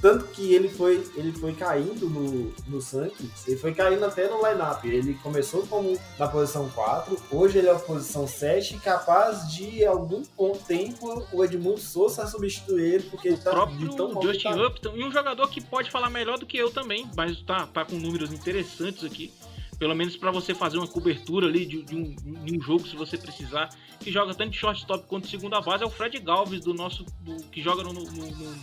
tanto 0.00 0.26
que 0.28 0.54
ele 0.54 0.68
foi, 0.68 1.04
ele 1.16 1.32
foi 1.32 1.52
caindo 1.52 2.08
no, 2.08 2.52
no 2.68 2.80
Sankis, 2.80 3.46
ele 3.48 3.56
foi 3.56 3.74
caindo 3.74 4.04
até 4.04 4.28
no 4.28 4.36
lineup. 4.36 4.84
Ele 4.84 5.14
começou 5.14 5.66
como 5.66 5.98
na 6.18 6.28
posição 6.28 6.68
4, 6.70 7.20
hoje 7.32 7.58
ele 7.58 7.68
é 7.68 7.72
na 7.72 7.78
posição 7.78 8.26
7, 8.26 8.78
capaz 8.78 9.52
de, 9.52 9.84
algum 9.84 10.22
tempo, 10.66 11.26
o 11.32 11.44
Edmundo 11.44 11.80
Souza 11.80 12.26
substituir 12.26 12.94
ele, 12.94 13.02
porque 13.04 13.28
ele 13.28 13.36
tá 13.38 13.50
o 13.50 13.54
próprio 13.54 13.78
de 13.78 13.96
tão 13.96 14.22
Justin 14.22 14.50
tá. 14.50 14.66
Upton, 14.66 14.96
e 14.96 15.04
um 15.04 15.10
jogador 15.10 15.48
que 15.48 15.60
pode 15.60 15.90
falar 15.90 16.10
melhor 16.10 16.38
do 16.38 16.46
que 16.46 16.56
eu 16.56 16.70
também, 16.70 17.10
mas 17.16 17.40
tá, 17.42 17.66
tá 17.66 17.84
com 17.84 17.96
números 17.96 18.32
interessantes 18.32 19.04
aqui. 19.04 19.32
Pelo 19.78 19.94
menos 19.94 20.16
para 20.16 20.32
você 20.32 20.54
fazer 20.54 20.76
uma 20.76 20.88
cobertura 20.88 21.46
ali 21.46 21.64
de, 21.64 21.82
de, 21.82 21.94
um, 21.94 22.14
de, 22.44 22.56
um, 22.56 22.60
jogo, 22.60 22.86
se 22.86 22.96
você 22.96 23.16
precisar. 23.16 23.68
Que 24.00 24.10
joga 24.10 24.34
tanto 24.34 24.50
de 24.50 24.58
shortstop 24.58 25.06
quanto 25.06 25.26
de 25.26 25.30
segunda 25.30 25.60
base. 25.60 25.84
É 25.84 25.86
o 25.86 25.90
Fred 25.90 26.18
Galves, 26.18 26.64
do 26.64 26.74
nosso. 26.74 27.04
Do, 27.20 27.36
que 27.44 27.62
joga 27.62 27.84
no, 27.84 27.92
no, 27.92 28.02
no 28.02 28.58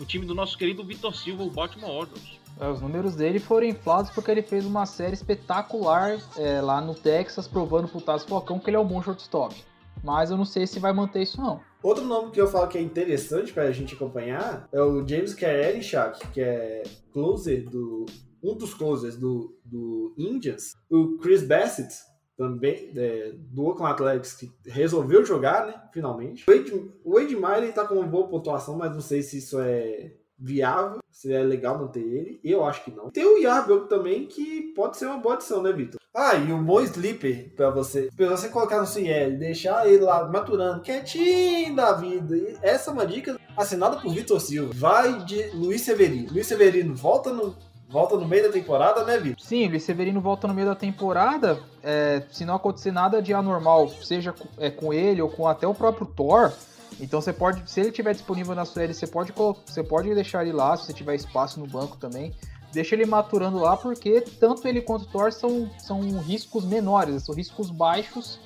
o 0.00 0.04
time 0.04 0.24
do 0.24 0.34
nosso 0.34 0.56
querido 0.56 0.84
Vitor 0.84 1.14
Silva, 1.14 1.42
o 1.42 1.50
Baltimore 1.50 1.90
Orioles. 1.90 2.38
É, 2.60 2.68
os 2.68 2.80
números 2.80 3.14
dele 3.14 3.38
foram 3.38 3.66
inflados 3.66 4.10
porque 4.10 4.30
ele 4.30 4.42
fez 4.42 4.64
uma 4.66 4.84
série 4.84 5.14
espetacular 5.14 6.18
é, 6.36 6.60
lá 6.60 6.80
no 6.80 6.94
Texas, 6.94 7.46
provando 7.46 7.88
pro 7.88 8.00
Taz 8.00 8.24
Falcão 8.24 8.58
que 8.58 8.68
ele 8.68 8.76
é 8.76 8.80
um 8.80 8.86
bom 8.86 9.02
shortstop. 9.02 9.54
Mas 10.02 10.30
eu 10.30 10.36
não 10.36 10.44
sei 10.44 10.66
se 10.66 10.78
vai 10.78 10.92
manter 10.92 11.22
isso 11.22 11.40
não. 11.40 11.60
Outro 11.82 12.04
nome 12.04 12.30
que 12.32 12.40
eu 12.40 12.48
falo 12.48 12.68
que 12.68 12.78
é 12.78 12.80
interessante 12.80 13.52
pra 13.52 13.70
gente 13.70 13.94
acompanhar 13.94 14.68
é 14.72 14.80
o 14.80 15.06
James 15.06 15.34
Kerenchak, 15.34 16.28
que 16.28 16.40
é 16.40 16.82
closer 17.12 17.68
do 17.68 18.06
um 18.42 18.56
dos 18.56 18.74
closers 18.74 19.16
do, 19.16 19.56
do 19.64 20.14
Indians, 20.16 20.74
o 20.90 21.18
Chris 21.18 21.42
Bassett, 21.42 21.92
também 22.38 22.92
é, 22.96 23.32
do 23.34 23.66
Oakland 23.66 23.94
Athletics 23.94 24.34
que 24.34 24.70
resolveu 24.70 25.24
jogar, 25.24 25.66
né? 25.66 25.74
Finalmente. 25.92 26.44
O 26.48 26.52
Ed, 26.52 26.90
o 27.04 27.18
Ed 27.18 27.34
Miley 27.34 27.72
tá 27.72 27.84
com 27.84 27.96
uma 27.96 28.06
boa 28.06 28.28
pontuação, 28.28 28.76
mas 28.76 28.92
não 28.92 29.00
sei 29.00 29.22
se 29.22 29.38
isso 29.38 29.58
é 29.58 30.12
viável, 30.38 31.00
se 31.10 31.32
é 31.32 31.42
legal 31.42 31.76
manter 31.76 32.00
ele. 32.00 32.40
Eu 32.44 32.64
acho 32.64 32.84
que 32.84 32.92
não. 32.92 33.10
Tem 33.10 33.26
o 33.26 33.38
Yarbrough 33.38 33.88
também, 33.88 34.26
que 34.26 34.72
pode 34.76 34.96
ser 34.96 35.06
uma 35.06 35.18
boa 35.18 35.34
adição, 35.34 35.60
né, 35.60 35.72
Vitor? 35.72 36.00
Ah, 36.14 36.36
e 36.36 36.52
o 36.52 36.58
Mo 36.58 36.80
Sleeper 36.80 37.52
pra 37.56 37.70
você. 37.70 38.08
Pra 38.16 38.28
você 38.28 38.48
colocar 38.48 38.78
no 38.80 38.86
CL, 38.86 39.36
deixar 39.36 39.88
ele 39.88 40.04
lá 40.04 40.28
maturando, 40.28 40.80
quietinho 40.80 41.74
da 41.74 41.92
vida. 41.92 42.36
E 42.36 42.56
essa 42.62 42.90
é 42.90 42.92
uma 42.92 43.06
dica 43.06 43.38
assinada 43.56 43.96
por 43.96 44.14
Vitor 44.14 44.40
Silva. 44.40 44.72
Vai 44.74 45.24
de 45.24 45.50
Luiz 45.50 45.82
Severino. 45.82 46.32
Luiz 46.32 46.46
Severino 46.46 46.94
volta 46.94 47.32
no 47.32 47.56
volta 47.88 48.16
no 48.16 48.26
meio 48.26 48.44
da 48.44 48.52
temporada, 48.52 49.04
né, 49.04 49.18
Vitor? 49.18 49.44
Sim, 49.44 49.66
o 49.66 49.70
Luiz 49.70 49.82
Severino 49.82 50.20
volta 50.20 50.46
no 50.46 50.54
meio 50.54 50.66
da 50.68 50.74
temporada. 50.74 51.58
É, 51.82 52.22
se 52.30 52.44
não 52.44 52.54
acontecer 52.54 52.92
nada 52.92 53.22
de 53.22 53.32
anormal, 53.32 53.88
seja 53.88 54.34
é, 54.58 54.70
com 54.70 54.92
ele 54.92 55.22
ou 55.22 55.30
com 55.30 55.46
até 55.48 55.66
o 55.66 55.74
próprio 55.74 56.06
Thor, 56.06 56.52
então 57.00 57.20
você 57.20 57.32
pode, 57.32 57.68
se 57.70 57.80
ele 57.80 57.92
tiver 57.92 58.12
disponível 58.12 58.54
na 58.54 58.64
sua 58.64 58.86
você 58.86 59.06
pode, 59.06 59.32
você 59.66 59.82
pode 59.82 60.14
deixar 60.14 60.42
ele 60.42 60.52
lá, 60.52 60.76
se 60.76 60.86
você 60.86 60.92
tiver 60.92 61.14
espaço 61.14 61.60
no 61.60 61.66
banco 61.66 61.96
também. 61.96 62.34
Deixa 62.72 62.94
ele 62.94 63.06
maturando 63.06 63.58
lá, 63.58 63.76
porque 63.76 64.20
tanto 64.20 64.68
ele 64.68 64.82
quanto 64.82 65.04
o 65.04 65.06
Thor 65.06 65.32
são, 65.32 65.70
são 65.78 66.00
riscos 66.20 66.66
menores, 66.66 67.22
são 67.22 67.34
riscos 67.34 67.70
baixos. 67.70 68.38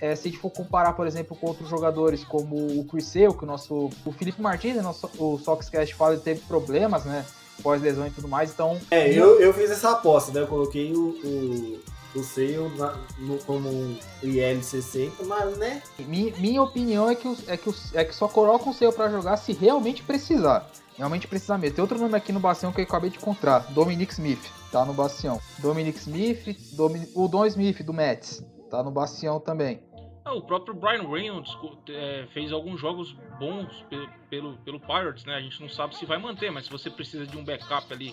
É, 0.00 0.14
se 0.14 0.28
a 0.28 0.30
gente 0.30 0.40
for 0.40 0.50
comparar, 0.50 0.92
por 0.94 1.06
exemplo, 1.06 1.36
com 1.36 1.46
outros 1.46 1.68
jogadores 1.68 2.24
como 2.24 2.56
o 2.56 3.00
Sale, 3.00 3.34
que 3.34 3.44
o 3.44 3.46
nosso 3.46 3.90
o 4.04 4.12
Felipe 4.12 4.40
Martins, 4.40 4.82
nosso, 4.82 5.10
o 5.18 5.38
Soxcast 5.38 5.94
fala, 5.94 6.14
ele 6.14 6.22
teve 6.22 6.40
problemas, 6.40 7.04
né? 7.04 7.24
Pós-lesão 7.66 8.06
e 8.06 8.10
tudo 8.10 8.28
mais, 8.28 8.52
então... 8.52 8.78
É, 8.92 9.12
eu, 9.12 9.40
eu 9.40 9.52
fiz 9.52 9.68
essa 9.72 9.90
aposta, 9.90 10.30
né? 10.30 10.42
Eu 10.42 10.46
coloquei 10.46 10.92
o, 10.92 11.08
o, 11.24 11.80
o 12.14 12.22
Sale 12.22 12.70
no, 13.18 13.38
como 13.38 13.68
um 13.68 13.98
IL 14.22 14.62
60, 14.62 15.24
mas, 15.24 15.58
né? 15.58 15.82
Minha, 15.98 16.32
minha 16.36 16.62
opinião 16.62 17.10
é 17.10 17.16
que, 17.16 17.26
o, 17.26 17.36
é, 17.48 17.56
que 17.56 17.68
o, 17.68 17.74
é 17.94 18.04
que 18.04 18.14
só 18.14 18.28
coloca 18.28 18.70
o 18.70 18.72
Sale 18.72 18.92
pra 18.92 19.10
jogar 19.10 19.36
se 19.36 19.52
realmente 19.52 20.04
precisar. 20.04 20.70
Realmente 20.96 21.26
precisar 21.26 21.58
mesmo. 21.58 21.74
Tem 21.74 21.82
outro 21.82 21.98
nome 21.98 22.14
aqui 22.16 22.32
no 22.32 22.38
Bacião 22.38 22.72
que 22.72 22.80
eu 22.80 22.84
acabei 22.84 23.10
de 23.10 23.16
encontrar. 23.16 23.58
Dominic 23.72 24.12
Smith, 24.12 24.48
tá 24.70 24.84
no 24.84 24.94
Bacião. 24.94 25.40
Dominic 25.58 25.98
Smith, 25.98 26.56
Domin... 26.72 27.04
o 27.16 27.26
Don 27.26 27.46
Smith 27.46 27.82
do 27.82 27.92
Mets, 27.92 28.44
tá 28.70 28.80
no 28.80 28.92
Bacião 28.92 29.40
também. 29.40 29.80
Ah, 30.26 30.34
o 30.34 30.42
próprio 30.42 30.74
Brian 30.74 31.08
Reynolds 31.08 31.56
é, 31.88 32.26
fez 32.32 32.50
alguns 32.50 32.80
jogos 32.80 33.12
bons 33.38 33.72
pelo, 33.88 34.08
pelo, 34.28 34.56
pelo, 34.56 34.80
Pirates, 34.80 35.24
né? 35.24 35.36
A 35.36 35.40
gente 35.40 35.60
não 35.60 35.68
sabe 35.68 35.96
se 35.96 36.04
vai 36.04 36.18
manter, 36.18 36.50
mas 36.50 36.64
se 36.64 36.70
você 36.72 36.90
precisa 36.90 37.24
de 37.24 37.38
um 37.38 37.44
backup 37.44 37.92
ali 37.92 38.12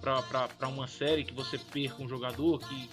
para 0.00 0.68
uma 0.68 0.86
série 0.86 1.22
que 1.22 1.34
você 1.34 1.58
perca 1.58 2.02
um 2.02 2.08
jogador, 2.08 2.60
que, 2.60 2.88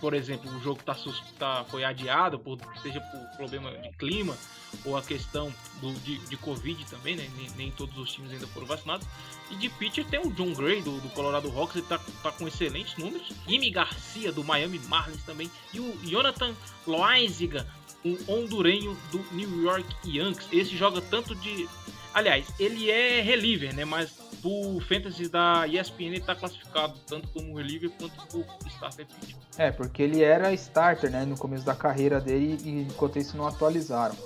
por 0.00 0.14
exemplo, 0.14 0.48
o 0.56 0.60
jogo 0.60 0.80
tá, 0.84 0.96
tá, 1.36 1.64
foi 1.64 1.82
adiado, 1.82 2.38
por, 2.38 2.60
seja 2.80 3.00
por 3.00 3.36
problema 3.36 3.72
de 3.72 3.90
clima 3.96 4.36
ou 4.84 4.96
a 4.96 5.02
questão 5.02 5.52
do, 5.80 5.92
de, 6.00 6.18
de 6.18 6.36
Covid 6.36 6.84
também, 6.86 7.16
né? 7.16 7.28
Nem, 7.36 7.50
nem, 7.56 7.70
todos 7.72 7.98
os 7.98 8.12
times 8.12 8.30
ainda 8.30 8.46
foram 8.46 8.68
vacinados. 8.68 9.04
E 9.50 9.56
de 9.56 9.68
pitcher 9.68 10.06
tem 10.06 10.20
o 10.20 10.32
John 10.32 10.54
Gray 10.54 10.80
do, 10.80 11.00
do 11.00 11.08
Colorado 11.10 11.48
Rocks, 11.48 11.74
ele 11.74 11.86
tá, 11.86 11.98
tá 12.22 12.30
com 12.30 12.46
excelentes 12.46 12.96
números. 12.96 13.32
Jimmy 13.48 13.68
Garcia 13.68 14.30
do 14.30 14.44
Miami 14.44 14.78
Marlins 14.78 15.24
também. 15.24 15.50
E 15.74 15.80
o 15.80 15.98
Jonathan 16.04 16.54
Loaiziga, 16.86 17.66
um 18.04 18.16
hondurenho 18.28 18.96
do 19.10 19.24
New 19.32 19.62
York 19.62 19.86
Yankees. 20.04 20.48
Esse 20.52 20.76
joga 20.76 21.00
tanto 21.00 21.34
de. 21.34 21.68
Aliás, 22.14 22.46
ele 22.58 22.90
é 22.90 23.20
reliever, 23.20 23.74
né? 23.74 23.84
Mas 23.84 24.12
do 24.42 24.80
Fantasy 24.80 25.28
da 25.28 25.66
ESPN 25.66 26.06
ele 26.06 26.20
tá 26.20 26.34
classificado 26.34 26.94
tanto 27.06 27.28
como 27.28 27.56
reliever 27.56 27.90
quanto 27.90 28.14
como 28.26 28.44
starter 28.66 29.06
pitcher. 29.06 29.36
É, 29.56 29.70
porque 29.70 30.02
ele 30.02 30.22
era 30.22 30.52
starter, 30.52 31.10
né, 31.10 31.24
no 31.24 31.38
começo 31.38 31.64
da 31.64 31.74
carreira 31.74 32.20
dele 32.20 32.58
e 32.64 32.70
enquanto 32.82 33.18
isso 33.18 33.36
não 33.36 33.46
atualizaram. 33.46 34.16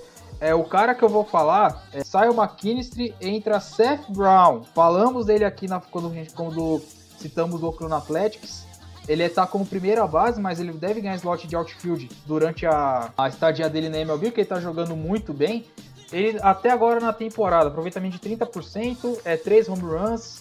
É, 0.41 0.55
o 0.55 0.65
cara 0.65 0.95
que 0.95 1.03
eu 1.03 1.09
vou 1.09 1.25
falar 1.25 1.87
é 1.93 2.03
Sion 2.03 2.35
McKinstry 2.35 3.15
entra 3.21 3.61
Seth 3.61 4.11
Brown. 4.11 4.63
Falamos 4.75 5.27
dele 5.27 5.45
aqui 5.45 5.67
na, 5.69 5.81
quando, 5.81 6.13
quando 6.35 6.83
citamos 7.19 7.63
o 7.63 7.67
Oakland 7.67 7.95
Athletics. 7.95 8.66
Ele 9.09 9.23
está 9.23 9.47
como 9.47 9.65
primeira 9.65 10.07
base, 10.07 10.41
mas 10.41 10.61
ele 10.61 10.73
deve 10.73 11.01
ganhar 11.01 11.17
slot 11.17 11.47
de 11.47 11.55
outfield 11.55 12.09
durante 12.27 12.67
a, 12.67 13.13
a 13.17 13.29
estadia 13.29 13.69
dele 13.69 13.89
na 13.89 13.99
MLB, 13.99 14.27
porque 14.27 14.41
ele 14.41 14.45
está 14.45 14.61
jogando 14.61 14.97
muito 14.97 15.33
bem. 15.33 15.65
Ele 16.13 16.39
até 16.43 16.71
agora 16.71 17.01
na 17.01 17.13
temporada, 17.13 17.69
aproveitamento 17.69 18.19
de 18.19 18.37
30%, 18.37 19.21
é 19.25 19.37
3 19.37 19.69
home 19.69 19.83
runs, 19.83 20.41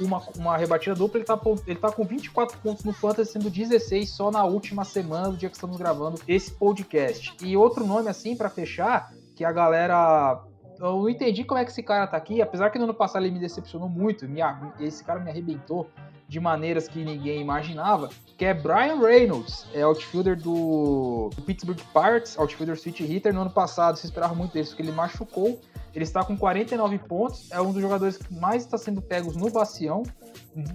uma, 0.00 0.22
uma 0.36 0.56
rebatida 0.56 0.94
dupla, 0.94 1.18
ele 1.18 1.26
tá, 1.26 1.38
ele 1.66 1.78
tá 1.78 1.92
com 1.92 2.04
24 2.04 2.58
pontos 2.58 2.84
no 2.84 2.92
Fantasy, 2.92 3.32
sendo 3.32 3.50
16 3.50 4.08
só 4.08 4.30
na 4.30 4.44
última 4.44 4.84
semana 4.84 5.30
do 5.30 5.36
dia 5.36 5.48
que 5.48 5.56
estamos 5.56 5.76
gravando 5.76 6.20
esse 6.26 6.50
podcast. 6.50 7.34
E 7.42 7.56
outro 7.56 7.86
nome 7.86 8.08
assim 8.08 8.36
para 8.36 8.48
fechar, 8.48 9.12
que 9.34 9.44
a 9.44 9.52
galera 9.52 10.42
eu 10.88 10.96
não 10.96 11.08
entendi 11.08 11.44
como 11.44 11.60
é 11.60 11.64
que 11.64 11.70
esse 11.70 11.82
cara 11.82 12.06
tá 12.06 12.16
aqui, 12.16 12.42
apesar 12.42 12.70
que 12.70 12.78
no 12.78 12.84
ano 12.84 12.94
passado 12.94 13.24
ele 13.24 13.34
me 13.34 13.40
decepcionou 13.40 13.88
muito, 13.88 14.28
me, 14.28 14.40
esse 14.80 15.04
cara 15.04 15.20
me 15.20 15.30
arrebentou 15.30 15.88
de 16.28 16.40
maneiras 16.40 16.88
que 16.88 17.04
ninguém 17.04 17.40
imaginava, 17.40 18.08
que 18.38 18.44
é 18.44 18.54
Brian 18.54 18.98
Reynolds, 18.98 19.66
é 19.74 19.82
outfielder 19.82 20.36
do, 20.36 21.30
Pittsburgh 21.46 21.78
Pirates, 21.92 22.38
outfielder 22.38 22.76
switch 22.76 23.00
hitter. 23.00 23.34
No 23.34 23.42
ano 23.42 23.50
passado 23.50 23.96
se 23.98 24.06
esperava 24.06 24.34
muito 24.34 24.54
dele, 24.54 24.66
porque 24.66 24.82
ele 24.82 24.92
machucou. 24.92 25.60
Ele 25.94 26.04
está 26.04 26.24
com 26.24 26.36
49 26.36 26.98
pontos, 27.00 27.50
é 27.52 27.60
um 27.60 27.70
dos 27.70 27.82
jogadores 27.82 28.16
que 28.16 28.34
mais 28.34 28.64
está 28.64 28.78
sendo 28.78 29.02
pegos 29.02 29.36
no 29.36 29.50
bacião. 29.50 30.02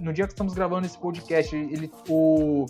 No 0.00 0.12
dia 0.12 0.26
que 0.26 0.32
estamos 0.32 0.54
gravando 0.54 0.86
esse 0.86 0.96
podcast, 0.96 1.54
ele, 1.56 1.90
o, 2.08 2.66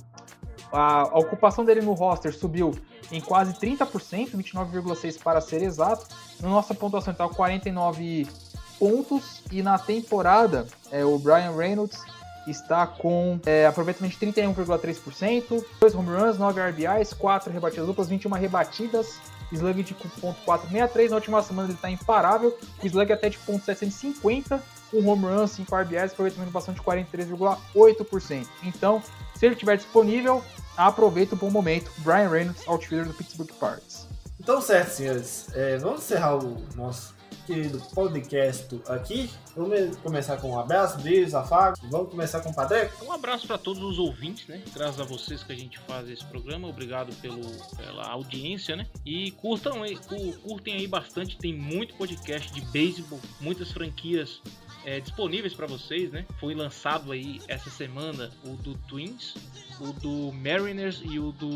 a, 0.73 1.03
a 1.03 1.19
ocupação 1.19 1.65
dele 1.65 1.83
no 1.83 1.93
roster 1.93 2.35
subiu 2.35 2.73
em 3.11 3.21
quase 3.21 3.53
30%, 3.55 4.37
29,6% 4.37 5.23
para 5.23 5.41
ser 5.41 5.63
exato. 5.63 6.07
Na 6.41 6.49
nossa 6.49 6.75
pontuação 6.75 7.13
está 7.13 7.29
49 7.29 8.27
pontos. 8.79 9.43
E 9.51 9.63
na 9.63 9.79
temporada 9.79 10.67
é, 10.91 11.05
o 11.05 11.19
Brian 11.19 11.55
Reynolds 11.57 12.01
está 12.47 12.87
com 12.87 13.39
é, 13.45 13.67
aproveitamento 13.67 14.19
de 14.19 14.27
31,3%, 14.27 15.65
2 15.81 15.95
home 15.95 16.09
runs, 16.09 16.39
9 16.39 16.61
RBIs, 16.61 17.13
4 17.13 17.53
rebatidas 17.53 17.87
duplas, 17.87 18.09
21 18.09 18.31
rebatidas, 18.31 19.21
slug 19.53 19.83
de 19.83 19.95
.463, 19.95 21.11
na 21.11 21.17
última 21.17 21.43
semana 21.43 21.69
ele 21.69 21.75
está 21.75 21.91
imparável, 21.91 22.57
slug 22.83 23.13
até 23.13 23.29
de 23.29 23.39
.750, 23.39 24.61
um 24.93 25.09
home 25.09 25.25
run, 25.25 25.47
5 25.47 25.75
RBIs, 25.75 26.13
aproveitamento 26.13 26.51
bastante 26.51 26.77
de 26.77 26.83
43,8%. 26.83 28.47
Então, 28.65 29.03
se 29.35 29.47
ele 29.47 29.55
estiver 29.55 29.77
disponível, 29.77 30.43
aproveita 30.77 31.35
o 31.35 31.39
bom 31.39 31.51
momento. 31.51 31.91
Brian 31.99 32.29
Reynolds, 32.29 32.67
outfielder 32.67 33.09
do 33.09 33.15
Pittsburgh 33.15 33.51
Pirates. 33.59 34.07
Então, 34.41 34.61
certo, 34.61 34.91
senhores. 34.91 35.49
É, 35.55 35.77
vamos 35.79 36.03
encerrar 36.03 36.37
o 36.37 36.57
nosso 36.77 37.19
querido 37.49 37.81
podcast 37.95 38.79
aqui. 38.89 39.31
Vamos 39.57 39.97
começar 39.97 40.37
com 40.37 40.51
um 40.51 40.61
abraço, 40.61 41.01
beijo, 41.01 41.35
afago. 41.35 41.79
Vamos 41.91 42.11
começar 42.11 42.41
com 42.41 42.51
o 42.51 42.55
Padreco? 42.55 43.05
Um 43.07 43.11
abraço 43.11 43.47
para 43.47 43.57
todos 43.57 43.83
os 43.83 43.99
ouvintes, 43.99 44.47
né? 44.47 44.63
Graças 44.75 45.01
a 45.01 45.05
vocês 45.05 45.43
que 45.43 45.53
a 45.53 45.57
gente 45.57 45.79
faz 45.81 46.09
esse 46.11 46.25
programa. 46.27 46.69
Obrigado 46.69 47.11
pelo, 47.23 47.41
pela 47.75 48.07
audiência, 48.07 48.77
né? 48.77 48.87
E 49.05 49.31
curtam 49.33 49.83
aí, 49.83 49.99
curtem 50.43 50.75
aí 50.75 50.87
bastante. 50.87 51.39
Tem 51.39 51.55
muito 51.55 51.95
podcast 51.95 52.53
de 52.53 52.61
beisebol, 52.61 53.19
muitas 53.41 53.73
franquias 53.73 54.43
é, 54.85 55.01
disponíveis 55.01 55.55
para 55.55 55.67
vocês, 55.67 56.11
né? 56.11 56.25
Foi 56.39 56.55
lançado 56.55 57.13
aí 57.13 57.41
essa 57.49 57.71
semana 57.71 58.31
o 58.45 58.57
do 58.57 58.75
Twins, 58.89 59.35
o 59.81 59.93
do 59.93 60.33
Mariners 60.33 61.03
e 61.05 61.19
o 61.19 61.33
do 61.33 61.49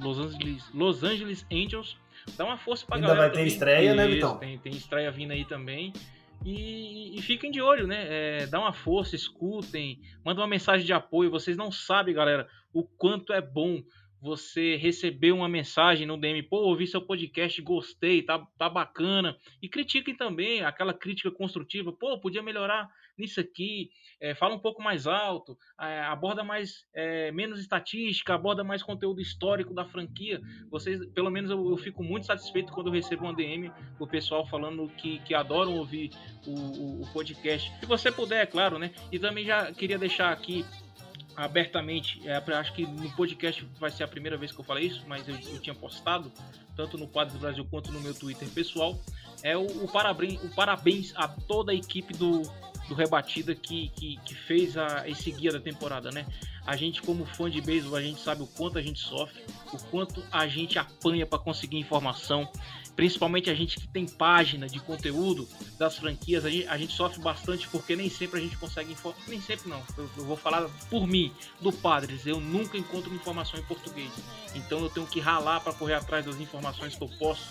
Los 0.00 0.18
Angeles, 0.18 0.64
Los 0.74 1.02
Angeles 1.02 1.46
Angels. 1.52 1.96
Dá 2.36 2.44
uma 2.44 2.58
força 2.58 2.84
pra 2.86 2.96
Ainda 2.96 3.08
galera. 3.08 3.26
Ainda 3.26 3.36
vai 3.36 3.44
ter 3.44 3.52
estreia, 3.52 3.94
né, 3.94 4.06
Vitão? 4.06 4.36
Tem, 4.38 4.58
tem 4.58 4.72
estreia 4.72 5.10
vindo 5.10 5.32
aí 5.32 5.44
também. 5.44 5.92
E, 6.44 7.18
e, 7.18 7.22
fiquem 7.22 7.50
de 7.50 7.60
olho, 7.60 7.86
né? 7.86 8.06
É, 8.08 8.46
dá 8.46 8.58
uma 8.58 8.72
força, 8.72 9.14
escutem, 9.14 10.00
manda 10.24 10.40
uma 10.40 10.46
mensagem 10.46 10.86
de 10.86 10.92
apoio. 10.92 11.30
Vocês 11.30 11.56
não 11.56 11.70
sabem, 11.70 12.14
galera, 12.14 12.48
o 12.72 12.82
quanto 12.82 13.32
é 13.32 13.42
bom 13.42 13.82
você 14.20 14.76
receber 14.76 15.32
uma 15.32 15.48
mensagem 15.48 16.06
no 16.06 16.16
DM, 16.16 16.42
pô, 16.42 16.58
ouvi 16.58 16.86
seu 16.86 17.00
podcast, 17.00 17.60
gostei, 17.62 18.22
tá, 18.22 18.38
tá 18.58 18.68
bacana. 18.68 19.36
E 19.62 19.68
critiquem 19.68 20.14
também 20.14 20.62
aquela 20.62 20.92
crítica 20.92 21.30
construtiva, 21.30 21.92
pô, 21.92 22.18
podia 22.18 22.42
melhorar 22.42 22.90
nisso 23.16 23.40
aqui, 23.40 23.90
é, 24.20 24.34
fala 24.34 24.54
um 24.54 24.58
pouco 24.58 24.82
mais 24.82 25.06
alto, 25.06 25.56
é, 25.80 26.00
aborda 26.00 26.42
mais 26.42 26.86
é, 26.94 27.30
menos 27.32 27.60
estatística, 27.60 28.34
aborda 28.34 28.64
mais 28.64 28.82
conteúdo 28.82 29.20
histórico 29.20 29.74
da 29.74 29.84
franquia. 29.84 30.40
Vocês, 30.70 31.04
pelo 31.12 31.30
menos 31.30 31.50
eu, 31.50 31.70
eu, 31.70 31.76
fico 31.76 32.02
muito 32.02 32.26
satisfeito 32.26 32.72
quando 32.72 32.88
eu 32.88 32.92
recebo 32.92 33.24
uma 33.24 33.34
DM 33.34 33.70
do 33.98 34.06
pessoal 34.06 34.46
falando 34.46 34.88
que, 34.96 35.18
que 35.20 35.34
adoram 35.34 35.76
ouvir 35.76 36.10
o, 36.46 36.50
o, 36.50 37.02
o 37.02 37.12
podcast. 37.12 37.70
Se 37.78 37.86
você 37.86 38.10
puder, 38.10 38.42
é 38.42 38.46
claro, 38.46 38.78
né? 38.78 38.90
E 39.12 39.18
também 39.18 39.44
já 39.44 39.72
queria 39.72 39.98
deixar 39.98 40.32
aqui 40.32 40.64
abertamente, 41.40 42.20
é, 42.28 42.36
acho 42.54 42.72
que 42.74 42.86
no 42.86 43.10
podcast 43.12 43.66
vai 43.78 43.90
ser 43.90 44.04
a 44.04 44.08
primeira 44.08 44.36
vez 44.36 44.52
que 44.52 44.60
eu 44.60 44.64
falei 44.64 44.86
isso, 44.86 45.02
mas 45.06 45.26
eu, 45.26 45.34
eu 45.34 45.58
tinha 45.58 45.74
postado, 45.74 46.30
tanto 46.76 46.98
no 46.98 47.08
Quadro 47.08 47.34
do 47.34 47.40
Brasil 47.40 47.66
quanto 47.70 47.90
no 47.90 48.00
meu 48.00 48.14
Twitter 48.14 48.48
pessoal, 48.50 48.98
é 49.42 49.56
o, 49.56 49.64
o, 49.84 49.88
parabéns, 49.88 50.42
o 50.42 50.54
parabéns 50.54 51.12
a 51.16 51.26
toda 51.26 51.72
a 51.72 51.74
equipe 51.74 52.12
do, 52.12 52.42
do 52.88 52.94
Rebatida 52.94 53.54
que, 53.54 53.88
que, 53.90 54.18
que 54.18 54.34
fez 54.34 54.76
a, 54.76 55.08
esse 55.08 55.30
guia 55.30 55.50
da 55.50 55.60
temporada, 55.60 56.10
né? 56.10 56.26
A 56.66 56.76
gente, 56.76 57.00
como 57.00 57.24
fã 57.24 57.48
de 57.50 57.60
beisebol, 57.60 57.96
a 57.96 58.02
gente 58.02 58.20
sabe 58.20 58.42
o 58.42 58.46
quanto 58.46 58.78
a 58.78 58.82
gente 58.82 59.00
sofre, 59.00 59.42
o 59.72 59.78
quanto 59.90 60.22
a 60.30 60.46
gente 60.46 60.78
apanha 60.78 61.24
para 61.24 61.38
conseguir 61.38 61.78
informação 61.78 62.48
principalmente 63.00 63.48
a 63.48 63.54
gente 63.54 63.80
que 63.80 63.88
tem 63.88 64.06
página 64.06 64.68
de 64.68 64.78
conteúdo 64.78 65.48
das 65.78 65.96
franquias, 65.96 66.44
a 66.44 66.50
gente, 66.50 66.68
a 66.68 66.76
gente 66.76 66.92
sofre 66.92 67.18
bastante 67.22 67.66
porque 67.68 67.96
nem 67.96 68.10
sempre 68.10 68.38
a 68.38 68.42
gente 68.42 68.58
consegue 68.58 68.92
informar. 68.92 69.16
Nem 69.26 69.40
sempre 69.40 69.70
não, 69.70 69.82
eu, 69.96 70.10
eu, 70.18 70.24
vou 70.26 70.36
falar 70.36 70.68
por 70.90 71.06
mim, 71.06 71.32
do 71.62 71.72
Padres, 71.72 72.26
eu 72.26 72.38
nunca 72.38 72.76
encontro 72.76 73.14
informação 73.14 73.58
em 73.58 73.62
português. 73.62 74.12
Então 74.54 74.80
eu 74.80 74.90
tenho 74.90 75.06
que 75.06 75.18
ralar 75.18 75.60
para 75.60 75.72
correr 75.72 75.94
atrás 75.94 76.26
das 76.26 76.38
informações 76.38 76.94
que 76.94 77.02
eu 77.02 77.08
posso, 77.18 77.48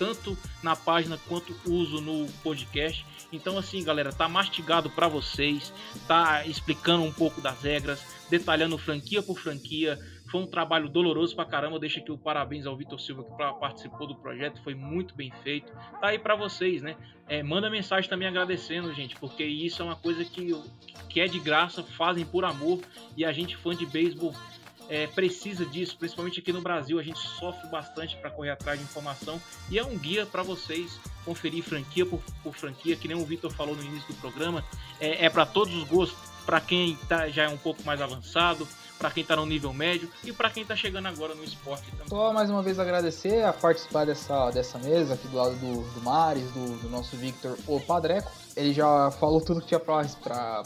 tanto 0.00 0.36
na 0.64 0.74
página 0.74 1.16
quanto 1.28 1.54
uso 1.64 2.00
no 2.00 2.26
podcast. 2.42 3.06
Então 3.32 3.56
assim, 3.56 3.84
galera, 3.84 4.12
tá 4.12 4.28
mastigado 4.28 4.90
para 4.90 5.06
vocês, 5.06 5.72
tá 6.08 6.44
explicando 6.44 7.04
um 7.04 7.12
pouco 7.12 7.40
das 7.40 7.62
regras, 7.62 8.00
detalhando 8.28 8.76
franquia 8.76 9.22
por 9.22 9.38
franquia 9.38 9.96
foi 10.30 10.42
um 10.42 10.46
trabalho 10.46 10.88
doloroso 10.88 11.34
pra 11.34 11.44
caramba. 11.44 11.78
Deixa 11.78 12.00
aqui 12.00 12.12
o 12.12 12.18
parabéns 12.18 12.66
ao 12.66 12.76
Vitor 12.76 13.00
Silva 13.00 13.24
que 13.24 13.30
participou 13.58 14.06
do 14.06 14.14
projeto. 14.14 14.62
Foi 14.62 14.74
muito 14.74 15.14
bem 15.14 15.32
feito. 15.42 15.72
Tá 16.00 16.08
aí 16.08 16.18
para 16.18 16.34
vocês, 16.34 16.82
né? 16.82 16.96
É, 17.28 17.42
manda 17.42 17.68
mensagem 17.68 18.08
também 18.08 18.28
agradecendo, 18.28 18.92
gente, 18.94 19.16
porque 19.16 19.44
isso 19.44 19.82
é 19.82 19.84
uma 19.84 19.96
coisa 19.96 20.24
que, 20.24 20.50
que 21.08 21.20
é 21.20 21.26
de 21.26 21.38
graça, 21.38 21.82
fazem 21.82 22.24
por 22.24 22.44
amor. 22.44 22.80
E 23.16 23.24
a 23.24 23.32
gente, 23.32 23.56
fã 23.56 23.74
de 23.74 23.86
beisebol, 23.86 24.34
é, 24.88 25.06
precisa 25.06 25.66
disso, 25.66 25.96
principalmente 25.98 26.40
aqui 26.40 26.52
no 26.52 26.60
Brasil. 26.60 26.98
A 26.98 27.02
gente 27.02 27.18
sofre 27.18 27.68
bastante 27.68 28.16
para 28.16 28.30
correr 28.30 28.50
atrás 28.50 28.78
de 28.78 28.84
informação. 28.84 29.40
E 29.70 29.78
é 29.78 29.84
um 29.84 29.98
guia 29.98 30.24
para 30.24 30.42
vocês 30.42 30.98
conferir 31.24 31.62
franquia 31.62 32.06
por, 32.06 32.20
por, 32.42 32.54
franquia, 32.54 32.96
que 32.96 33.06
nem 33.06 33.16
o 33.16 33.24
Vitor 33.24 33.52
falou 33.52 33.76
no 33.76 33.82
início 33.82 34.08
do 34.08 34.20
programa. 34.20 34.64
É, 35.00 35.26
é 35.26 35.30
para 35.30 35.44
todos 35.44 35.74
os 35.74 35.84
gostos, 35.84 36.18
para 36.46 36.60
quem 36.60 36.96
tá, 37.08 37.28
já 37.28 37.44
é 37.44 37.48
um 37.48 37.58
pouco 37.58 37.82
mais 37.84 38.00
avançado 38.00 38.66
para 38.98 39.10
quem 39.10 39.22
está 39.22 39.36
no 39.36 39.46
nível 39.46 39.72
médio 39.72 40.10
e 40.24 40.32
para 40.32 40.50
quem 40.50 40.62
está 40.62 40.74
chegando 40.74 41.06
agora 41.06 41.34
no 41.34 41.44
esporte 41.44 41.90
também. 41.92 42.08
Só 42.08 42.32
mais 42.32 42.50
uma 42.50 42.62
vez 42.62 42.78
agradecer 42.78 43.44
a 43.44 43.52
participar 43.52 44.04
dessa, 44.04 44.50
dessa 44.50 44.78
mesa 44.78 45.14
aqui 45.14 45.28
do 45.28 45.36
lado 45.36 45.54
do, 45.56 45.82
do 45.94 46.02
Mares, 46.02 46.50
do, 46.52 46.78
do 46.78 46.88
nosso 46.88 47.16
Victor, 47.16 47.56
o 47.66 47.80
Padreco. 47.80 48.30
Ele 48.56 48.72
já 48.72 49.12
falou 49.12 49.40
tudo 49.40 49.60
que 49.60 49.68
tinha 49.68 49.78
para 49.78 50.02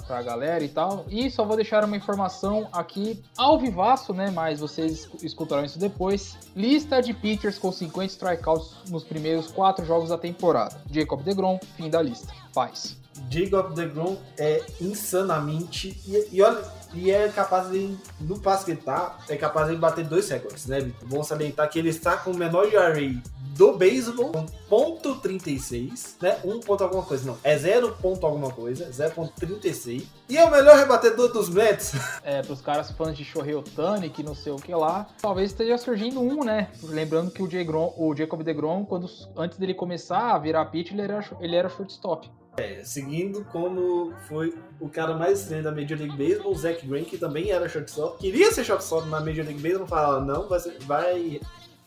a 0.08 0.22
galera 0.22 0.64
e 0.64 0.68
tal. 0.68 1.04
E 1.10 1.30
só 1.30 1.44
vou 1.44 1.56
deixar 1.56 1.84
uma 1.84 1.94
informação 1.94 2.66
aqui 2.72 3.22
ao 3.36 3.58
vivaço, 3.58 4.14
né? 4.14 4.30
Mas 4.30 4.60
vocês 4.60 5.10
escutarão 5.22 5.62
isso 5.62 5.78
depois. 5.78 6.38
Lista 6.56 7.02
de 7.02 7.12
pitchers 7.12 7.58
com 7.58 7.70
50 7.70 8.06
strikeouts 8.06 8.76
nos 8.88 9.04
primeiros 9.04 9.48
quatro 9.48 9.84
jogos 9.84 10.08
da 10.08 10.16
temporada. 10.16 10.80
Jacob 10.90 11.22
DeGrom, 11.22 11.60
fim 11.76 11.90
da 11.90 12.00
lista. 12.00 12.32
Paz. 12.54 12.96
Jacob 13.30 13.74
DeGrom 13.74 14.16
é 14.38 14.62
insanamente. 14.80 16.00
E, 16.06 16.28
e, 16.36 16.42
olha, 16.42 16.62
e 16.94 17.10
é 17.10 17.28
capaz 17.28 17.70
de, 17.70 17.96
no 18.20 18.38
passo 18.38 18.64
que 18.64 18.72
ele 18.72 18.80
tá, 18.80 19.18
é 19.28 19.36
capaz 19.36 19.68
de 19.68 19.76
bater 19.76 20.04
dois 20.04 20.28
recordes, 20.28 20.66
né? 20.66 20.90
Bom 21.04 21.22
salientar 21.22 21.68
que 21.70 21.78
ele 21.78 21.88
está 21.88 22.16
com 22.16 22.30
o 22.30 22.36
menor 22.36 22.72
ERA 22.72 23.22
do 23.56 23.76
beisebol, 23.76 24.32
ponto 24.68 25.16
36, 25.16 26.16
né? 26.20 26.38
1 26.44 26.60
ponto 26.60 26.84
alguma 26.84 27.02
coisa, 27.02 27.26
não. 27.26 27.38
É 27.44 27.56
0 27.56 27.96
ponto 28.00 28.24
alguma 28.26 28.50
coisa, 28.50 28.90
0.36. 28.90 30.04
E 30.28 30.38
é 30.38 30.44
o 30.44 30.50
melhor 30.50 30.76
rebatedor 30.76 31.32
dos 31.32 31.48
Mets. 31.48 31.92
É, 32.24 32.40
pros 32.40 32.60
caras 32.60 32.90
fãs 32.92 33.16
de 33.16 33.24
Shohei 33.24 33.54
Otani, 33.54 34.08
que 34.08 34.22
não 34.22 34.34
sei 34.34 34.52
o 34.52 34.56
que 34.56 34.72
lá, 34.74 35.08
talvez 35.20 35.50
esteja 35.50 35.76
surgindo 35.76 36.20
um, 36.20 36.44
né? 36.44 36.68
Lembrando 36.82 37.30
que 37.30 37.42
o, 37.42 37.50
Jay 37.50 37.64
Grom, 37.64 37.92
o 37.96 38.14
Jacob 38.14 38.42
DeGrom, 38.42 38.84
quando, 38.84 39.10
antes 39.36 39.58
dele 39.58 39.74
começar 39.74 40.32
a 40.34 40.38
virar 40.38 40.64
pitch, 40.66 40.92
ele 40.92 41.02
era, 41.02 41.24
ele 41.40 41.56
era 41.56 41.68
shortstop. 41.68 42.30
É, 42.56 42.84
seguindo 42.84 43.44
como 43.46 44.12
foi 44.28 44.54
o 44.78 44.88
cara 44.88 45.14
mais 45.14 45.40
estranho 45.40 45.62
da 45.62 45.70
Major 45.70 45.98
League 45.98 46.16
Baseball, 46.16 46.52
o 46.52 46.54
Zach 46.54 46.86
Green, 46.86 47.04
que 47.04 47.16
também 47.16 47.50
era 47.50 47.68
shortstop. 47.68 48.18
Queria 48.18 48.52
ser 48.52 48.64
shortstop 48.64 49.08
na 49.08 49.20
Major 49.20 49.44
League 49.44 49.62
Baseball, 49.62 49.86
falava, 49.86 50.20
não, 50.22 50.48
vai, 50.48 50.60
ser, 50.60 50.76
vai, 50.80 51.40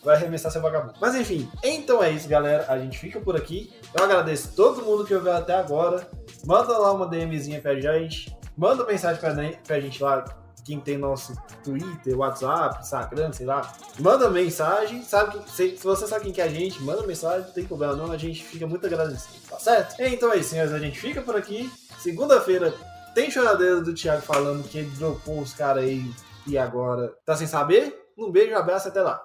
vai 0.04 0.16
arremessar 0.16 0.52
seu 0.52 0.62
vagabundo. 0.62 0.96
Mas 1.00 1.14
enfim, 1.16 1.48
então 1.64 2.04
é 2.04 2.10
isso, 2.10 2.28
galera. 2.28 2.66
A 2.68 2.80
gente 2.80 2.98
fica 2.98 3.20
por 3.20 3.36
aqui. 3.36 3.72
Eu 3.94 4.04
agradeço 4.06 4.56
todo 4.56 4.84
mundo 4.84 5.06
que 5.06 5.14
ouviu 5.14 5.32
até 5.34 5.54
agora. 5.54 6.10
Manda 6.46 6.76
lá 6.78 6.92
uma 6.94 7.08
DMzinha 7.08 7.62
pra 7.62 7.80
gente. 7.80 8.36
Manda 8.58 8.86
mensagem 8.86 9.22
pra, 9.22 9.36
pra 9.68 9.80
gente 9.80 10.02
lá 10.02 10.45
quem 10.66 10.80
tem 10.80 10.98
nosso 10.98 11.36
Twitter, 11.64 12.18
WhatsApp, 12.18 12.82
Instagram, 12.82 13.32
sei 13.32 13.46
lá, 13.46 13.72
manda 14.00 14.30
mensagem, 14.30 15.04
sabe 15.04 15.38
que, 15.38 15.52
se, 15.52 15.78
se, 15.78 15.84
você 15.84 16.08
sabe 16.08 16.26
quem 16.26 16.34
que 16.34 16.42
é 16.42 16.46
a 16.46 16.50
gente, 16.50 16.82
manda 16.82 17.06
mensagem, 17.06 17.46
não 17.46 17.54
tem 17.54 17.66
problema 17.66 17.96
não, 17.96 18.12
a 18.12 18.18
gente 18.18 18.44
fica 18.44 18.66
muito 18.66 18.86
agradecido, 18.86 19.48
tá 19.48 19.60
certo? 19.60 19.96
Então 20.00 20.34
é 20.34 20.38
isso, 20.38 20.50
senhores, 20.50 20.74
a 20.74 20.80
gente 20.80 21.00
fica 21.00 21.22
por 21.22 21.36
aqui. 21.36 21.72
Segunda-feira 22.00 22.74
tem 23.14 23.30
choradeira 23.30 23.80
do 23.80 23.94
Thiago 23.94 24.24
falando 24.24 24.68
que 24.68 24.80
ele 24.80 24.90
dropou 24.98 25.40
os 25.40 25.54
caras 25.54 25.84
aí 25.84 26.04
e 26.48 26.58
agora 26.58 27.14
tá 27.24 27.36
sem 27.36 27.48
saber. 27.48 27.96
Um 28.18 28.32
beijo, 28.32 28.54
um 28.54 28.58
abraço, 28.58 28.88
até 28.88 29.02
lá. 29.02 29.22